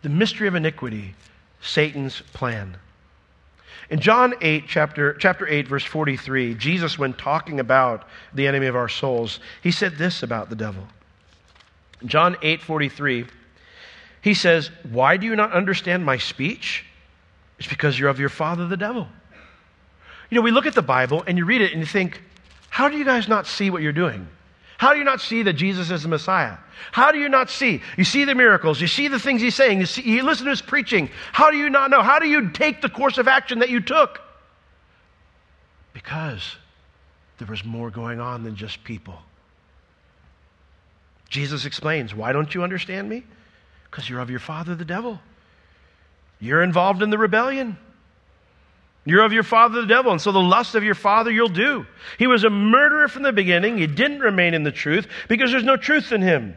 the 0.01 0.09
mystery 0.09 0.47
of 0.47 0.55
iniquity, 0.55 1.15
Satan's 1.61 2.21
plan. 2.33 2.77
In 3.89 3.99
John 3.99 4.33
8, 4.41 4.63
chapter, 4.67 5.13
chapter 5.13 5.47
8, 5.47 5.67
verse 5.67 5.83
43, 5.83 6.55
Jesus, 6.55 6.97
when 6.97 7.13
talking 7.13 7.59
about 7.59 8.07
the 8.33 8.47
enemy 8.47 8.67
of 8.67 8.75
our 8.75 8.89
souls, 8.89 9.39
he 9.61 9.71
said 9.71 9.97
this 9.97 10.23
about 10.23 10.49
the 10.49 10.55
devil. 10.55 10.87
John 12.05 12.35
8, 12.41 12.61
43, 12.61 13.25
he 14.21 14.33
says, 14.33 14.71
Why 14.89 15.17
do 15.17 15.25
you 15.25 15.35
not 15.35 15.51
understand 15.51 16.05
my 16.05 16.17
speech? 16.17 16.85
It's 17.63 17.69
because 17.69 17.97
you're 17.97 18.09
of 18.09 18.19
your 18.19 18.27
father, 18.27 18.67
the 18.67 18.75
devil. 18.75 19.07
You 20.29 20.35
know, 20.35 20.41
we 20.41 20.51
look 20.51 20.65
at 20.65 20.75
the 20.75 20.81
Bible 20.81 21.23
and 21.25 21.37
you 21.37 21.45
read 21.45 21.61
it 21.61 21.71
and 21.71 21.79
you 21.79 21.85
think, 21.85 22.21
how 22.69 22.89
do 22.89 22.97
you 22.97 23.05
guys 23.05 23.29
not 23.29 23.47
see 23.47 23.69
what 23.69 23.81
you're 23.81 23.93
doing? 23.93 24.27
How 24.77 24.91
do 24.91 24.99
you 24.99 25.05
not 25.05 25.21
see 25.21 25.43
that 25.43 25.53
Jesus 25.53 25.89
is 25.89 26.03
the 26.03 26.09
Messiah? 26.09 26.57
How 26.91 27.13
do 27.13 27.19
you 27.19 27.29
not 27.29 27.49
see? 27.49 27.81
You 27.95 28.03
see 28.03 28.25
the 28.25 28.35
miracles, 28.35 28.81
you 28.81 28.87
see 28.87 29.07
the 29.07 29.17
things 29.17 29.41
he's 29.41 29.55
saying, 29.55 29.79
you, 29.79 29.85
see, 29.85 30.01
you 30.01 30.23
listen 30.23 30.43
to 30.43 30.49
his 30.49 30.61
preaching. 30.61 31.09
How 31.31 31.51
do 31.51 31.55
you 31.55 31.69
not 31.69 31.89
know? 31.89 32.01
How 32.01 32.19
do 32.19 32.27
you 32.27 32.49
take 32.49 32.81
the 32.81 32.89
course 32.89 33.17
of 33.17 33.29
action 33.29 33.59
that 33.59 33.69
you 33.69 33.79
took? 33.79 34.19
Because 35.93 36.57
there 37.37 37.47
was 37.47 37.63
more 37.63 37.89
going 37.89 38.19
on 38.19 38.43
than 38.43 38.57
just 38.57 38.83
people. 38.83 39.19
Jesus 41.29 41.63
explains, 41.63 42.13
Why 42.13 42.33
don't 42.33 42.53
you 42.53 42.61
understand 42.61 43.07
me? 43.07 43.23
Because 43.89 44.09
you're 44.09 44.19
of 44.19 44.29
your 44.29 44.39
father, 44.39 44.75
the 44.75 44.83
devil. 44.83 45.21
You're 46.43 46.61
involved 46.61 47.01
in 47.01 47.09
the 47.09 47.17
rebellion. 47.17 47.77
You're 49.05 49.23
of 49.23 49.31
your 49.31 49.43
father, 49.43 49.79
the 49.79 49.87
devil, 49.87 50.11
and 50.11 50.19
so 50.19 50.33
the 50.33 50.41
lust 50.41 50.75
of 50.75 50.83
your 50.83 50.93
father 50.93 51.31
you'll 51.31 51.47
do. 51.47 51.85
He 52.19 52.27
was 52.27 52.43
a 52.43 52.49
murderer 52.49 53.07
from 53.07 53.23
the 53.23 53.31
beginning. 53.31 53.77
He 53.77 53.87
didn't 53.87 54.19
remain 54.19 54.53
in 54.53 54.63
the 54.63 54.71
truth 54.71 55.07
because 55.29 55.51
there's 55.51 55.63
no 55.63 55.77
truth 55.77 56.11
in 56.11 56.21
him. 56.21 56.53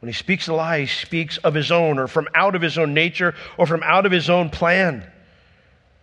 When 0.00 0.08
he 0.08 0.14
speaks 0.14 0.48
a 0.48 0.54
lie, 0.54 0.80
he 0.80 0.86
speaks 0.86 1.36
of 1.36 1.52
his 1.52 1.70
own, 1.70 1.98
or 1.98 2.08
from 2.08 2.26
out 2.34 2.54
of 2.54 2.62
his 2.62 2.78
own 2.78 2.94
nature, 2.94 3.34
or 3.58 3.66
from 3.66 3.82
out 3.82 4.06
of 4.06 4.12
his 4.12 4.30
own 4.30 4.48
plan. 4.48 5.06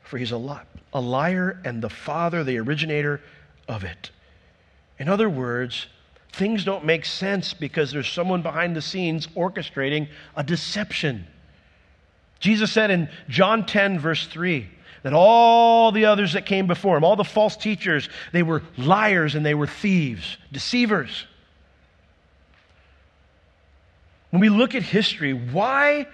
For 0.03 0.19
he's 0.19 0.31
a, 0.31 0.37
li- 0.37 0.59
a 0.93 1.01
liar 1.01 1.59
and 1.65 1.81
the 1.81 1.89
father, 1.89 2.43
the 2.43 2.59
originator 2.59 3.21
of 3.67 3.83
it. 3.83 4.11
In 4.99 5.09
other 5.09 5.31
words, 5.31 5.87
things 6.31 6.63
don't 6.63 6.85
make 6.85 7.05
sense 7.05 7.55
because 7.55 7.91
there's 7.91 8.07
someone 8.07 8.43
behind 8.43 8.75
the 8.75 8.83
scenes 8.83 9.25
orchestrating 9.35 10.09
a 10.35 10.43
deception. 10.43 11.25
Jesus 12.43 12.73
said 12.73 12.91
in 12.91 13.07
John 13.29 13.65
10, 13.65 13.99
verse 13.99 14.27
3, 14.27 14.69
that 15.03 15.13
all 15.13 15.93
the 15.93 16.03
others 16.03 16.33
that 16.33 16.45
came 16.45 16.67
before 16.67 16.97
him, 16.97 17.05
all 17.05 17.15
the 17.15 17.23
false 17.23 17.55
teachers, 17.55 18.09
they 18.33 18.43
were 18.43 18.61
liars 18.77 19.35
and 19.35 19.45
they 19.45 19.53
were 19.53 19.65
thieves, 19.65 20.35
deceivers. 20.51 21.25
When 24.31 24.41
we 24.41 24.49
look 24.49 24.75
at 24.75 24.83
history, 24.83 25.31
why 25.31 26.05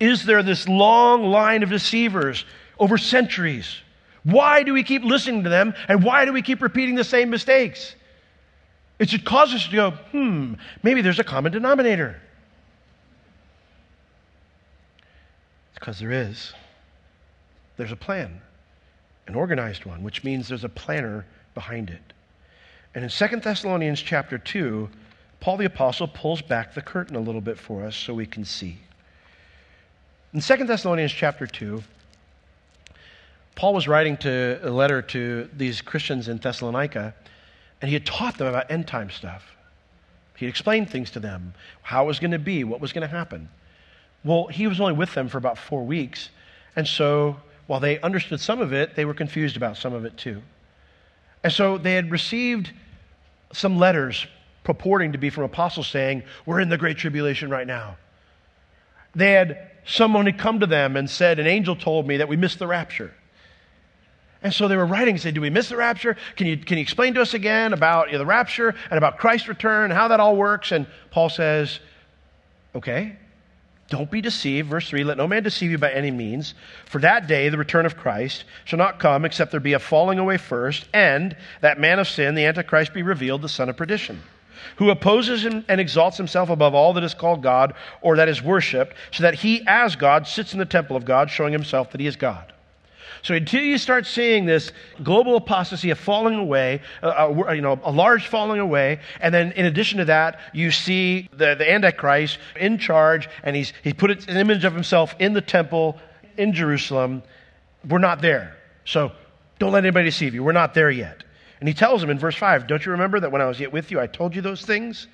is 0.00 0.24
there 0.24 0.42
this 0.42 0.66
long 0.66 1.30
line 1.30 1.62
of 1.62 1.70
deceivers 1.70 2.44
over 2.80 2.98
centuries? 2.98 3.76
Why 4.24 4.64
do 4.64 4.72
we 4.72 4.82
keep 4.82 5.04
listening 5.04 5.44
to 5.44 5.48
them 5.48 5.74
and 5.86 6.02
why 6.02 6.24
do 6.24 6.32
we 6.32 6.42
keep 6.42 6.60
repeating 6.60 6.96
the 6.96 7.04
same 7.04 7.30
mistakes? 7.30 7.94
It 8.98 9.10
should 9.10 9.24
cause 9.24 9.54
us 9.54 9.68
to 9.68 9.76
go, 9.76 9.90
hmm, 9.92 10.54
maybe 10.82 11.02
there's 11.02 11.20
a 11.20 11.24
common 11.24 11.52
denominator. 11.52 12.20
Because 15.78 16.00
there 16.00 16.10
is. 16.10 16.52
there's 17.76 17.92
a 17.92 17.96
plan, 17.96 18.40
an 19.28 19.36
organized 19.36 19.84
one, 19.84 20.02
which 20.02 20.24
means 20.24 20.48
there's 20.48 20.64
a 20.64 20.68
planner 20.68 21.24
behind 21.54 21.90
it. 21.90 22.12
And 22.94 23.04
in 23.04 23.10
2 23.10 23.36
Thessalonians 23.36 24.02
chapter 24.02 24.38
2, 24.38 24.88
Paul 25.40 25.56
the 25.56 25.66
Apostle 25.66 26.08
pulls 26.08 26.42
back 26.42 26.74
the 26.74 26.82
curtain 26.82 27.14
a 27.14 27.20
little 27.20 27.40
bit 27.40 27.56
for 27.56 27.84
us 27.84 27.94
so 27.94 28.12
we 28.12 28.26
can 28.26 28.44
see. 28.44 28.78
In 30.34 30.40
2 30.40 30.64
Thessalonians 30.64 31.12
chapter 31.12 31.46
2, 31.46 31.82
Paul 33.54 33.74
was 33.74 33.86
writing 33.86 34.16
to 34.18 34.58
a 34.62 34.70
letter 34.70 35.00
to 35.02 35.48
these 35.56 35.80
Christians 35.80 36.26
in 36.26 36.38
Thessalonica, 36.38 37.14
and 37.80 37.88
he 37.88 37.94
had 37.94 38.04
taught 38.04 38.36
them 38.36 38.48
about 38.48 38.70
end 38.70 38.88
time 38.88 39.10
stuff. 39.10 39.54
He 40.36 40.46
explained 40.46 40.90
things 40.90 41.12
to 41.12 41.20
them, 41.20 41.54
how 41.82 42.04
it 42.04 42.06
was 42.08 42.18
going 42.18 42.32
to 42.32 42.38
be, 42.38 42.64
what 42.64 42.80
was 42.80 42.92
going 42.92 43.08
to 43.08 43.16
happen. 43.16 43.48
Well, 44.28 44.46
he 44.48 44.66
was 44.66 44.78
only 44.78 44.92
with 44.92 45.14
them 45.14 45.26
for 45.30 45.38
about 45.38 45.56
four 45.56 45.82
weeks, 45.82 46.28
and 46.76 46.86
so 46.86 47.38
while 47.66 47.80
they 47.80 47.98
understood 48.00 48.40
some 48.40 48.60
of 48.60 48.74
it, 48.74 48.94
they 48.94 49.06
were 49.06 49.14
confused 49.14 49.56
about 49.56 49.78
some 49.78 49.94
of 49.94 50.04
it 50.04 50.18
too. 50.18 50.42
And 51.42 51.50
so 51.50 51.78
they 51.78 51.94
had 51.94 52.10
received 52.10 52.70
some 53.54 53.78
letters 53.78 54.26
purporting 54.64 55.12
to 55.12 55.18
be 55.18 55.30
from 55.30 55.44
apostles 55.44 55.88
saying, 55.88 56.24
We're 56.44 56.60
in 56.60 56.68
the 56.68 56.76
Great 56.76 56.98
Tribulation 56.98 57.48
right 57.48 57.66
now. 57.66 57.96
They 59.14 59.32
had 59.32 59.70
someone 59.86 60.26
had 60.26 60.38
come 60.38 60.60
to 60.60 60.66
them 60.66 60.98
and 60.98 61.08
said, 61.08 61.38
An 61.38 61.46
angel 61.46 61.74
told 61.74 62.06
me 62.06 62.18
that 62.18 62.28
we 62.28 62.36
missed 62.36 62.58
the 62.58 62.66
rapture. 62.66 63.14
And 64.42 64.52
so 64.52 64.68
they 64.68 64.76
were 64.76 64.84
writing 64.84 65.14
and 65.14 65.22
said, 65.22 65.32
Do 65.32 65.40
we 65.40 65.48
miss 65.48 65.70
the 65.70 65.76
rapture? 65.76 66.18
Can 66.36 66.46
you, 66.48 66.58
can 66.58 66.76
you 66.76 66.82
explain 66.82 67.14
to 67.14 67.22
us 67.22 67.32
again 67.32 67.72
about 67.72 68.12
the 68.12 68.26
rapture 68.26 68.74
and 68.90 68.98
about 68.98 69.16
Christ's 69.16 69.48
return, 69.48 69.84
and 69.84 69.94
how 69.94 70.08
that 70.08 70.20
all 70.20 70.36
works? 70.36 70.70
And 70.70 70.86
Paul 71.10 71.30
says, 71.30 71.80
Okay, 72.74 73.16
don't 73.88 74.10
be 74.10 74.20
deceived. 74.20 74.68
Verse 74.68 74.88
3 74.88 75.04
Let 75.04 75.16
no 75.16 75.26
man 75.26 75.42
deceive 75.42 75.70
you 75.70 75.78
by 75.78 75.90
any 75.92 76.10
means, 76.10 76.54
for 76.86 77.00
that 77.00 77.26
day, 77.26 77.48
the 77.48 77.58
return 77.58 77.86
of 77.86 77.96
Christ, 77.96 78.44
shall 78.64 78.78
not 78.78 78.98
come 78.98 79.24
except 79.24 79.50
there 79.50 79.60
be 79.60 79.72
a 79.72 79.78
falling 79.78 80.18
away 80.18 80.36
first, 80.36 80.86
and 80.92 81.36
that 81.60 81.80
man 81.80 81.98
of 81.98 82.08
sin, 82.08 82.34
the 82.34 82.44
Antichrist, 82.44 82.92
be 82.92 83.02
revealed, 83.02 83.42
the 83.42 83.48
son 83.48 83.68
of 83.68 83.76
perdition, 83.76 84.22
who 84.76 84.90
opposes 84.90 85.44
and 85.44 85.64
exalts 85.68 86.18
himself 86.18 86.50
above 86.50 86.74
all 86.74 86.92
that 86.92 87.04
is 87.04 87.14
called 87.14 87.42
God 87.42 87.74
or 88.02 88.16
that 88.16 88.28
is 88.28 88.42
worshipped, 88.42 88.94
so 89.10 89.22
that 89.22 89.34
he, 89.34 89.64
as 89.66 89.96
God, 89.96 90.26
sits 90.26 90.52
in 90.52 90.58
the 90.58 90.64
temple 90.66 90.96
of 90.96 91.04
God, 91.04 91.30
showing 91.30 91.52
himself 91.52 91.90
that 91.92 92.00
he 92.00 92.06
is 92.06 92.16
God. 92.16 92.52
So 93.22 93.34
until 93.34 93.62
you 93.62 93.78
start 93.78 94.06
seeing 94.06 94.46
this 94.46 94.72
global 95.02 95.36
apostasy, 95.36 95.90
a 95.90 95.94
falling 95.94 96.36
away, 96.36 96.82
uh, 97.02 97.06
uh, 97.06 97.52
you 97.52 97.60
know, 97.60 97.80
a 97.82 97.90
large 97.90 98.26
falling 98.26 98.60
away, 98.60 99.00
and 99.20 99.34
then 99.34 99.52
in 99.52 99.66
addition 99.66 99.98
to 99.98 100.04
that, 100.06 100.40
you 100.52 100.70
see 100.70 101.28
the, 101.32 101.54
the 101.54 101.70
Antichrist 101.70 102.38
in 102.56 102.78
charge, 102.78 103.28
and 103.42 103.56
he's 103.56 103.72
he 103.82 103.92
put 103.92 104.10
an 104.28 104.36
image 104.36 104.64
of 104.64 104.74
himself 104.74 105.14
in 105.18 105.32
the 105.32 105.40
temple 105.40 105.98
in 106.36 106.52
Jerusalem. 106.52 107.22
We're 107.88 107.98
not 107.98 108.20
there. 108.20 108.56
So 108.84 109.12
don't 109.58 109.72
let 109.72 109.84
anybody 109.84 110.06
deceive 110.06 110.34
you. 110.34 110.42
We're 110.42 110.52
not 110.52 110.74
there 110.74 110.90
yet. 110.90 111.24
And 111.60 111.68
he 111.68 111.74
tells 111.74 112.00
them 112.00 112.10
in 112.10 112.18
verse 112.18 112.36
5, 112.36 112.66
Don't 112.66 112.84
you 112.86 112.92
remember 112.92 113.20
that 113.20 113.32
when 113.32 113.42
I 113.42 113.46
was 113.46 113.58
yet 113.58 113.72
with 113.72 113.90
you, 113.90 114.00
I 114.00 114.06
told 114.06 114.34
you 114.34 114.42
those 114.42 114.62
things? 114.62 115.08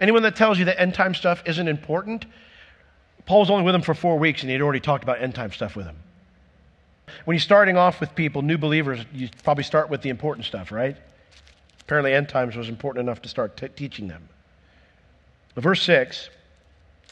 Anyone 0.00 0.22
that 0.22 0.36
tells 0.36 0.58
you 0.58 0.66
that 0.66 0.80
end 0.80 0.94
time 0.94 1.14
stuff 1.14 1.42
isn't 1.46 1.68
important, 1.68 2.26
Paul 3.24 3.40
was 3.40 3.50
only 3.50 3.64
with 3.64 3.72
them 3.74 3.82
for 3.82 3.94
four 3.94 4.18
weeks, 4.18 4.42
and 4.42 4.50
he'd 4.50 4.60
already 4.60 4.80
talked 4.80 5.02
about 5.02 5.22
end 5.22 5.34
time 5.34 5.52
stuff 5.52 5.74
with 5.74 5.86
them. 5.86 5.96
When 7.24 7.34
you're 7.34 7.40
starting 7.40 7.76
off 7.76 8.00
with 8.00 8.14
people, 8.14 8.42
new 8.42 8.58
believers, 8.58 9.00
you 9.12 9.28
probably 9.44 9.64
start 9.64 9.90
with 9.90 10.02
the 10.02 10.10
important 10.10 10.46
stuff, 10.46 10.72
right? 10.72 10.96
Apparently, 11.80 12.12
end 12.12 12.28
times 12.28 12.56
was 12.56 12.68
important 12.68 13.06
enough 13.06 13.22
to 13.22 13.28
start 13.28 13.56
t- 13.56 13.68
teaching 13.68 14.08
them. 14.08 14.28
Verse 15.56 15.82
6, 15.82 16.30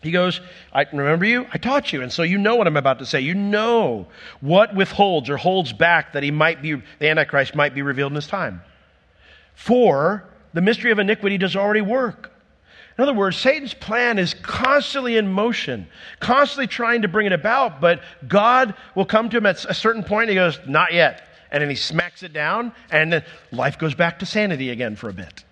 he 0.02 0.10
goes, 0.10 0.40
I 0.72 0.84
remember 0.92 1.24
you? 1.24 1.46
I 1.52 1.58
taught 1.58 1.92
you. 1.92 2.02
And 2.02 2.12
so 2.12 2.22
you 2.22 2.36
know 2.36 2.56
what 2.56 2.66
I'm 2.66 2.76
about 2.76 2.98
to 2.98 3.06
say. 3.06 3.20
You 3.20 3.34
know 3.34 4.06
what 4.40 4.74
withholds 4.74 5.30
or 5.30 5.38
holds 5.38 5.72
back 5.72 6.12
that 6.12 6.22
he 6.22 6.30
might 6.30 6.60
be, 6.60 6.74
the 6.98 7.08
Antichrist 7.08 7.54
might 7.54 7.74
be 7.74 7.80
revealed 7.80 8.12
in 8.12 8.16
his 8.16 8.26
time. 8.26 8.62
For 9.54 10.24
the 10.52 10.60
mystery 10.60 10.90
of 10.90 10.98
iniquity 10.98 11.38
does 11.38 11.56
already 11.56 11.80
work. 11.80 12.33
In 12.96 13.02
other 13.02 13.12
words, 13.12 13.36
Satan's 13.36 13.74
plan 13.74 14.18
is 14.18 14.34
constantly 14.34 15.16
in 15.16 15.26
motion, 15.26 15.88
constantly 16.20 16.68
trying 16.68 17.02
to 17.02 17.08
bring 17.08 17.26
it 17.26 17.32
about, 17.32 17.80
but 17.80 18.00
God 18.28 18.74
will 18.94 19.04
come 19.04 19.28
to 19.30 19.36
him 19.36 19.46
at 19.46 19.64
a 19.64 19.74
certain 19.74 20.04
point 20.04 20.24
and 20.24 20.30
he 20.30 20.36
goes, 20.36 20.60
Not 20.66 20.92
yet. 20.92 21.28
And 21.50 21.60
then 21.60 21.70
he 21.70 21.76
smacks 21.76 22.22
it 22.22 22.32
down, 22.32 22.72
and 22.90 23.12
then 23.12 23.24
life 23.52 23.78
goes 23.78 23.94
back 23.94 24.18
to 24.20 24.26
sanity 24.26 24.70
again 24.70 24.96
for 24.96 25.08
a 25.08 25.12
bit. 25.12 25.44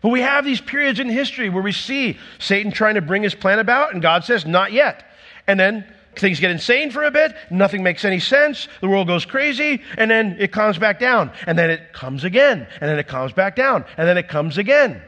But 0.00 0.08
we 0.08 0.20
have 0.22 0.46
these 0.46 0.60
periods 0.60 0.98
in 0.98 1.10
history 1.10 1.50
where 1.50 1.62
we 1.62 1.72
see 1.72 2.18
Satan 2.38 2.72
trying 2.72 2.94
to 2.94 3.02
bring 3.02 3.22
his 3.22 3.34
plan 3.34 3.58
about, 3.58 3.92
and 3.92 4.00
God 4.02 4.24
says, 4.24 4.46
Not 4.46 4.72
yet. 4.72 5.04
And 5.46 5.58
then 5.58 5.84
things 6.16 6.40
get 6.40 6.50
insane 6.50 6.90
for 6.90 7.04
a 7.04 7.10
bit, 7.10 7.34
nothing 7.50 7.82
makes 7.82 8.04
any 8.04 8.18
sense, 8.18 8.68
the 8.80 8.88
world 8.88 9.06
goes 9.06 9.24
crazy, 9.24 9.82
and 9.96 10.10
then 10.10 10.36
it 10.38 10.52
comes 10.52 10.76
back 10.76 10.98
down, 10.98 11.32
and 11.46 11.58
then 11.58 11.70
it 11.70 11.92
comes 11.92 12.24
again, 12.24 12.66
and 12.80 12.90
then 12.90 12.98
it 12.98 13.06
comes 13.06 13.32
back 13.32 13.56
down, 13.56 13.84
and 13.96 14.08
then 14.08 14.18
it 14.18 14.28
comes 14.28 14.58
again. 14.58 15.02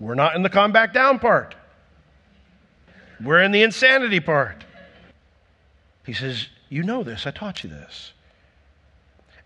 We're 0.00 0.14
not 0.14 0.34
in 0.36 0.42
the 0.42 0.50
calm 0.50 0.72
back 0.72 0.92
down 0.92 1.18
part. 1.18 1.54
We're 3.22 3.42
in 3.42 3.52
the 3.52 3.62
insanity 3.62 4.20
part. 4.20 4.64
He 6.04 6.12
says, 6.12 6.48
You 6.68 6.82
know 6.82 7.02
this. 7.02 7.26
I 7.26 7.30
taught 7.30 7.64
you 7.64 7.70
this. 7.70 8.12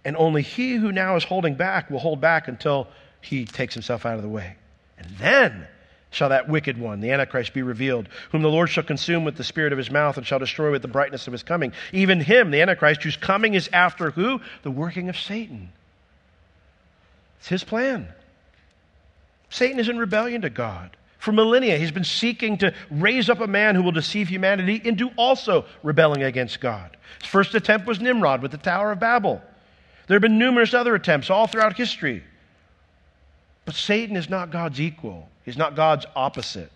And 0.04 0.16
only 0.16 0.42
he 0.42 0.76
who 0.76 0.92
now 0.92 1.16
is 1.16 1.24
holding 1.24 1.54
back 1.54 1.90
will 1.90 1.98
hold 1.98 2.20
back 2.20 2.48
until 2.48 2.88
he 3.20 3.44
takes 3.44 3.74
himself 3.74 4.06
out 4.06 4.16
of 4.16 4.22
the 4.22 4.28
way. 4.28 4.56
And 4.96 5.10
then 5.18 5.68
shall 6.10 6.30
that 6.30 6.48
wicked 6.48 6.78
one, 6.78 7.00
the 7.00 7.10
Antichrist, 7.10 7.52
be 7.52 7.62
revealed, 7.62 8.08
whom 8.30 8.42
the 8.42 8.50
Lord 8.50 8.70
shall 8.70 8.84
consume 8.84 9.24
with 9.24 9.36
the 9.36 9.44
spirit 9.44 9.72
of 9.72 9.78
his 9.78 9.90
mouth 9.90 10.16
and 10.16 10.26
shall 10.26 10.38
destroy 10.38 10.70
with 10.70 10.82
the 10.82 10.88
brightness 10.88 11.26
of 11.26 11.32
his 11.32 11.42
coming. 11.42 11.72
Even 11.92 12.20
him, 12.20 12.50
the 12.50 12.62
Antichrist, 12.62 13.02
whose 13.02 13.16
coming 13.16 13.54
is 13.54 13.68
after 13.72 14.10
who? 14.10 14.40
The 14.62 14.70
working 14.70 15.08
of 15.08 15.18
Satan. 15.18 15.70
It's 17.38 17.48
his 17.48 17.64
plan. 17.64 18.08
Satan 19.50 19.78
is 19.78 19.88
in 19.88 19.98
rebellion 19.98 20.42
to 20.42 20.50
God. 20.50 20.96
For 21.18 21.32
millennia, 21.32 21.76
he's 21.78 21.90
been 21.90 22.04
seeking 22.04 22.58
to 22.58 22.72
raise 22.90 23.28
up 23.28 23.40
a 23.40 23.46
man 23.46 23.74
who 23.74 23.82
will 23.82 23.92
deceive 23.92 24.28
humanity 24.28 24.80
into 24.84 25.10
also 25.16 25.64
rebelling 25.82 26.22
against 26.22 26.60
God. 26.60 26.96
His 27.20 27.28
first 27.28 27.54
attempt 27.54 27.86
was 27.86 28.00
Nimrod 28.00 28.40
with 28.40 28.52
the 28.52 28.58
Tower 28.58 28.92
of 28.92 29.00
Babel. 29.00 29.42
There 30.06 30.14
have 30.14 30.22
been 30.22 30.38
numerous 30.38 30.74
other 30.74 30.94
attempts 30.94 31.28
all 31.28 31.46
throughout 31.46 31.76
history. 31.76 32.22
But 33.64 33.74
Satan 33.74 34.16
is 34.16 34.30
not 34.30 34.50
God's 34.50 34.80
equal, 34.80 35.28
he's 35.44 35.58
not 35.58 35.76
God's 35.76 36.06
opposite. 36.14 36.72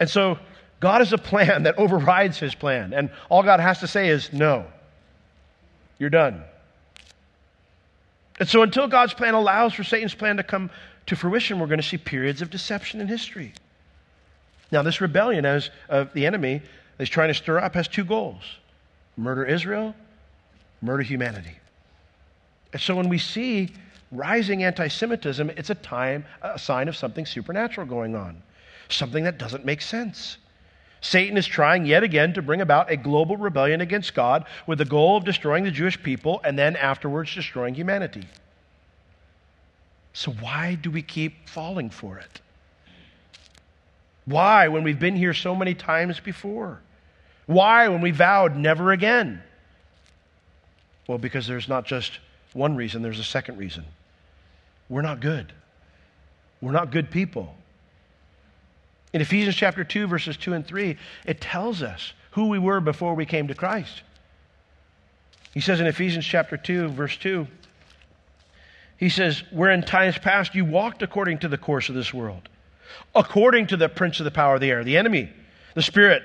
And 0.00 0.08
so, 0.08 0.38
God 0.80 1.00
has 1.00 1.12
a 1.12 1.18
plan 1.18 1.64
that 1.64 1.78
overrides 1.78 2.38
his 2.38 2.56
plan. 2.56 2.92
And 2.92 3.10
all 3.28 3.44
God 3.44 3.60
has 3.60 3.80
to 3.80 3.86
say 3.86 4.08
is, 4.08 4.32
no, 4.32 4.66
you're 5.98 6.10
done. 6.10 6.42
And 8.40 8.48
so, 8.48 8.62
until 8.62 8.88
God's 8.88 9.14
plan 9.14 9.34
allows 9.34 9.74
for 9.74 9.84
Satan's 9.84 10.14
plan 10.14 10.38
to 10.38 10.42
come 10.42 10.70
to 11.06 11.16
fruition, 11.16 11.58
we're 11.58 11.66
going 11.66 11.80
to 11.80 11.86
see 11.86 11.98
periods 11.98 12.42
of 12.42 12.50
deception 12.50 13.00
in 13.00 13.08
history. 13.08 13.52
Now, 14.70 14.82
this 14.82 15.00
rebellion 15.00 15.44
as 15.44 15.70
of 15.88 16.12
the 16.14 16.26
enemy 16.26 16.58
that 16.58 17.04
he's 17.04 17.08
trying 17.08 17.28
to 17.28 17.34
stir 17.34 17.58
up 17.58 17.74
has 17.74 17.88
two 17.88 18.04
goals 18.04 18.42
murder 19.16 19.44
Israel, 19.44 19.94
murder 20.80 21.02
humanity. 21.02 21.56
And 22.72 22.80
so 22.80 22.96
when 22.96 23.08
we 23.08 23.18
see 23.18 23.70
rising 24.10 24.64
anti 24.64 24.88
Semitism, 24.88 25.50
it's 25.50 25.70
a 25.70 25.74
time, 25.74 26.24
a 26.40 26.58
sign 26.58 26.88
of 26.88 26.96
something 26.96 27.26
supernatural 27.26 27.86
going 27.86 28.16
on, 28.16 28.42
something 28.88 29.24
that 29.24 29.38
doesn't 29.38 29.64
make 29.64 29.82
sense. 29.82 30.38
Satan 31.02 31.36
is 31.36 31.46
trying 31.46 31.84
yet 31.84 32.04
again 32.04 32.32
to 32.34 32.42
bring 32.42 32.60
about 32.60 32.90
a 32.90 32.96
global 32.96 33.36
rebellion 33.36 33.80
against 33.80 34.14
God 34.14 34.46
with 34.66 34.78
the 34.78 34.84
goal 34.84 35.16
of 35.16 35.24
destroying 35.24 35.64
the 35.64 35.70
Jewish 35.70 36.00
people 36.00 36.40
and 36.44 36.56
then 36.56 36.76
afterwards 36.76 37.34
destroying 37.34 37.74
humanity. 37.74 38.24
So, 40.12 40.32
why 40.32 40.74
do 40.74 40.90
we 40.90 41.02
keep 41.02 41.48
falling 41.48 41.90
for 41.90 42.18
it? 42.18 42.40
Why, 44.24 44.68
when 44.68 44.84
we've 44.84 45.00
been 45.00 45.16
here 45.16 45.34
so 45.34 45.54
many 45.54 45.74
times 45.74 46.20
before? 46.20 46.80
Why, 47.46 47.88
when 47.88 48.00
we 48.00 48.10
vowed 48.10 48.56
never 48.56 48.92
again? 48.92 49.42
Well, 51.08 51.18
because 51.18 51.46
there's 51.46 51.68
not 51.68 51.86
just 51.86 52.20
one 52.52 52.76
reason, 52.76 53.02
there's 53.02 53.18
a 53.18 53.24
second 53.24 53.58
reason. 53.58 53.84
We're 54.88 55.02
not 55.02 55.20
good. 55.20 55.52
We're 56.60 56.72
not 56.72 56.92
good 56.92 57.10
people. 57.10 57.54
In 59.12 59.20
Ephesians 59.20 59.56
chapter 59.56 59.84
2, 59.84 60.06
verses 60.06 60.36
2 60.36 60.52
and 60.52 60.66
3, 60.66 60.96
it 61.26 61.40
tells 61.40 61.82
us 61.82 62.12
who 62.30 62.48
we 62.48 62.58
were 62.58 62.80
before 62.80 63.14
we 63.14 63.26
came 63.26 63.48
to 63.48 63.54
Christ. 63.54 64.02
He 65.52 65.60
says 65.60 65.80
in 65.80 65.86
Ephesians 65.86 66.24
chapter 66.24 66.56
2, 66.56 66.88
verse 66.88 67.16
2, 67.16 67.46
he 69.02 69.08
says, 69.08 69.42
Where 69.50 69.72
in 69.72 69.82
times 69.82 70.16
past 70.16 70.54
you 70.54 70.64
walked 70.64 71.02
according 71.02 71.38
to 71.38 71.48
the 71.48 71.58
course 71.58 71.88
of 71.88 71.96
this 71.96 72.14
world, 72.14 72.48
according 73.16 73.66
to 73.66 73.76
the 73.76 73.88
prince 73.88 74.20
of 74.20 74.24
the 74.24 74.30
power 74.30 74.54
of 74.54 74.60
the 74.60 74.70
air, 74.70 74.84
the 74.84 74.96
enemy, 74.96 75.28
the 75.74 75.82
spirit, 75.82 76.22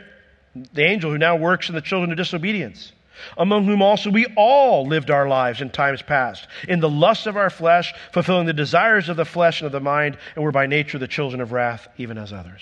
the 0.54 0.84
angel 0.84 1.10
who 1.10 1.18
now 1.18 1.38
works 1.38 1.70
in 1.70 1.74
the 1.74 1.82
children 1.82 2.12
of 2.12 2.18
disobedience, 2.18 2.92
among 3.36 3.66
whom 3.66 3.82
also 3.82 4.12
we 4.12 4.28
all 4.38 4.86
lived 4.86 5.10
our 5.10 5.28
lives 5.28 5.60
in 5.60 5.72
times 5.72 6.04
past, 6.04 6.48
in 6.68 6.80
the 6.80 6.88
lusts 6.88 7.26
of 7.26 7.36
our 7.36 7.50
flesh, 7.50 7.96
fulfilling 8.14 8.46
the 8.46 8.54
desires 8.54 9.10
of 9.10 9.18
the 9.18 9.26
flesh 9.26 9.60
and 9.60 9.66
of 9.66 9.72
the 9.72 9.80
mind, 9.80 10.16
and 10.36 10.44
were 10.44 10.52
by 10.52 10.68
nature 10.68 11.00
the 11.00 11.08
children 11.08 11.42
of 11.42 11.52
wrath, 11.52 11.88
even 11.98 12.16
as 12.20 12.32
others. 12.32 12.62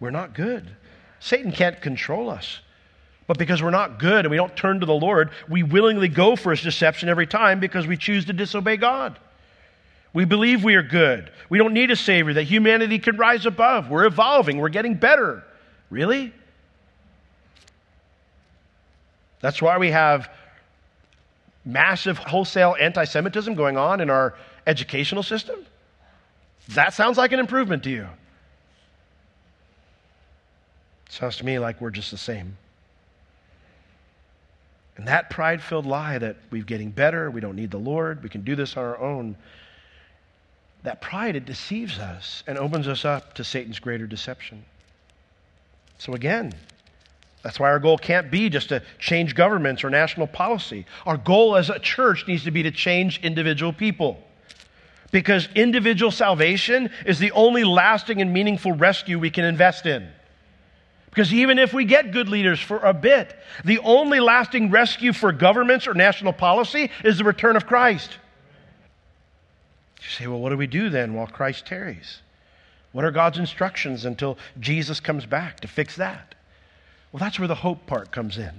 We're 0.00 0.12
not 0.12 0.32
good. 0.32 0.66
Satan 1.20 1.52
can't 1.52 1.82
control 1.82 2.30
us. 2.30 2.60
But 3.28 3.36
because 3.36 3.62
we're 3.62 3.70
not 3.70 3.98
good 3.98 4.24
and 4.24 4.30
we 4.30 4.38
don't 4.38 4.56
turn 4.56 4.80
to 4.80 4.86
the 4.86 4.94
Lord, 4.94 5.30
we 5.48 5.62
willingly 5.62 6.08
go 6.08 6.34
for 6.34 6.50
his 6.50 6.62
deception 6.62 7.10
every 7.10 7.26
time 7.26 7.60
because 7.60 7.86
we 7.86 7.96
choose 7.96 8.24
to 8.24 8.32
disobey 8.32 8.78
God. 8.78 9.18
We 10.14 10.24
believe 10.24 10.64
we 10.64 10.74
are 10.76 10.82
good. 10.82 11.30
We 11.50 11.58
don't 11.58 11.74
need 11.74 11.90
a 11.90 11.96
Savior, 11.96 12.32
that 12.32 12.44
humanity 12.44 12.98
can 12.98 13.18
rise 13.18 13.44
above. 13.44 13.90
We're 13.90 14.06
evolving, 14.06 14.58
we're 14.58 14.70
getting 14.70 14.94
better. 14.94 15.44
Really? 15.90 16.32
That's 19.40 19.60
why 19.60 19.76
we 19.76 19.90
have 19.90 20.30
massive 21.66 22.16
wholesale 22.16 22.76
anti 22.80 23.04
Semitism 23.04 23.54
going 23.54 23.76
on 23.76 24.00
in 24.00 24.08
our 24.08 24.34
educational 24.66 25.22
system. 25.22 25.66
That 26.68 26.94
sounds 26.94 27.18
like 27.18 27.32
an 27.32 27.40
improvement 27.40 27.82
to 27.84 27.90
you. 27.90 28.08
Sounds 31.10 31.36
to 31.36 31.44
me 31.44 31.58
like 31.58 31.78
we're 31.80 31.90
just 31.90 32.10
the 32.10 32.18
same. 32.18 32.56
And 34.98 35.06
that 35.06 35.30
pride 35.30 35.62
filled 35.62 35.86
lie 35.86 36.18
that 36.18 36.36
we're 36.50 36.64
getting 36.64 36.90
better, 36.90 37.30
we 37.30 37.40
don't 37.40 37.56
need 37.56 37.70
the 37.70 37.78
Lord, 37.78 38.22
we 38.22 38.28
can 38.28 38.42
do 38.42 38.56
this 38.56 38.76
on 38.76 38.84
our 38.84 38.98
own, 38.98 39.36
that 40.82 41.00
pride, 41.00 41.36
it 41.36 41.46
deceives 41.46 41.98
us 41.98 42.42
and 42.46 42.58
opens 42.58 42.88
us 42.88 43.04
up 43.04 43.34
to 43.34 43.44
Satan's 43.44 43.78
greater 43.78 44.06
deception. 44.06 44.64
So 45.98 46.14
again, 46.14 46.52
that's 47.42 47.60
why 47.60 47.70
our 47.70 47.78
goal 47.78 47.96
can't 47.96 48.30
be 48.30 48.50
just 48.50 48.70
to 48.70 48.82
change 48.98 49.36
governments 49.36 49.84
or 49.84 49.90
national 49.90 50.26
policy. 50.26 50.84
Our 51.06 51.16
goal 51.16 51.56
as 51.56 51.70
a 51.70 51.78
church 51.78 52.26
needs 52.26 52.44
to 52.44 52.50
be 52.50 52.64
to 52.64 52.72
change 52.72 53.20
individual 53.22 53.72
people. 53.72 54.22
Because 55.12 55.48
individual 55.54 56.10
salvation 56.10 56.90
is 57.06 57.20
the 57.20 57.30
only 57.32 57.64
lasting 57.64 58.20
and 58.20 58.32
meaningful 58.32 58.72
rescue 58.72 59.18
we 59.18 59.30
can 59.30 59.44
invest 59.44 59.86
in. 59.86 60.08
Because 61.18 61.34
even 61.34 61.58
if 61.58 61.74
we 61.74 61.84
get 61.84 62.12
good 62.12 62.28
leaders 62.28 62.60
for 62.60 62.78
a 62.78 62.94
bit, 62.94 63.34
the 63.64 63.80
only 63.80 64.20
lasting 64.20 64.70
rescue 64.70 65.12
for 65.12 65.32
governments 65.32 65.88
or 65.88 65.92
national 65.92 66.32
policy 66.32 66.92
is 67.02 67.18
the 67.18 67.24
return 67.24 67.56
of 67.56 67.66
Christ. 67.66 68.18
You 70.00 70.08
say, 70.08 70.26
well, 70.28 70.38
what 70.38 70.50
do 70.50 70.56
we 70.56 70.68
do 70.68 70.90
then 70.90 71.14
while 71.14 71.26
Christ 71.26 71.66
tarries? 71.66 72.22
What 72.92 73.04
are 73.04 73.10
God's 73.10 73.36
instructions 73.36 74.04
until 74.04 74.38
Jesus 74.60 75.00
comes 75.00 75.26
back 75.26 75.58
to 75.58 75.66
fix 75.66 75.96
that? 75.96 76.36
Well, 77.10 77.18
that's 77.18 77.40
where 77.40 77.48
the 77.48 77.56
hope 77.56 77.84
part 77.88 78.12
comes 78.12 78.38
in. 78.38 78.52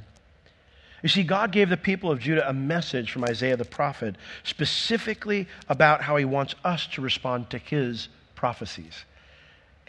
You 1.01 1.07
see, 1.07 1.23
God 1.23 1.53
gave 1.53 1.69
the 1.69 1.77
people 1.77 2.11
of 2.11 2.19
Judah 2.19 2.49
a 2.49 2.51
message 2.51 3.09
from 3.09 3.23
Isaiah 3.23 3.55
the 3.55 3.63
prophet 3.63 4.17
specifically 4.43 5.47
about 5.69 6.01
how 6.01 6.17
he 6.17 6.25
wants 6.25 6.55
us 6.65 6.87
to 6.87 7.01
respond 7.01 7.51
to 7.51 7.57
his 7.57 8.09
prophecies. 8.35 9.05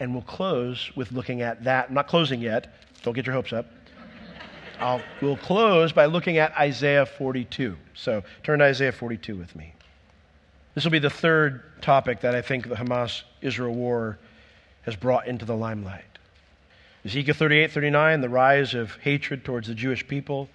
And 0.01 0.13
we'll 0.13 0.23
close 0.23 0.89
with 0.95 1.11
looking 1.11 1.43
at 1.43 1.63
that. 1.63 1.89
I'm 1.89 1.93
not 1.93 2.07
closing 2.07 2.41
yet. 2.41 2.73
Don't 3.03 3.13
get 3.13 3.27
your 3.27 3.35
hopes 3.35 3.53
up. 3.53 3.67
I'll, 4.79 4.99
we'll 5.21 5.37
close 5.37 5.91
by 5.91 6.05
looking 6.05 6.39
at 6.39 6.57
Isaiah 6.57 7.05
42. 7.05 7.77
So 7.93 8.23
turn 8.41 8.57
to 8.57 8.65
Isaiah 8.65 8.91
42 8.91 9.35
with 9.35 9.55
me. 9.55 9.75
This 10.73 10.83
will 10.83 10.91
be 10.91 10.97
the 10.97 11.11
third 11.11 11.61
topic 11.83 12.21
that 12.21 12.33
I 12.33 12.41
think 12.41 12.67
the 12.67 12.73
Hamas 12.73 13.21
Israel 13.43 13.75
war 13.75 14.17
has 14.81 14.95
brought 14.95 15.27
into 15.27 15.45
the 15.45 15.55
limelight. 15.55 16.03
Ezekiel 17.05 17.35
38 17.35 17.71
39, 17.71 18.21
the 18.21 18.29
rise 18.29 18.73
of 18.73 18.95
hatred 19.03 19.45
towards 19.45 19.67
the 19.67 19.75
Jewish 19.75 20.07
people. 20.07 20.49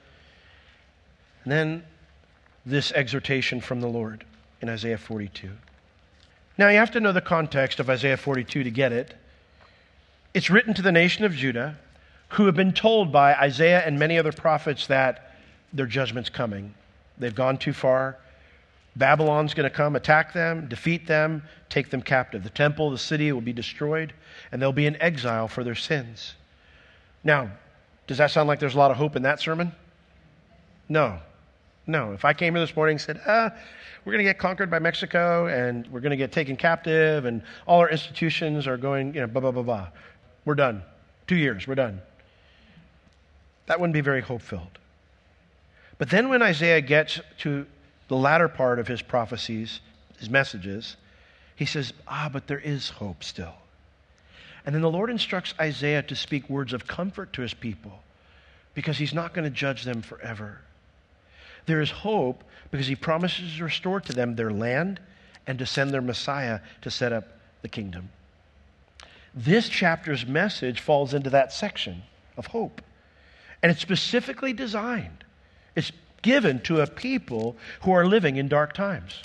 And 1.44 1.52
then 1.52 1.84
this 2.64 2.90
exhortation 2.90 3.60
from 3.60 3.80
the 3.80 3.86
Lord 3.86 4.24
in 4.60 4.68
Isaiah 4.68 4.98
42. 4.98 5.52
Now, 6.58 6.68
you 6.68 6.78
have 6.78 6.90
to 6.90 7.00
know 7.00 7.12
the 7.12 7.20
context 7.20 7.78
of 7.78 7.88
Isaiah 7.88 8.16
42 8.16 8.64
to 8.64 8.70
get 8.72 8.90
it. 8.90 9.14
It's 10.36 10.50
written 10.50 10.74
to 10.74 10.82
the 10.82 10.92
nation 10.92 11.24
of 11.24 11.32
Judah, 11.32 11.78
who 12.28 12.44
have 12.44 12.54
been 12.54 12.74
told 12.74 13.10
by 13.10 13.34
Isaiah 13.36 13.80
and 13.86 13.98
many 13.98 14.18
other 14.18 14.32
prophets 14.32 14.86
that 14.88 15.34
their 15.72 15.86
judgment's 15.86 16.28
coming. 16.28 16.74
They've 17.16 17.34
gone 17.34 17.56
too 17.56 17.72
far. 17.72 18.18
Babylon's 18.96 19.54
going 19.54 19.64
to 19.64 19.74
come, 19.74 19.96
attack 19.96 20.34
them, 20.34 20.68
defeat 20.68 21.06
them, 21.06 21.42
take 21.70 21.88
them 21.88 22.02
captive. 22.02 22.44
The 22.44 22.50
temple, 22.50 22.90
the 22.90 22.98
city 22.98 23.32
will 23.32 23.40
be 23.40 23.54
destroyed, 23.54 24.12
and 24.52 24.60
they'll 24.60 24.72
be 24.72 24.84
in 24.84 25.00
exile 25.00 25.48
for 25.48 25.64
their 25.64 25.74
sins. 25.74 26.34
Now, 27.24 27.50
does 28.06 28.18
that 28.18 28.30
sound 28.30 28.46
like 28.46 28.60
there's 28.60 28.74
a 28.74 28.78
lot 28.78 28.90
of 28.90 28.98
hope 28.98 29.16
in 29.16 29.22
that 29.22 29.40
sermon? 29.40 29.72
No. 30.86 31.18
No. 31.86 32.12
If 32.12 32.26
I 32.26 32.34
came 32.34 32.54
here 32.54 32.60
this 32.60 32.76
morning 32.76 32.96
and 32.96 33.00
said, 33.00 33.22
ah, 33.26 33.54
we're 34.04 34.12
going 34.12 34.24
to 34.24 34.30
get 34.30 34.38
conquered 34.38 34.70
by 34.70 34.80
Mexico 34.80 35.46
and 35.46 35.86
we're 35.86 36.00
going 36.00 36.10
to 36.10 36.16
get 36.18 36.30
taken 36.30 36.56
captive 36.56 37.24
and 37.24 37.40
all 37.66 37.80
our 37.80 37.88
institutions 37.88 38.66
are 38.66 38.76
going, 38.76 39.14
you 39.14 39.22
know, 39.22 39.26
blah, 39.26 39.40
blah, 39.40 39.50
blah, 39.50 39.62
blah. 39.62 39.88
We're 40.46 40.54
done. 40.54 40.82
Two 41.26 41.36
years, 41.36 41.66
we're 41.66 41.74
done. 41.74 42.00
That 43.66 43.78
wouldn't 43.78 43.94
be 43.94 44.00
very 44.00 44.22
hope 44.22 44.40
filled. 44.40 44.78
But 45.98 46.08
then 46.08 46.28
when 46.30 46.40
Isaiah 46.40 46.80
gets 46.80 47.20
to 47.38 47.66
the 48.08 48.16
latter 48.16 48.48
part 48.48 48.78
of 48.78 48.86
his 48.86 49.02
prophecies, 49.02 49.80
his 50.18 50.30
messages, 50.30 50.96
he 51.56 51.66
says, 51.66 51.92
Ah, 52.06 52.30
but 52.32 52.46
there 52.46 52.60
is 52.60 52.88
hope 52.88 53.24
still. 53.24 53.54
And 54.64 54.74
then 54.74 54.82
the 54.82 54.90
Lord 54.90 55.10
instructs 55.10 55.54
Isaiah 55.60 56.02
to 56.04 56.16
speak 56.16 56.48
words 56.48 56.72
of 56.72 56.86
comfort 56.86 57.32
to 57.34 57.42
his 57.42 57.54
people 57.54 58.02
because 58.74 58.98
he's 58.98 59.14
not 59.14 59.34
going 59.34 59.44
to 59.44 59.50
judge 59.50 59.84
them 59.84 60.02
forever. 60.02 60.60
There 61.66 61.80
is 61.80 61.90
hope 61.90 62.44
because 62.70 62.86
he 62.86 62.94
promises 62.94 63.56
to 63.56 63.64
restore 63.64 64.00
to 64.00 64.12
them 64.12 64.36
their 64.36 64.52
land 64.52 65.00
and 65.46 65.58
to 65.58 65.66
send 65.66 65.90
their 65.90 66.02
Messiah 66.02 66.60
to 66.82 66.90
set 66.90 67.12
up 67.12 67.26
the 67.62 67.68
kingdom. 67.68 68.10
This 69.36 69.68
chapter's 69.68 70.26
message 70.26 70.80
falls 70.80 71.12
into 71.12 71.30
that 71.30 71.52
section 71.52 72.02
of 72.38 72.46
hope. 72.46 72.80
And 73.62 73.70
it's 73.70 73.82
specifically 73.82 74.54
designed, 74.54 75.24
it's 75.74 75.92
given 76.22 76.60
to 76.62 76.80
a 76.80 76.86
people 76.86 77.56
who 77.82 77.92
are 77.92 78.06
living 78.06 78.36
in 78.36 78.48
dark 78.48 78.72
times 78.72 79.22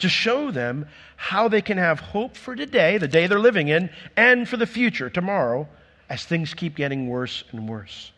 to 0.00 0.08
show 0.08 0.50
them 0.50 0.86
how 1.16 1.46
they 1.46 1.62
can 1.62 1.78
have 1.78 2.00
hope 2.00 2.36
for 2.36 2.56
today, 2.56 2.98
the 2.98 3.06
day 3.06 3.28
they're 3.28 3.38
living 3.38 3.68
in, 3.68 3.88
and 4.16 4.48
for 4.48 4.56
the 4.56 4.66
future, 4.66 5.08
tomorrow, 5.08 5.68
as 6.08 6.24
things 6.24 6.54
keep 6.54 6.74
getting 6.74 7.08
worse 7.08 7.44
and 7.52 7.68
worse. 7.68 8.10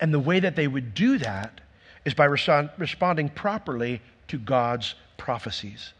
And 0.00 0.12
the 0.12 0.20
way 0.20 0.40
that 0.40 0.56
they 0.56 0.68
would 0.68 0.94
do 0.94 1.16
that 1.18 1.62
is 2.04 2.12
by 2.12 2.26
responding 2.26 3.30
properly 3.30 4.02
to 4.28 4.38
God's 4.38 4.94
prophecies. 5.16 5.94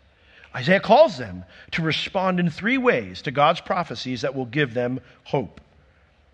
Isaiah 0.55 0.81
calls 0.81 1.19
them 1.19 1.45
to 1.73 1.83
respond 1.83 2.39
in 2.39 2.49
three 2.49 2.79
ways 2.79 3.23
to 3.23 3.31
God's 3.31 3.61
prophecies 3.61 4.23
that 4.23 4.35
will 4.35 4.47
give 4.47 4.73
them 4.73 5.01
hope. 5.25 5.61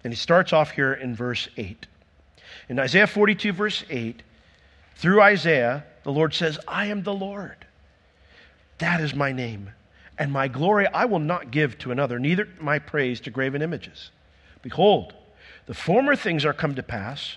And 0.04 0.12
he 0.12 0.16
starts 0.16 0.52
off 0.52 0.70
here 0.70 0.92
in 0.92 1.14
verse 1.14 1.48
8. 1.56 1.86
In 2.68 2.78
Isaiah 2.78 3.06
42, 3.06 3.52
verse 3.52 3.84
8, 3.88 4.22
through 4.96 5.22
Isaiah, 5.22 5.84
the 6.02 6.12
Lord 6.12 6.34
says, 6.34 6.58
I 6.68 6.86
am 6.86 7.02
the 7.02 7.14
Lord. 7.14 7.66
That 8.78 9.00
is 9.00 9.14
my 9.14 9.32
name. 9.32 9.70
And 10.18 10.30
my 10.30 10.48
glory 10.48 10.86
I 10.86 11.06
will 11.06 11.18
not 11.18 11.50
give 11.50 11.78
to 11.78 11.92
another, 11.92 12.18
neither 12.18 12.46
my 12.60 12.78
praise 12.78 13.20
to 13.20 13.30
graven 13.30 13.62
images. 13.62 14.10
Behold, 14.60 15.14
the 15.64 15.74
former 15.74 16.14
things 16.14 16.44
are 16.44 16.52
come 16.52 16.74
to 16.74 16.82
pass, 16.82 17.36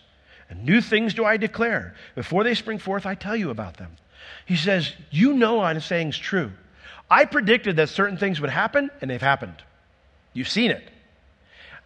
and 0.49 0.65
new 0.65 0.81
things 0.81 1.13
do 1.13 1.23
I 1.23 1.37
declare. 1.37 1.95
Before 2.15 2.43
they 2.43 2.55
spring 2.55 2.79
forth, 2.79 3.05
I 3.05 3.15
tell 3.15 3.35
you 3.35 3.49
about 3.49 3.77
them. 3.77 3.91
He 4.45 4.57
says, 4.57 4.93
You 5.11 5.33
know 5.33 5.61
I'm 5.61 5.79
saying 5.79 6.09
is 6.09 6.17
true. 6.17 6.51
I 7.09 7.25
predicted 7.25 7.75
that 7.75 7.89
certain 7.89 8.17
things 8.17 8.41
would 8.41 8.49
happen, 8.49 8.89
and 9.01 9.09
they've 9.09 9.21
happened. 9.21 9.55
You've 10.33 10.49
seen 10.49 10.71
it. 10.71 10.83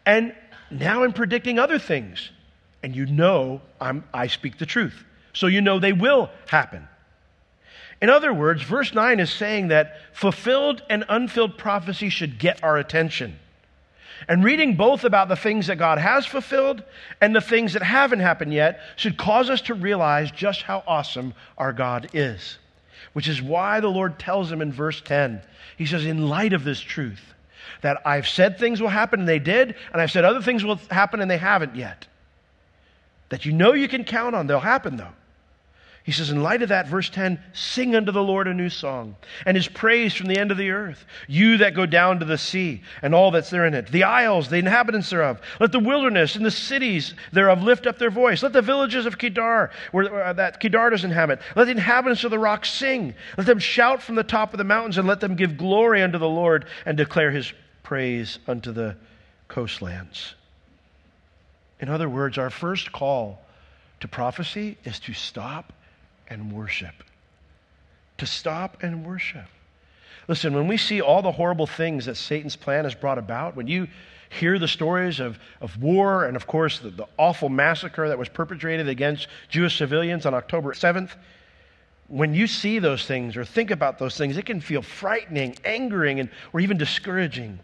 And 0.05 0.33
now 0.71 1.03
I'm 1.03 1.13
predicting 1.13 1.59
other 1.59 1.79
things, 1.79 2.31
and 2.81 2.95
you 2.95 3.05
know 3.05 3.61
I'm, 3.81 4.03
I 4.13 4.27
speak 4.27 4.57
the 4.57 4.65
truth. 4.65 5.03
So 5.33 5.47
you 5.47 5.61
know 5.61 5.79
they 5.79 5.93
will 5.93 6.29
happen. 6.47 6.87
In 8.01 8.09
other 8.09 8.33
words, 8.33 8.61
verse 8.61 8.93
9 8.93 9.19
is 9.19 9.31
saying 9.31 9.69
that 9.69 9.97
fulfilled 10.13 10.83
and 10.89 11.03
unfilled 11.09 11.57
prophecy 11.57 12.09
should 12.09 12.37
get 12.39 12.63
our 12.63 12.77
attention. 12.77 13.39
And 14.27 14.43
reading 14.43 14.75
both 14.75 15.03
about 15.03 15.29
the 15.29 15.35
things 15.35 15.67
that 15.67 15.77
God 15.77 15.97
has 15.97 16.25
fulfilled 16.25 16.83
and 17.21 17.35
the 17.35 17.41
things 17.41 17.73
that 17.73 17.83
haven't 17.83 18.19
happened 18.19 18.53
yet 18.53 18.79
should 18.95 19.17
cause 19.17 19.49
us 19.49 19.61
to 19.63 19.73
realize 19.73 20.31
just 20.31 20.63
how 20.63 20.83
awesome 20.87 21.33
our 21.57 21.73
God 21.73 22.09
is 22.13 22.57
which 23.17 23.27
is 23.27 23.41
why 23.41 23.79
the 23.79 23.87
Lord 23.87 24.19
tells 24.19 24.51
him 24.51 24.61
in 24.61 24.71
verse 24.71 25.01
10. 25.01 25.41
He 25.75 25.87
says, 25.87 26.05
In 26.05 26.29
light 26.29 26.53
of 26.53 26.63
this 26.63 26.79
truth, 26.79 27.33
that 27.81 27.99
I've 28.05 28.27
said 28.27 28.59
things 28.59 28.79
will 28.79 28.89
happen 28.89 29.21
and 29.21 29.27
they 29.27 29.39
did, 29.39 29.73
and 29.91 29.99
I've 29.99 30.11
said 30.11 30.23
other 30.23 30.43
things 30.43 30.63
will 30.63 30.75
happen 30.91 31.19
and 31.19 31.31
they 31.31 31.39
haven't 31.39 31.75
yet. 31.75 32.05
That 33.29 33.43
you 33.43 33.53
know 33.53 33.73
you 33.73 33.87
can 33.87 34.03
count 34.03 34.35
on, 34.35 34.45
they'll 34.45 34.59
happen 34.59 34.97
though. 34.97 35.15
He 36.07 36.13
says, 36.13 36.29
in 36.29 36.41
light 36.41 36.61
of 36.61 36.69
that, 36.69 36.87
verse 36.87 37.09
10, 37.09 37.37
sing 37.51 37.93
unto 37.93 38.13
the 38.13 38.23
Lord 38.23 38.47
a 38.47 38.53
new 38.53 38.69
song, 38.69 39.17
and 39.45 39.57
his 39.57 39.67
praise 39.67 40.13
from 40.13 40.27
the 40.27 40.39
end 40.39 40.51
of 40.51 40.57
the 40.57 40.69
earth. 40.69 41.05
You 41.27 41.57
that 41.57 41.73
go 41.73 41.85
down 41.85 42.19
to 42.19 42.25
the 42.25 42.37
sea, 42.37 42.81
and 43.01 43.13
all 43.13 43.29
that's 43.29 43.49
there 43.49 43.65
in 43.65 43.73
it, 43.73 43.91
the 43.91 44.05
isles, 44.05 44.47
the 44.47 44.55
inhabitants 44.55 45.09
thereof. 45.09 45.41
Let 45.59 45.73
the 45.73 45.79
wilderness 45.79 46.37
and 46.37 46.45
the 46.45 46.49
cities 46.49 47.13
thereof 47.33 47.61
lift 47.61 47.85
up 47.85 47.99
their 47.99 48.09
voice. 48.09 48.41
Let 48.41 48.53
the 48.53 48.61
villages 48.61 49.05
of 49.05 49.17
Kedar, 49.17 49.69
where 49.91 50.23
uh, 50.23 50.31
that 50.31 50.61
Kedar 50.61 50.91
does 50.91 51.03
inhabit, 51.03 51.41
let 51.57 51.65
the 51.65 51.71
inhabitants 51.71 52.23
of 52.23 52.31
the 52.31 52.39
rocks 52.39 52.71
sing. 52.71 53.13
Let 53.37 53.45
them 53.45 53.59
shout 53.59 54.01
from 54.01 54.15
the 54.15 54.23
top 54.23 54.53
of 54.53 54.59
the 54.59 54.63
mountains, 54.63 54.97
and 54.97 55.09
let 55.09 55.19
them 55.19 55.35
give 55.35 55.57
glory 55.57 56.01
unto 56.01 56.19
the 56.19 56.29
Lord, 56.29 56.67
and 56.85 56.95
declare 56.95 57.31
his 57.31 57.51
praise 57.83 58.39
unto 58.47 58.71
the 58.71 58.95
coastlands. 59.49 60.35
In 61.81 61.89
other 61.89 62.07
words, 62.07 62.37
our 62.37 62.49
first 62.49 62.93
call 62.93 63.41
to 63.99 64.07
prophecy 64.07 64.77
is 64.85 65.01
to 65.01 65.11
stop 65.11 65.73
and 66.29 66.51
worship. 66.51 67.03
To 68.17 68.25
stop 68.25 68.81
and 68.81 69.05
worship. 69.05 69.45
Listen, 70.27 70.53
when 70.53 70.67
we 70.67 70.77
see 70.77 71.01
all 71.01 71.21
the 71.21 71.31
horrible 71.31 71.67
things 71.67 72.05
that 72.05 72.15
Satan's 72.15 72.55
plan 72.55 72.83
has 72.83 72.93
brought 72.93 73.17
about, 73.17 73.55
when 73.55 73.67
you 73.67 73.87
hear 74.29 74.59
the 74.59 74.67
stories 74.67 75.19
of, 75.19 75.39
of 75.61 75.81
war 75.81 76.25
and, 76.25 76.35
of 76.35 76.47
course, 76.47 76.79
the, 76.79 76.89
the 76.89 77.07
awful 77.17 77.47
massacre 77.49 78.09
that 78.09 78.17
was 78.17 78.27
perpetrated 78.27 78.89
against 78.89 79.27
Jewish 79.49 79.77
civilians 79.77 80.25
on 80.25 80.33
October 80.33 80.73
7th, 80.73 81.11
when 82.09 82.33
you 82.33 82.47
see 82.47 82.79
those 82.79 83.05
things 83.05 83.35
or 83.35 83.45
think 83.45 83.71
about 83.71 83.99
those 83.99 84.17
things, 84.17 84.37
it 84.37 84.45
can 84.45 84.61
feel 84.61 84.81
frightening, 84.81 85.55
angering, 85.65 86.19
and, 86.19 86.29
or 86.53 86.59
even 86.59 86.77
discouraging. 86.77 87.59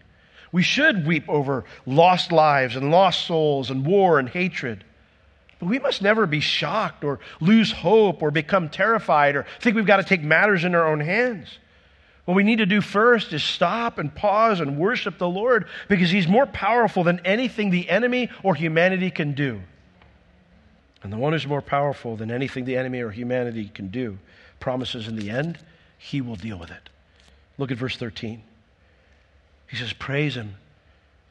We 0.51 0.63
should 0.63 1.05
weep 1.07 1.27
over 1.27 1.65
lost 1.85 2.31
lives 2.31 2.75
and 2.75 2.91
lost 2.91 3.25
souls 3.25 3.71
and 3.71 3.85
war 3.85 4.19
and 4.19 4.29
hatred. 4.29 4.83
We 5.63 5.79
must 5.79 6.01
never 6.01 6.25
be 6.25 6.39
shocked 6.39 7.03
or 7.03 7.19
lose 7.39 7.71
hope 7.71 8.21
or 8.21 8.31
become 8.31 8.69
terrified 8.69 9.35
or 9.35 9.45
think 9.59 9.75
we've 9.75 9.85
got 9.85 9.97
to 9.97 10.03
take 10.03 10.21
matters 10.21 10.63
in 10.63 10.75
our 10.75 10.87
own 10.87 10.99
hands. 10.99 11.57
What 12.25 12.35
we 12.35 12.43
need 12.43 12.59
to 12.59 12.65
do 12.65 12.79
first 12.79 13.33
is 13.33 13.43
stop 13.43 13.97
and 13.97 14.13
pause 14.13 14.59
and 14.59 14.77
worship 14.77 15.17
the 15.17 15.27
Lord 15.27 15.67
because 15.89 16.09
He's 16.09 16.27
more 16.27 16.45
powerful 16.45 17.03
than 17.03 17.19
anything 17.25 17.69
the 17.69 17.89
enemy 17.89 18.29
or 18.43 18.55
humanity 18.55 19.11
can 19.11 19.33
do. 19.33 19.61
And 21.01 21.11
the 21.11 21.17
one 21.17 21.33
who's 21.33 21.45
more 21.45 21.61
powerful 21.61 22.15
than 22.15 22.31
anything 22.31 22.63
the 22.63 22.77
enemy 22.77 23.01
or 23.01 23.09
humanity 23.09 23.69
can 23.73 23.89
do 23.89 24.17
promises 24.61 25.09
in 25.09 25.17
the 25.17 25.29
end, 25.29 25.59
He 25.97 26.21
will 26.21 26.37
deal 26.37 26.57
with 26.57 26.71
it. 26.71 26.89
Look 27.57 27.71
at 27.71 27.77
verse 27.77 27.97
13. 27.97 28.41
He 29.67 29.75
says, 29.75 29.91
Praise 29.91 30.35
him. 30.35 30.55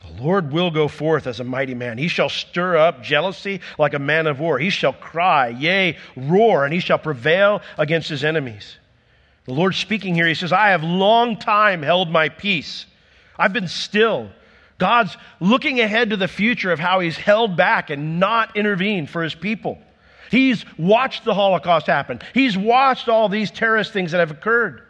The 0.02 0.22
Lord 0.22 0.52
will 0.52 0.70
go 0.70 0.88
forth 0.88 1.26
as 1.26 1.40
a 1.40 1.44
mighty 1.44 1.74
man. 1.74 1.98
He 1.98 2.08
shall 2.08 2.28
stir 2.28 2.76
up 2.76 3.02
jealousy 3.02 3.60
like 3.78 3.94
a 3.94 3.98
man 3.98 4.26
of 4.26 4.40
war. 4.40 4.58
He 4.58 4.70
shall 4.70 4.92
cry, 4.92 5.48
yea, 5.48 5.96
roar, 6.16 6.64
and 6.64 6.74
he 6.74 6.80
shall 6.80 6.98
prevail 6.98 7.62
against 7.78 8.08
his 8.08 8.24
enemies. 8.24 8.76
The 9.44 9.54
Lord 9.54 9.74
speaking 9.74 10.14
here, 10.14 10.26
he 10.26 10.34
says, 10.34 10.52
I 10.52 10.68
have 10.70 10.82
long 10.82 11.36
time 11.36 11.82
held 11.82 12.10
my 12.10 12.28
peace. 12.28 12.86
I've 13.38 13.52
been 13.52 13.68
still. 13.68 14.30
God's 14.78 15.16
looking 15.40 15.80
ahead 15.80 16.10
to 16.10 16.16
the 16.16 16.28
future 16.28 16.72
of 16.72 16.78
how 16.78 17.00
he's 17.00 17.16
held 17.16 17.56
back 17.56 17.90
and 17.90 18.18
not 18.18 18.56
intervened 18.56 19.10
for 19.10 19.22
his 19.22 19.34
people. 19.34 19.78
He's 20.30 20.64
watched 20.78 21.24
the 21.24 21.34
Holocaust 21.34 21.86
happen. 21.86 22.20
He's 22.34 22.56
watched 22.56 23.08
all 23.08 23.28
these 23.28 23.50
terrorist 23.50 23.92
things 23.92 24.12
that 24.12 24.18
have 24.18 24.30
occurred. 24.30 24.82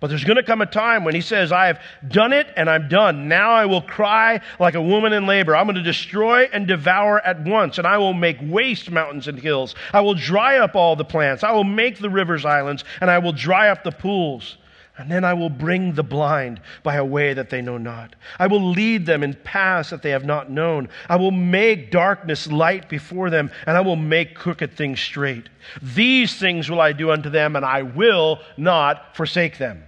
But 0.00 0.08
there's 0.08 0.24
going 0.24 0.38
to 0.38 0.42
come 0.42 0.62
a 0.62 0.66
time 0.66 1.04
when 1.04 1.14
he 1.14 1.20
says, 1.20 1.52
I 1.52 1.66
have 1.66 1.80
done 2.08 2.32
it 2.32 2.48
and 2.56 2.70
I'm 2.70 2.88
done. 2.88 3.28
Now 3.28 3.52
I 3.52 3.66
will 3.66 3.82
cry 3.82 4.40
like 4.58 4.74
a 4.74 4.80
woman 4.80 5.12
in 5.12 5.26
labor. 5.26 5.54
I'm 5.54 5.66
going 5.66 5.76
to 5.76 5.82
destroy 5.82 6.44
and 6.44 6.66
devour 6.66 7.20
at 7.20 7.44
once, 7.44 7.76
and 7.76 7.86
I 7.86 7.98
will 7.98 8.14
make 8.14 8.38
waste 8.40 8.90
mountains 8.90 9.28
and 9.28 9.38
hills. 9.38 9.74
I 9.92 10.00
will 10.00 10.14
dry 10.14 10.58
up 10.58 10.74
all 10.74 10.96
the 10.96 11.04
plants. 11.04 11.44
I 11.44 11.52
will 11.52 11.64
make 11.64 11.98
the 11.98 12.08
rivers 12.08 12.46
islands, 12.46 12.82
and 13.02 13.10
I 13.10 13.18
will 13.18 13.32
dry 13.32 13.68
up 13.68 13.84
the 13.84 13.92
pools. 13.92 14.56
And 14.96 15.10
then 15.10 15.24
I 15.24 15.34
will 15.34 15.50
bring 15.50 15.92
the 15.92 16.02
blind 16.02 16.60
by 16.82 16.96
a 16.96 17.04
way 17.04 17.32
that 17.34 17.48
they 17.48 17.62
know 17.62 17.78
not. 17.78 18.16
I 18.38 18.46
will 18.46 18.70
lead 18.70 19.06
them 19.06 19.22
in 19.22 19.34
paths 19.34 19.90
that 19.90 20.02
they 20.02 20.10
have 20.10 20.24
not 20.24 20.50
known. 20.50 20.88
I 21.08 21.16
will 21.16 21.30
make 21.30 21.90
darkness 21.90 22.46
light 22.46 22.88
before 22.88 23.30
them, 23.30 23.50
and 23.66 23.76
I 23.76 23.80
will 23.80 23.96
make 23.96 24.34
crooked 24.34 24.76
things 24.76 25.00
straight. 25.00 25.48
These 25.82 26.38
things 26.38 26.70
will 26.70 26.80
I 26.80 26.92
do 26.92 27.10
unto 27.10 27.30
them, 27.30 27.56
and 27.56 27.64
I 27.64 27.82
will 27.82 28.40
not 28.56 29.14
forsake 29.16 29.58
them. 29.58 29.84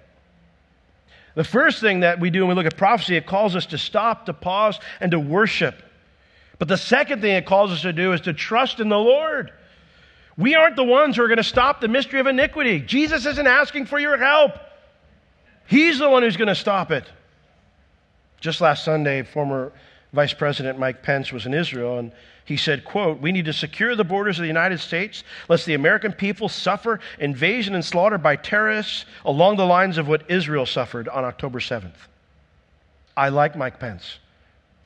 The 1.35 1.45
first 1.45 1.80
thing 1.80 2.01
that 2.01 2.20
we 2.20 2.30
do 2.30 2.41
when 2.41 2.51
we 2.51 2.55
look 2.55 2.70
at 2.70 2.76
prophecy, 2.76 3.16
it 3.16 3.26
calls 3.26 3.57
us 3.57 3.66
to 3.66 3.78
stop, 3.78 4.26
to 4.26 4.35
pause, 4.35 4.78
and 5.01 5.11
to 5.12 5.18
worship. 5.18 5.83
But 6.59 6.68
the 6.68 6.76
second 6.76 7.22
thing 7.22 7.35
it 7.35 7.47
calls 7.47 7.72
us 7.72 7.83
to 7.83 7.93
do 7.93 8.12
is 8.12 8.20
to 8.22 8.33
trust 8.33 8.80
in 8.80 8.89
the 8.89 8.99
Lord. 8.99 9.53
We 10.37 10.55
aren't 10.55 10.76
the 10.76 10.85
ones 10.85 11.16
who 11.16 11.22
are 11.22 11.28
going 11.28 11.39
to 11.39 11.45
stop 11.45 11.80
the 11.80 11.89
mystery 11.89 12.20
of 12.20 12.26
iniquity. 12.26 12.80
Jesus 12.80 13.26
isn't 13.26 13.47
asking 13.47 13.87
for 13.87 13.99
your 13.99 14.16
help. 14.16 14.53
He's 15.66 15.99
the 15.99 16.09
one 16.09 16.22
who's 16.22 16.37
going 16.37 16.49
to 16.49 16.55
stop 16.55 16.91
it. 16.91 17.05
Just 18.41 18.61
last 18.61 18.85
Sunday, 18.85 19.22
former 19.22 19.72
Vice 20.12 20.35
President 20.35 20.78
Mike 20.78 21.03
Pence 21.03 21.33
was 21.33 21.47
in 21.47 21.55
Israel 21.55 21.99
and 21.99 22.12
he 22.45 22.57
said, 22.57 22.84
quote, 22.84 23.20
We 23.20 23.32
need 23.32 23.45
to 23.45 23.53
secure 23.53 23.95
the 23.95 24.05
borders 24.05 24.38
of 24.38 24.43
the 24.43 24.49
United 24.49 24.80
States 24.80 25.22
lest 25.49 25.66
the 25.66 25.74
American 25.74 26.12
people 26.12 26.49
suffer 26.49 27.01
invasion 27.18 27.74
and 27.74 27.84
slaughter 27.84 28.18
by 28.18 28.36
terrorists 28.36 29.05
along 29.24 29.57
the 29.57 29.66
lines 29.66 29.99
of 29.99 30.09
what 30.09 30.28
Israel 30.30 30.66
suffered 30.66 31.09
on 31.09 31.24
October 31.24 31.61
7th. 31.61 31.95
I 33.16 33.28
like 33.28 33.57
Mike 33.57 33.78
Pence. 33.78 34.18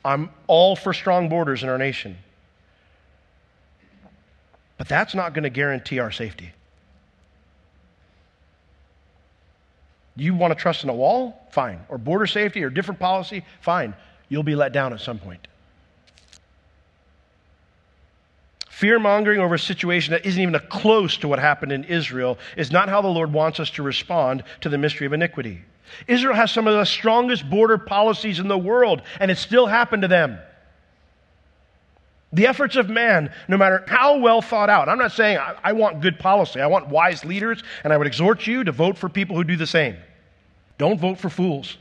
I'm 0.04 0.30
all 0.46 0.76
for 0.76 0.92
strong 0.92 1.28
borders 1.28 1.62
in 1.62 1.68
our 1.68 1.78
nation. 1.78 2.18
But 4.78 4.88
that's 4.88 5.14
not 5.14 5.32
going 5.32 5.44
to 5.44 5.50
guarantee 5.50 5.98
our 5.98 6.12
safety. 6.12 6.52
You 10.16 10.34
want 10.34 10.52
to 10.52 10.60
trust 10.60 10.82
in 10.82 10.90
a 10.90 10.94
wall? 10.94 11.46
Fine. 11.50 11.80
Or 11.88 11.98
border 11.98 12.26
safety 12.26 12.62
or 12.62 12.70
different 12.70 13.00
policy? 13.00 13.44
Fine. 13.60 13.94
You'll 14.28 14.42
be 14.42 14.54
let 14.54 14.72
down 14.72 14.92
at 14.92 15.00
some 15.00 15.18
point. 15.18 15.46
Fear 18.76 18.98
mongering 18.98 19.40
over 19.40 19.54
a 19.54 19.58
situation 19.58 20.12
that 20.12 20.26
isn't 20.26 20.42
even 20.42 20.60
close 20.68 21.16
to 21.16 21.28
what 21.28 21.38
happened 21.38 21.72
in 21.72 21.84
Israel 21.84 22.36
is 22.58 22.70
not 22.70 22.90
how 22.90 23.00
the 23.00 23.08
Lord 23.08 23.32
wants 23.32 23.58
us 23.58 23.70
to 23.70 23.82
respond 23.82 24.44
to 24.60 24.68
the 24.68 24.76
mystery 24.76 25.06
of 25.06 25.14
iniquity. 25.14 25.62
Israel 26.06 26.34
has 26.34 26.50
some 26.50 26.66
of 26.66 26.74
the 26.74 26.84
strongest 26.84 27.48
border 27.48 27.78
policies 27.78 28.38
in 28.38 28.48
the 28.48 28.58
world, 28.58 29.00
and 29.18 29.30
it 29.30 29.38
still 29.38 29.66
happened 29.66 30.02
to 30.02 30.08
them. 30.08 30.38
The 32.34 32.48
efforts 32.48 32.76
of 32.76 32.90
man, 32.90 33.32
no 33.48 33.56
matter 33.56 33.82
how 33.88 34.18
well 34.18 34.42
thought 34.42 34.68
out, 34.68 34.90
I'm 34.90 34.98
not 34.98 35.12
saying 35.12 35.38
I, 35.38 35.56
I, 35.64 35.72
want 35.72 36.02
good 36.02 36.18
policy. 36.18 36.60
I 36.60 36.66
want 36.66 36.88
wise 36.88 37.24
leaders, 37.24 37.62
and 37.82 37.94
I 37.94 37.96
would 37.96 38.06
exhort 38.06 38.46
you 38.46 38.62
to 38.62 38.72
vote 38.72 38.98
for 38.98 39.08
people 39.08 39.36
who 39.36 39.44
do 39.44 39.56
the 39.56 39.66
same. 39.66 39.96
Don't 40.76 41.00
vote 41.00 41.16
for 41.18 41.30
fools. 41.30 41.78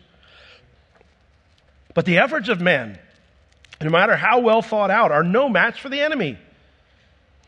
But 1.93 2.05
the 2.05 2.19
efforts 2.19 2.47
of 2.47 2.61
men, 2.61 2.97
no 3.81 3.89
matter 3.89 4.15
how 4.15 4.39
well 4.39 4.61
thought 4.61 4.91
out, 4.91 5.11
are 5.11 5.23
no 5.23 5.49
match 5.49 5.81
for 5.81 5.89
the 5.89 5.99
enemy. 5.99 6.39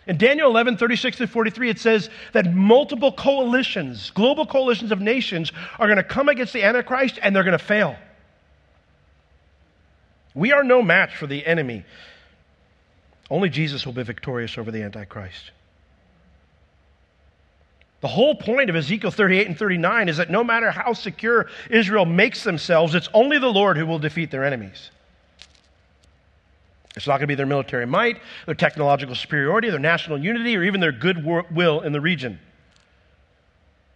In 0.08 0.18
Daniel 0.18 0.49
11, 0.49 0.78
36 0.78 1.18
to 1.18 1.28
43, 1.28 1.70
it 1.70 1.80
says 1.80 2.10
that 2.32 2.53
multiple 2.53 3.12
coalitions, 3.12 4.10
global 4.12 4.45
coalitions 4.45 4.91
of 4.93 5.01
nations, 5.01 5.51
are 5.78 5.88
going 5.88 5.97
to 5.97 6.03
come 6.03 6.30
against 6.30 6.53
the 6.53 6.64
Antichrist 6.64 7.20
and 7.22 7.36
they're 7.36 7.43
going 7.43 7.58
to 7.58 7.64
fail. 7.64 7.97
We 10.34 10.53
are 10.53 10.64
no 10.64 10.82
match 10.82 11.16
for 11.18 11.28
the 11.28 11.45
enemy. 11.45 11.84
Only 13.30 13.49
Jesus 13.49 13.86
will 13.86 13.93
be 13.93 14.03
victorious 14.03 14.58
over 14.58 14.72
the 14.72 14.82
Antichrist. 14.84 15.51
The 17.99 18.08
whole 18.08 18.36
point 18.36 18.70
of 18.70 18.76
Ezekiel 18.76 19.12
38 19.12 19.47
and 19.47 19.58
39 19.58 20.08
is 20.08 20.18
that 20.18 20.30
no 20.30 20.43
matter 20.43 20.72
how 20.72 20.93
secure 20.93 21.49
Israel 21.70 22.05
makes 22.05 22.43
themselves, 22.43 22.95
it's 22.95 23.10
only 23.14 23.39
the 23.39 23.47
Lord 23.47 23.76
who 23.76 23.86
will 23.86 23.99
defeat 23.99 24.32
their 24.32 24.45
enemies. 24.45 24.91
It's 26.98 27.06
not 27.06 27.20
going 27.20 27.22
to 27.22 27.28
be 27.28 27.36
their 27.36 27.45
military 27.45 27.86
might, 27.86 28.20
their 28.48 28.56
technological 28.56 29.14
superiority, 29.14 29.70
their 29.70 29.80
national 29.80 30.18
unity, 30.18 30.58
or 30.58 30.64
even 30.64 30.82
their 30.82 30.91
goodwill 30.91 31.82
in 31.82 31.91
the 31.91 32.02
region. 32.02 32.39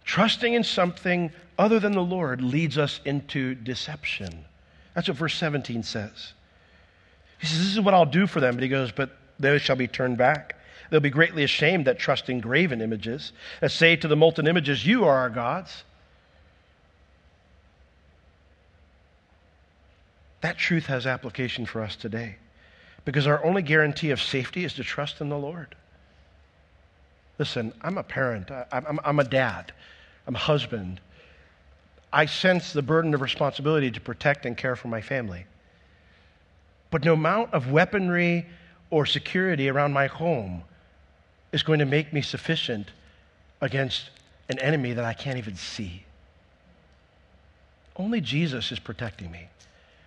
Trusting 0.04 0.54
in 0.54 0.62
something 0.62 1.32
other 1.58 1.80
than 1.80 1.92
the 1.92 2.02
Lord 2.02 2.40
leads 2.40 2.78
us 2.78 3.00
into 3.04 3.56
deception. 3.56 4.44
That's 4.94 5.08
what 5.08 5.16
verse 5.16 5.36
17 5.36 5.82
says. 5.82 6.32
He 7.40 7.46
says, 7.48 7.58
This 7.58 7.72
is 7.72 7.80
what 7.80 7.92
I'll 7.92 8.06
do 8.06 8.28
for 8.28 8.38
them. 8.38 8.54
But 8.54 8.62
he 8.62 8.68
goes, 8.68 8.92
But 8.92 9.10
they 9.40 9.58
shall 9.58 9.76
be 9.76 9.88
turned 9.88 10.16
back. 10.16 10.54
They'll 10.90 11.00
be 11.00 11.10
greatly 11.10 11.42
ashamed 11.42 11.88
that 11.88 11.98
trust 11.98 12.28
in 12.28 12.38
graven 12.38 12.80
images, 12.80 13.32
that 13.60 13.72
say 13.72 13.96
to 13.96 14.06
the 14.06 14.16
molten 14.16 14.46
images, 14.46 14.86
You 14.86 15.06
are 15.06 15.16
our 15.18 15.30
gods. 15.30 15.82
That 20.40 20.56
truth 20.56 20.86
has 20.86 21.04
application 21.04 21.66
for 21.66 21.82
us 21.82 21.96
today 21.96 22.36
because 23.04 23.26
our 23.26 23.44
only 23.44 23.62
guarantee 23.62 24.10
of 24.10 24.20
safety 24.20 24.64
is 24.64 24.74
to 24.74 24.84
trust 24.84 25.20
in 25.20 25.28
the 25.28 25.38
Lord. 25.38 25.74
Listen, 27.38 27.72
I'm 27.82 27.98
a 27.98 28.02
parent, 28.02 28.50
I'm, 28.70 29.00
I'm, 29.04 29.18
a 29.18 29.24
dad, 29.24 29.72
I'm 30.26 30.34
a 30.34 30.38
husband. 30.38 31.00
I 32.12 32.26
sense 32.26 32.72
the 32.72 32.82
burden 32.82 33.14
of 33.14 33.20
responsibility 33.20 33.90
to 33.90 34.00
protect 34.00 34.46
and 34.46 34.56
care 34.56 34.76
for 34.76 34.88
my 34.88 35.00
family. 35.00 35.46
But 36.90 37.04
no 37.04 37.14
amount 37.14 37.54
of 37.54 37.72
weaponry 37.72 38.46
or 38.90 39.06
security 39.06 39.68
around 39.68 39.92
my 39.92 40.06
home 40.06 40.62
is 41.52 41.62
going 41.62 41.78
to 41.78 41.86
make 41.86 42.12
me 42.12 42.22
sufficient 42.22 42.90
against 43.60 44.10
an 44.48 44.58
enemy 44.58 44.92
that 44.92 45.04
I 45.04 45.14
can't 45.14 45.38
even 45.38 45.56
see. 45.56 46.04
Only 47.96 48.20
Jesus 48.20 48.70
is 48.72 48.78
protecting 48.78 49.30
me. 49.30 49.48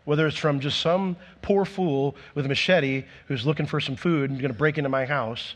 Whether 0.06 0.28
it's 0.28 0.38
from 0.38 0.60
just 0.60 0.80
some 0.80 1.18
poor 1.42 1.66
fool 1.66 2.16
with 2.34 2.46
a 2.46 2.50
machete 2.50 3.04
who's 3.28 3.46
looking 3.46 3.66
for 3.66 3.80
some 3.80 3.96
food 3.96 4.30
and 4.30 4.40
going 4.40 4.52
to 4.52 4.58
break 4.58 4.78
into 4.78 4.90
my 4.90 5.06
house, 5.06 5.56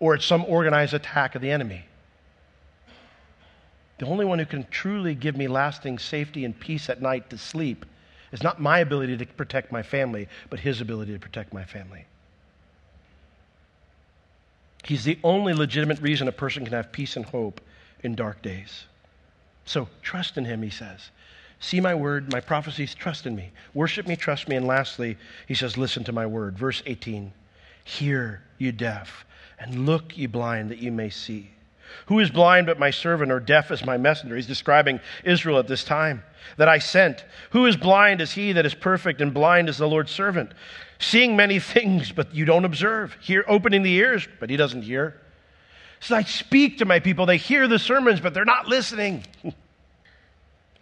or 0.00 0.14
it's 0.14 0.26
some 0.26 0.44
organized 0.44 0.94
attack 0.94 1.34
of 1.34 1.42
the 1.42 1.50
enemy. 1.50 1.84
The 3.98 4.06
only 4.06 4.24
one 4.24 4.38
who 4.38 4.46
can 4.46 4.66
truly 4.70 5.14
give 5.14 5.36
me 5.36 5.48
lasting 5.48 5.98
safety 5.98 6.44
and 6.44 6.58
peace 6.58 6.90
at 6.90 7.00
night 7.00 7.30
to 7.30 7.38
sleep 7.38 7.86
is 8.32 8.42
not 8.42 8.60
my 8.60 8.80
ability 8.80 9.16
to 9.16 9.26
protect 9.26 9.70
my 9.70 9.82
family, 9.82 10.28
but 10.50 10.60
his 10.60 10.80
ability 10.80 11.12
to 11.12 11.18
protect 11.18 11.54
my 11.54 11.64
family. 11.64 12.04
He's 14.82 15.04
the 15.04 15.18
only 15.24 15.54
legitimate 15.54 16.00
reason 16.00 16.28
a 16.28 16.32
person 16.32 16.64
can 16.64 16.74
have 16.74 16.92
peace 16.92 17.16
and 17.16 17.24
hope 17.24 17.60
in 18.02 18.14
dark 18.14 18.42
days. 18.42 18.84
So 19.64 19.88
trust 20.02 20.36
in 20.36 20.44
him, 20.44 20.62
he 20.62 20.70
says. 20.70 21.10
See 21.64 21.80
my 21.80 21.94
word, 21.94 22.30
my 22.30 22.40
prophecies, 22.40 22.94
trust 22.94 23.24
in 23.24 23.34
me. 23.34 23.50
Worship 23.72 24.06
me, 24.06 24.16
trust 24.16 24.48
me. 24.48 24.56
And 24.56 24.66
lastly, 24.66 25.16
he 25.48 25.54
says, 25.54 25.78
listen 25.78 26.04
to 26.04 26.12
my 26.12 26.26
word. 26.26 26.58
Verse 26.58 26.82
18 26.84 27.32
Hear, 27.84 28.42
you 28.58 28.70
deaf, 28.70 29.24
and 29.58 29.86
look, 29.86 30.18
you 30.18 30.28
blind, 30.28 30.70
that 30.70 30.80
you 30.80 30.92
may 30.92 31.08
see. 31.08 31.50
Who 32.06 32.18
is 32.18 32.28
blind 32.28 32.66
but 32.66 32.78
my 32.78 32.90
servant, 32.90 33.32
or 33.32 33.40
deaf 33.40 33.70
as 33.70 33.82
my 33.82 33.96
messenger? 33.96 34.36
He's 34.36 34.46
describing 34.46 35.00
Israel 35.24 35.58
at 35.58 35.66
this 35.66 35.84
time 35.84 36.22
that 36.58 36.68
I 36.68 36.80
sent. 36.80 37.24
Who 37.52 37.64
is 37.64 37.78
blind 37.78 38.20
as 38.20 38.32
he 38.32 38.52
that 38.52 38.66
is 38.66 38.74
perfect, 38.74 39.22
and 39.22 39.32
blind 39.32 39.70
as 39.70 39.78
the 39.78 39.88
Lord's 39.88 40.12
servant? 40.12 40.52
Seeing 40.98 41.34
many 41.34 41.60
things, 41.60 42.12
but 42.12 42.34
you 42.34 42.44
don't 42.44 42.66
observe. 42.66 43.16
Hear, 43.22 43.42
opening 43.48 43.82
the 43.82 43.94
ears, 43.94 44.28
but 44.38 44.50
he 44.50 44.58
doesn't 44.58 44.82
hear. 44.82 45.18
So 46.00 46.14
I 46.14 46.24
speak 46.24 46.76
to 46.78 46.84
my 46.84 47.00
people. 47.00 47.24
They 47.24 47.38
hear 47.38 47.66
the 47.66 47.78
sermons, 47.78 48.20
but 48.20 48.34
they're 48.34 48.44
not 48.44 48.68
listening. 48.68 49.24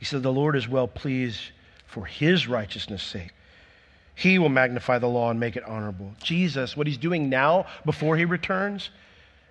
he 0.03 0.05
said, 0.05 0.25
The 0.25 0.33
Lord 0.33 0.57
is 0.57 0.67
well 0.67 0.89
pleased 0.89 1.39
for 1.87 2.07
his 2.07 2.49
righteousness' 2.49 3.05
sake. 3.05 3.31
He 4.17 4.37
will 4.37 4.49
magnify 4.49 4.99
the 4.99 5.07
law 5.07 5.31
and 5.31 5.39
make 5.39 5.55
it 5.55 5.63
honorable. 5.63 6.13
Jesus, 6.21 6.77
what 6.77 6.89
he's 6.89 6.99
doing 6.99 7.29
now 7.29 7.67
before 7.85 8.17
he 8.17 8.25
returns, 8.25 8.91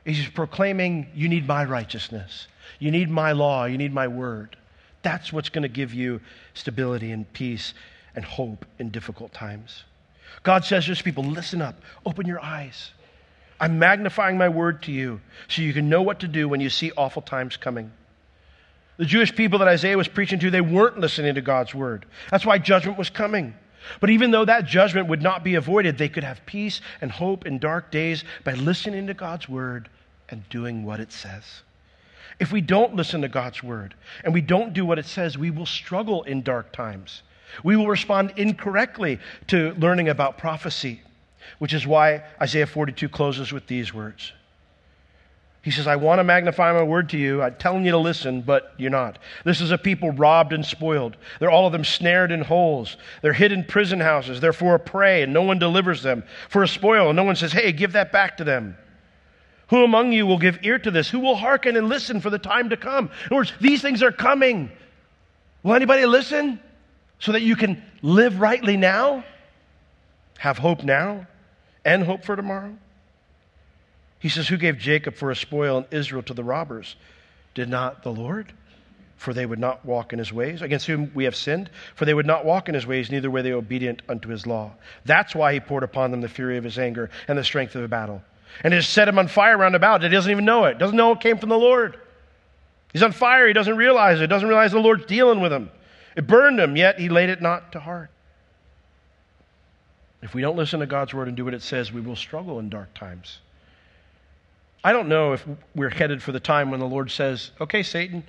He's 0.03 0.27
proclaiming, 0.27 1.07
You 1.15 1.29
need 1.29 1.47
my 1.47 1.63
righteousness. 1.63 2.49
You 2.79 2.91
need 2.91 3.09
my 3.09 3.31
law. 3.31 3.63
You 3.63 3.77
need 3.77 3.93
my 3.93 4.09
word. 4.09 4.57
That's 5.03 5.31
what's 5.31 5.47
going 5.47 5.61
to 5.61 5.69
give 5.69 5.93
you 5.93 6.19
stability 6.53 7.11
and 7.13 7.31
peace 7.31 7.73
and 8.13 8.25
hope 8.25 8.65
in 8.77 8.89
difficult 8.89 9.31
times. 9.31 9.85
God 10.43 10.65
says 10.65 10.83
to 10.83 10.89
his 10.89 11.01
people, 11.01 11.23
Listen 11.23 11.61
up, 11.61 11.75
open 12.05 12.27
your 12.27 12.41
eyes. 12.41 12.91
I'm 13.57 13.79
magnifying 13.79 14.37
my 14.37 14.49
word 14.49 14.83
to 14.83 14.91
you 14.91 15.21
so 15.47 15.61
you 15.61 15.71
can 15.71 15.87
know 15.87 16.01
what 16.01 16.19
to 16.19 16.27
do 16.27 16.49
when 16.49 16.59
you 16.59 16.69
see 16.69 16.91
awful 16.97 17.21
times 17.21 17.55
coming. 17.55 17.93
The 19.01 19.07
Jewish 19.07 19.35
people 19.35 19.57
that 19.57 19.67
Isaiah 19.67 19.97
was 19.97 20.07
preaching 20.07 20.37
to, 20.37 20.51
they 20.51 20.61
weren't 20.61 20.99
listening 20.99 21.33
to 21.33 21.41
God's 21.41 21.73
word. 21.73 22.05
That's 22.29 22.45
why 22.45 22.59
judgment 22.59 22.99
was 22.99 23.09
coming. 23.09 23.55
But 23.99 24.11
even 24.11 24.29
though 24.29 24.45
that 24.45 24.67
judgment 24.67 25.07
would 25.07 25.23
not 25.23 25.43
be 25.43 25.55
avoided, 25.55 25.97
they 25.97 26.07
could 26.07 26.23
have 26.23 26.45
peace 26.45 26.81
and 27.01 27.11
hope 27.11 27.47
in 27.47 27.57
dark 27.57 27.89
days 27.89 28.23
by 28.43 28.53
listening 28.53 29.07
to 29.07 29.15
God's 29.15 29.49
word 29.49 29.89
and 30.29 30.47
doing 30.49 30.85
what 30.85 30.99
it 30.99 31.11
says. 31.11 31.63
If 32.39 32.51
we 32.51 32.61
don't 32.61 32.95
listen 32.95 33.21
to 33.21 33.27
God's 33.27 33.63
word 33.63 33.95
and 34.23 34.35
we 34.35 34.41
don't 34.41 34.71
do 34.71 34.85
what 34.85 34.99
it 34.99 35.07
says, 35.07 35.35
we 35.35 35.49
will 35.49 35.65
struggle 35.65 36.21
in 36.21 36.43
dark 36.43 36.71
times. 36.71 37.23
We 37.63 37.75
will 37.75 37.87
respond 37.87 38.33
incorrectly 38.37 39.17
to 39.47 39.73
learning 39.79 40.09
about 40.09 40.37
prophecy, 40.37 41.01
which 41.57 41.73
is 41.73 41.87
why 41.87 42.23
Isaiah 42.39 42.67
42 42.67 43.09
closes 43.09 43.51
with 43.51 43.65
these 43.65 43.95
words 43.95 44.31
he 45.63 45.69
says, 45.69 45.85
I 45.85 45.95
want 45.95 46.17
to 46.17 46.23
magnify 46.23 46.73
my 46.73 46.81
word 46.81 47.09
to 47.09 47.17
you. 47.17 47.43
I'm 47.43 47.55
telling 47.55 47.85
you 47.85 47.91
to 47.91 47.97
listen, 47.97 48.41
but 48.41 48.73
you're 48.77 48.89
not. 48.89 49.19
This 49.45 49.61
is 49.61 49.69
a 49.69 49.77
people 49.77 50.09
robbed 50.09 50.53
and 50.53 50.65
spoiled. 50.65 51.17
They're 51.39 51.51
all 51.51 51.67
of 51.67 51.71
them 51.71 51.83
snared 51.83 52.31
in 52.31 52.41
holes. 52.41 52.97
They're 53.21 53.33
hid 53.33 53.51
in 53.51 53.65
prison 53.65 53.99
houses. 53.99 54.39
They're 54.39 54.53
for 54.53 54.73
a 54.73 54.79
prey, 54.79 55.21
and 55.21 55.33
no 55.33 55.43
one 55.43 55.59
delivers 55.59 56.01
them. 56.01 56.23
For 56.49 56.63
a 56.63 56.67
spoil, 56.67 57.09
and 57.09 57.15
no 57.15 57.23
one 57.23 57.35
says, 57.35 57.51
Hey, 57.51 57.71
give 57.71 57.91
that 57.91 58.11
back 58.11 58.37
to 58.37 58.43
them. 58.43 58.75
Who 59.69 59.83
among 59.83 60.13
you 60.13 60.25
will 60.25 60.39
give 60.39 60.57
ear 60.63 60.79
to 60.79 60.89
this? 60.89 61.09
Who 61.09 61.19
will 61.19 61.35
hearken 61.35 61.77
and 61.77 61.87
listen 61.87 62.21
for 62.21 62.31
the 62.31 62.39
time 62.39 62.69
to 62.71 62.77
come? 62.77 63.05
In 63.05 63.27
other 63.27 63.35
words, 63.35 63.53
these 63.61 63.83
things 63.83 64.01
are 64.01 64.11
coming. 64.11 64.71
Will 65.61 65.75
anybody 65.75 66.07
listen 66.07 66.59
so 67.19 67.33
that 67.33 67.43
you 67.43 67.55
can 67.55 67.81
live 68.01 68.39
rightly 68.39 68.77
now? 68.77 69.23
Have 70.39 70.57
hope 70.57 70.83
now 70.83 71.27
and 71.85 72.03
hope 72.03 72.25
for 72.25 72.35
tomorrow? 72.35 72.75
He 74.21 74.29
says, 74.29 74.47
Who 74.47 74.57
gave 74.57 74.77
Jacob 74.77 75.15
for 75.15 75.31
a 75.31 75.35
spoil 75.35 75.77
and 75.77 75.87
Israel 75.91 76.21
to 76.23 76.33
the 76.33 76.43
robbers? 76.43 76.95
Did 77.55 77.67
not 77.67 78.03
the 78.03 78.11
Lord? 78.11 78.53
For 79.17 79.33
they 79.33 79.45
would 79.45 79.59
not 79.59 79.83
walk 79.83 80.13
in 80.13 80.19
his 80.19 80.31
ways, 80.31 80.61
against 80.61 80.85
whom 80.85 81.11
we 81.13 81.25
have 81.25 81.35
sinned. 81.35 81.71
For 81.95 82.05
they 82.05 82.13
would 82.13 82.27
not 82.27 82.45
walk 82.45 82.69
in 82.69 82.75
his 82.75 82.85
ways, 82.85 83.11
neither 83.11 83.31
were 83.31 83.41
they 83.41 83.51
obedient 83.51 84.03
unto 84.07 84.29
his 84.29 84.45
law. 84.45 84.71
That's 85.05 85.35
why 85.35 85.53
he 85.53 85.59
poured 85.59 85.83
upon 85.83 86.11
them 86.11 86.21
the 86.21 86.29
fury 86.29 86.57
of 86.57 86.63
his 86.63 86.77
anger 86.77 87.09
and 87.27 87.37
the 87.37 87.43
strength 87.43 87.75
of 87.75 87.83
a 87.83 87.87
battle. 87.87 88.21
And 88.63 88.73
has 88.73 88.87
set 88.87 89.07
him 89.07 89.17
on 89.17 89.27
fire 89.27 89.57
round 89.57 89.75
about. 89.75 90.03
He 90.03 90.09
doesn't 90.09 90.31
even 90.31 90.45
know 90.45 90.65
it. 90.65 90.77
Doesn't 90.77 90.95
know 90.95 91.13
it 91.13 91.19
came 91.19 91.39
from 91.39 91.49
the 91.49 91.57
Lord. 91.57 91.99
He's 92.93 93.03
on 93.03 93.11
fire. 93.11 93.47
He 93.47 93.53
doesn't 93.53 93.77
realize 93.77 94.21
it. 94.21 94.27
Doesn't 94.27 94.47
realize 94.47 94.71
the 94.71 94.79
Lord's 94.79 95.05
dealing 95.05 95.39
with 95.39 95.51
him. 95.51 95.71
It 96.15 96.27
burned 96.27 96.59
him, 96.59 96.75
yet 96.75 96.99
he 96.99 97.09
laid 97.09 97.29
it 97.29 97.41
not 97.41 97.71
to 97.71 97.79
heart. 97.79 98.11
If 100.21 100.35
we 100.35 100.41
don't 100.41 100.57
listen 100.57 100.81
to 100.81 100.85
God's 100.85 101.13
word 101.13 101.27
and 101.27 101.37
do 101.37 101.45
what 101.45 101.55
it 101.55 101.63
says, 101.63 101.91
we 101.91 102.01
will 102.01 102.15
struggle 102.15 102.59
in 102.59 102.69
dark 102.69 102.93
times. 102.93 103.39
I 104.83 104.93
don't 104.93 105.09
know 105.09 105.33
if 105.33 105.45
we're 105.75 105.89
headed 105.89 106.23
for 106.23 106.31
the 106.31 106.39
time 106.39 106.71
when 106.71 106.79
the 106.79 106.87
Lord 106.87 107.11
says, 107.11 107.51
okay, 107.61 107.83
Satan, 107.83 108.23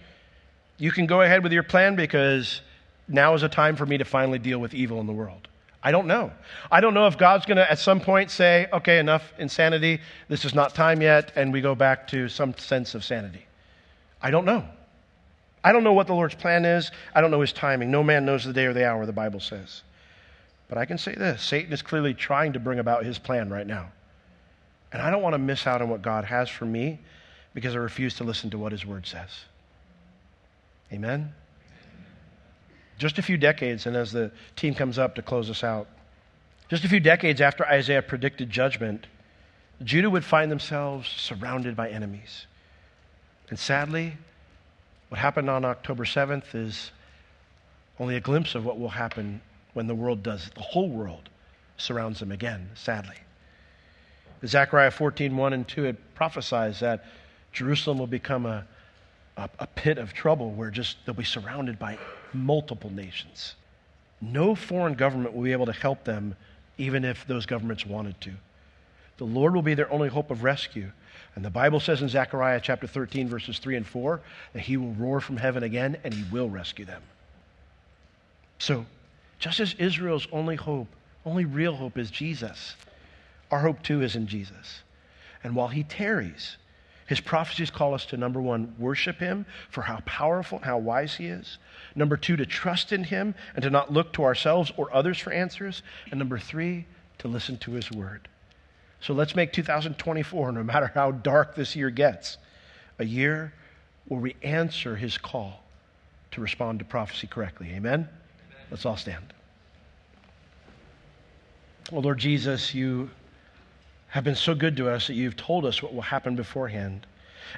you 0.79 0.91
can 0.91 1.07
go 1.07 1.23
ahead 1.23 1.43
with 1.43 1.53
your 1.53 1.63
plan 1.63 1.97
because 1.97 2.61
now 3.09 3.35
is 3.35 3.43
a 3.43 3.49
time 3.49 3.77
for 3.77 3.87
me 3.87 3.99
to 3.99 4.05
finally 4.05 4.39
deal 4.39 4.59
with 4.59 4.75
evil 4.75 5.01
in 5.01 5.07
the 5.07 5.13
world. 5.13 5.49
I 5.83 5.91
don't 5.91 6.07
know. 6.07 6.31
I 6.71 6.81
don't 6.81 6.95
know 6.95 7.07
if 7.07 7.19
God's 7.19 7.47
going 7.47 7.57
to 7.57 7.69
at 7.69 7.79
some 7.79 8.01
point 8.01 8.31
say, 8.31 8.69
okay, 8.73 8.99
enough 8.99 9.33
insanity. 9.39 10.01
This 10.29 10.45
is 10.45 10.55
not 10.55 10.75
time 10.75 11.03
yet, 11.03 11.33
and 11.35 11.53
we 11.53 11.61
go 11.61 11.75
back 11.75 12.07
to 12.09 12.29
some 12.29 12.57
sense 12.57 12.95
of 12.95 13.03
sanity. 13.03 13.47
I 14.21 14.31
don't 14.31 14.45
know. 14.45 14.65
I 15.65 15.73
don't 15.73 15.85
know 15.85 15.93
what 15.93 16.07
the 16.07 16.15
Lord's 16.15 16.35
plan 16.35 16.65
is. 16.65 16.91
I 17.15 17.21
don't 17.21 17.31
know 17.31 17.41
his 17.41 17.53
timing. 17.53 17.91
No 17.91 18.03
man 18.03 18.25
knows 18.25 18.45
the 18.45 18.53
day 18.53 18.67
or 18.67 18.73
the 18.73 18.87
hour, 18.87 19.07
the 19.07 19.13
Bible 19.13 19.41
says. 19.41 19.83
But 20.69 20.79
I 20.79 20.85
can 20.85 20.99
say 20.99 21.15
this 21.15 21.43
Satan 21.43 21.73
is 21.73 21.83
clearly 21.83 22.15
trying 22.15 22.53
to 22.53 22.61
bring 22.61 22.79
about 22.79 23.05
his 23.05 23.19
plan 23.19 23.51
right 23.51 23.67
now. 23.67 23.89
And 24.93 25.01
I 25.01 25.11
don't 25.11 25.23
want 25.23 25.35
to 25.35 25.39
miss 25.39 25.67
out 25.67 25.81
on 25.81 25.89
what 25.89 26.03
God 26.03 26.25
has 26.25 26.49
for 26.49 26.67
me 26.67 26.99
because 27.55 27.75
I 27.75 27.79
refuse 27.79 28.15
to 28.17 28.25
listen 28.25 28.51
to 28.51 28.59
what 28.59 28.73
His 28.73 28.85
Word 28.85 29.07
says. 29.07 29.31
Amen? 30.93 31.33
Just 32.99 33.19
a 33.19 33.23
few 33.23 33.37
decades, 33.37 33.87
and 33.87 33.97
as 33.97 34.13
the 34.13 34.31
team 34.55 34.75
comes 34.75 34.99
up 34.99 35.15
to 35.15 35.23
close 35.23 35.51
us 35.51 35.65
out, 35.65 35.89
just 36.69 36.85
a 36.85 36.89
few 36.89 37.01
decades 37.01 37.41
after 37.41 37.67
Isaiah 37.67 38.03
predicted 38.03 38.51
judgment, 38.51 39.07
Judah 39.83 40.11
would 40.11 40.25
find 40.25 40.51
themselves 40.51 41.09
surrounded 41.09 41.75
by 41.75 41.89
enemies. 41.89 42.47
And 43.51 43.59
sadly, 43.59 44.17
what 45.09 45.19
happened 45.19 45.51
on 45.51 45.65
October 45.65 46.05
7th 46.05 46.55
is 46.55 46.93
only 47.99 48.17
a 48.17 48.21
glimpse 48.21 48.55
of 48.55 48.65
what 48.65 48.79
will 48.79 48.89
happen 48.89 49.41
when 49.75 49.87
the 49.87 49.95
world 49.95 50.23
does, 50.23 50.51
the 50.55 50.63
whole 50.63 50.89
world 50.89 51.29
surrounds 51.77 52.21
them 52.21 52.33
again, 52.33 52.71
sadly. 52.75 53.17
Zechariah 54.47 54.91
14, 54.91 55.37
1 55.37 55.53
and 55.53 55.69
2, 55.69 55.85
it 55.85 56.15
prophesies 56.15 56.81
that 56.81 57.05
Jerusalem 57.53 57.99
will 57.99 58.07
become 58.07 58.47
a, 58.47 58.65
a, 59.37 59.49
a 59.61 59.67
pit 59.67 59.99
of 59.99 60.13
trouble 60.13 60.51
where 60.53 60.71
just 60.71 60.97
they'll 61.05 61.15
be 61.15 61.25
surrounded 61.25 61.79
by 61.79 61.99
multiple 62.33 62.91
nations. 62.91 63.55
No 64.21 64.55
foreign 64.55 64.95
government 64.95 65.35
will 65.35 65.43
be 65.43 65.53
able 65.53 65.67
to 65.67 65.73
help 65.73 66.05
them, 66.05 66.37
even 66.79 67.05
if 67.05 67.27
those 67.27 67.47
governments 67.47 67.87
wanted 67.87 68.21
to. 68.23 68.33
The 69.19 69.25
Lord 69.25 69.55
will 69.55 69.63
be 69.63 69.75
their 69.75 69.91
only 69.93 70.09
hope 70.09 70.31
of 70.31 70.43
rescue. 70.43 70.91
And 71.35 71.45
the 71.45 71.51
Bible 71.51 71.81
says 71.81 72.03
in 72.03 72.09
Zechariah 72.09 72.61
chapter 72.63 72.87
13, 72.87 73.29
verses 73.29 73.59
3 73.59 73.77
and 73.77 73.87
4, 73.87 74.21
that 74.53 74.61
he 74.61 74.77
will 74.77 74.93
roar 74.95 75.21
from 75.21 75.37
heaven 75.37 75.63
again 75.63 75.97
and 76.05 76.13
he 76.13 76.25
will 76.31 76.49
rescue 76.49 76.85
them. 76.85 77.03
So, 78.59 78.87
just 79.39 79.61
as 79.61 79.75
Israel's 79.75 80.29
only 80.31 80.57
hope, 80.57 80.89
only 81.25 81.45
real 81.45 81.75
hope 81.75 81.99
is 81.99 82.11
Jesus, 82.11 82.77
our 83.53 83.61
hope 83.61 83.83
too 83.83 84.03
is 84.03 84.17
in 84.17 84.27
Jesus. 84.27 84.83
And 85.45 85.55
while 85.55 85.69
he 85.69 85.85
tarries, 85.85 86.57
his 87.07 87.21
prophecies 87.21 87.71
call 87.71 87.93
us 87.93 88.07
to 88.07 88.17
number 88.17 88.41
one, 88.41 88.75
worship 88.79 89.19
him 89.19 89.45
for 89.69 89.83
how 89.83 90.01
powerful 90.07 90.59
and 90.59 90.65
how 90.65 90.79
wise 90.79 91.17
he 91.17 91.27
is. 91.27 91.59
Number 91.95 92.17
two, 92.17 92.37
to 92.37 92.47
trust 92.47 92.93
in 92.93 93.05
him 93.05 93.35
and 93.55 93.63
to 93.63 93.71
not 93.71 93.93
look 93.93 94.15
to 94.15 94.25
ourselves 94.25 94.73
or 94.79 94.93
others 94.95 95.19
for 95.19 95.31
answers. 95.33 95.83
And 96.11 96.19
number 96.19 96.39
three, 96.39 96.87
to 97.19 97.29
listen 97.29 97.59
to 97.59 97.73
his 97.73 97.91
word. 97.91 98.29
So 99.01 99.13
let's 99.13 99.37
make 99.37 99.53
2024, 99.53 100.53
no 100.53 100.63
matter 100.63 100.91
how 100.95 101.11
dark 101.11 101.55
this 101.55 101.77
year 101.77 101.91
gets, 101.91 102.39
a 102.99 103.05
year 103.05 103.53
where 104.07 104.21
we 104.21 104.37
answer 104.43 104.97
his 104.97 105.19
call 105.19 105.63
to 106.31 106.41
respond 106.41 106.79
to 106.79 106.85
prophecy 106.85 107.27
correctly. 107.27 107.69
Amen? 107.75 108.01
Amen. 108.01 108.09
Let's 108.71 108.87
all 108.87 108.97
stand. 108.97 109.35
Well, 111.91 112.01
Lord 112.01 112.19
Jesus, 112.19 112.75
you 112.75 113.11
have 114.13 114.25
been 114.25 114.37
so 114.37 114.55
good 114.55 114.77
to 114.77 114.91
us 114.91 115.07
that 115.07 115.15
you've 115.15 115.37
told 115.37 115.65
us 115.65 115.83
what 115.83 115.95
will 115.95 116.03
happen 116.03 116.37
beforehand. 116.37 117.07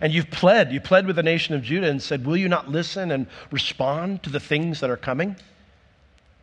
And 0.00 0.12
you've 0.12 0.30
pled, 0.30 0.70
you 0.72 0.80
pled 0.80 1.04
with 1.04 1.16
the 1.16 1.22
nation 1.22 1.52
of 1.56 1.62
Judah 1.62 1.88
and 1.88 2.00
said, 2.00 2.24
Will 2.24 2.36
you 2.36 2.48
not 2.48 2.68
listen 2.68 3.10
and 3.10 3.26
respond 3.50 4.22
to 4.22 4.30
the 4.30 4.38
things 4.38 4.78
that 4.78 4.88
are 4.88 4.96
coming? 4.96 5.34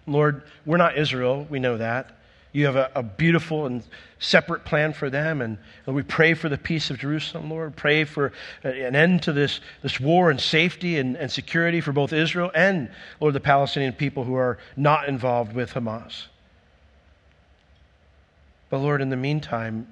Lord, 0.06 0.44
we're 0.66 0.76
not 0.76 0.98
Israel, 0.98 1.48
we 1.50 1.60
know 1.60 1.78
that. 1.78 2.18
You 2.52 2.66
have 2.66 2.76
a, 2.76 2.92
a 2.94 3.04
beautiful 3.04 3.66
and 3.66 3.84
separate 4.20 4.66
plan 4.66 4.92
for 4.92 5.10
them. 5.10 5.42
And, 5.42 5.58
we 5.86 6.04
pray 6.04 6.34
for 6.34 6.50
the 6.50 6.58
peace 6.58 6.90
of 6.90 6.98
Jerusalem, 6.98 7.50
Lord. 7.50 7.78
Pray 7.78 8.04
for 8.04 8.34
an 8.64 8.98
end 8.98 9.24
to 9.24 9.32
this, 9.32 9.62
this 9.82 9.98
war 9.98 10.30
and 10.30 10.42
safety 10.42 10.98
and, 10.98 11.16
and 11.16 11.32
security 11.32 11.80
for 11.80 11.94
both 11.94 12.12
Israel 12.12 12.52
and, 12.54 12.90
Lord, 13.22 13.34
the 13.34 13.40
Palestinian 13.40 13.94
people 13.94 14.26
who 14.26 14.36
are 14.36 14.58
not 14.76 15.08
involved 15.08 15.54
with 15.54 15.72
Hamas. 15.72 16.26
But 18.70 18.80
Lord, 18.80 19.02
in 19.02 19.10
the 19.10 19.18
meantime, 19.18 19.88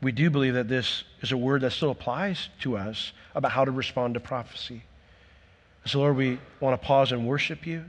we 0.00 0.12
do 0.12 0.30
believe 0.30 0.54
that 0.54 0.68
this 0.68 1.04
is 1.22 1.32
a 1.32 1.36
word 1.36 1.62
that 1.62 1.72
still 1.72 1.90
applies 1.90 2.48
to 2.60 2.76
us 2.76 3.12
about 3.34 3.52
how 3.52 3.64
to 3.64 3.70
respond 3.70 4.14
to 4.14 4.20
prophecy. 4.20 4.82
So, 5.86 5.98
Lord, 6.00 6.16
we 6.16 6.38
want 6.60 6.80
to 6.80 6.86
pause 6.86 7.12
and 7.12 7.26
worship 7.26 7.66
you. 7.66 7.84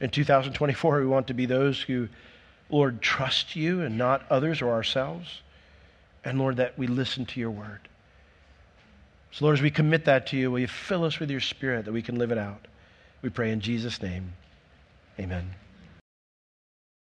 In 0.00 0.10
2024, 0.10 1.00
we 1.00 1.06
want 1.06 1.26
to 1.28 1.34
be 1.34 1.46
those 1.46 1.80
who, 1.80 2.08
Lord, 2.68 3.02
trust 3.02 3.56
you 3.56 3.82
and 3.82 3.98
not 3.98 4.24
others 4.30 4.62
or 4.62 4.70
ourselves. 4.70 5.42
And, 6.24 6.38
Lord, 6.38 6.56
that 6.58 6.78
we 6.78 6.86
listen 6.86 7.26
to 7.26 7.40
your 7.40 7.50
word. 7.50 7.80
So, 9.32 9.44
Lord, 9.44 9.58
as 9.58 9.62
we 9.62 9.70
commit 9.70 10.04
that 10.04 10.28
to 10.28 10.36
you, 10.36 10.50
will 10.50 10.58
you 10.58 10.68
fill 10.68 11.04
us 11.04 11.18
with 11.18 11.30
your 11.30 11.40
spirit 11.40 11.84
that 11.86 11.92
we 11.92 12.02
can 12.02 12.18
live 12.18 12.30
it 12.30 12.38
out? 12.38 12.66
We 13.22 13.30
pray 13.30 13.52
in 13.52 13.60
Jesus' 13.60 14.02
name. 14.02 14.32
Amen. 15.18 15.50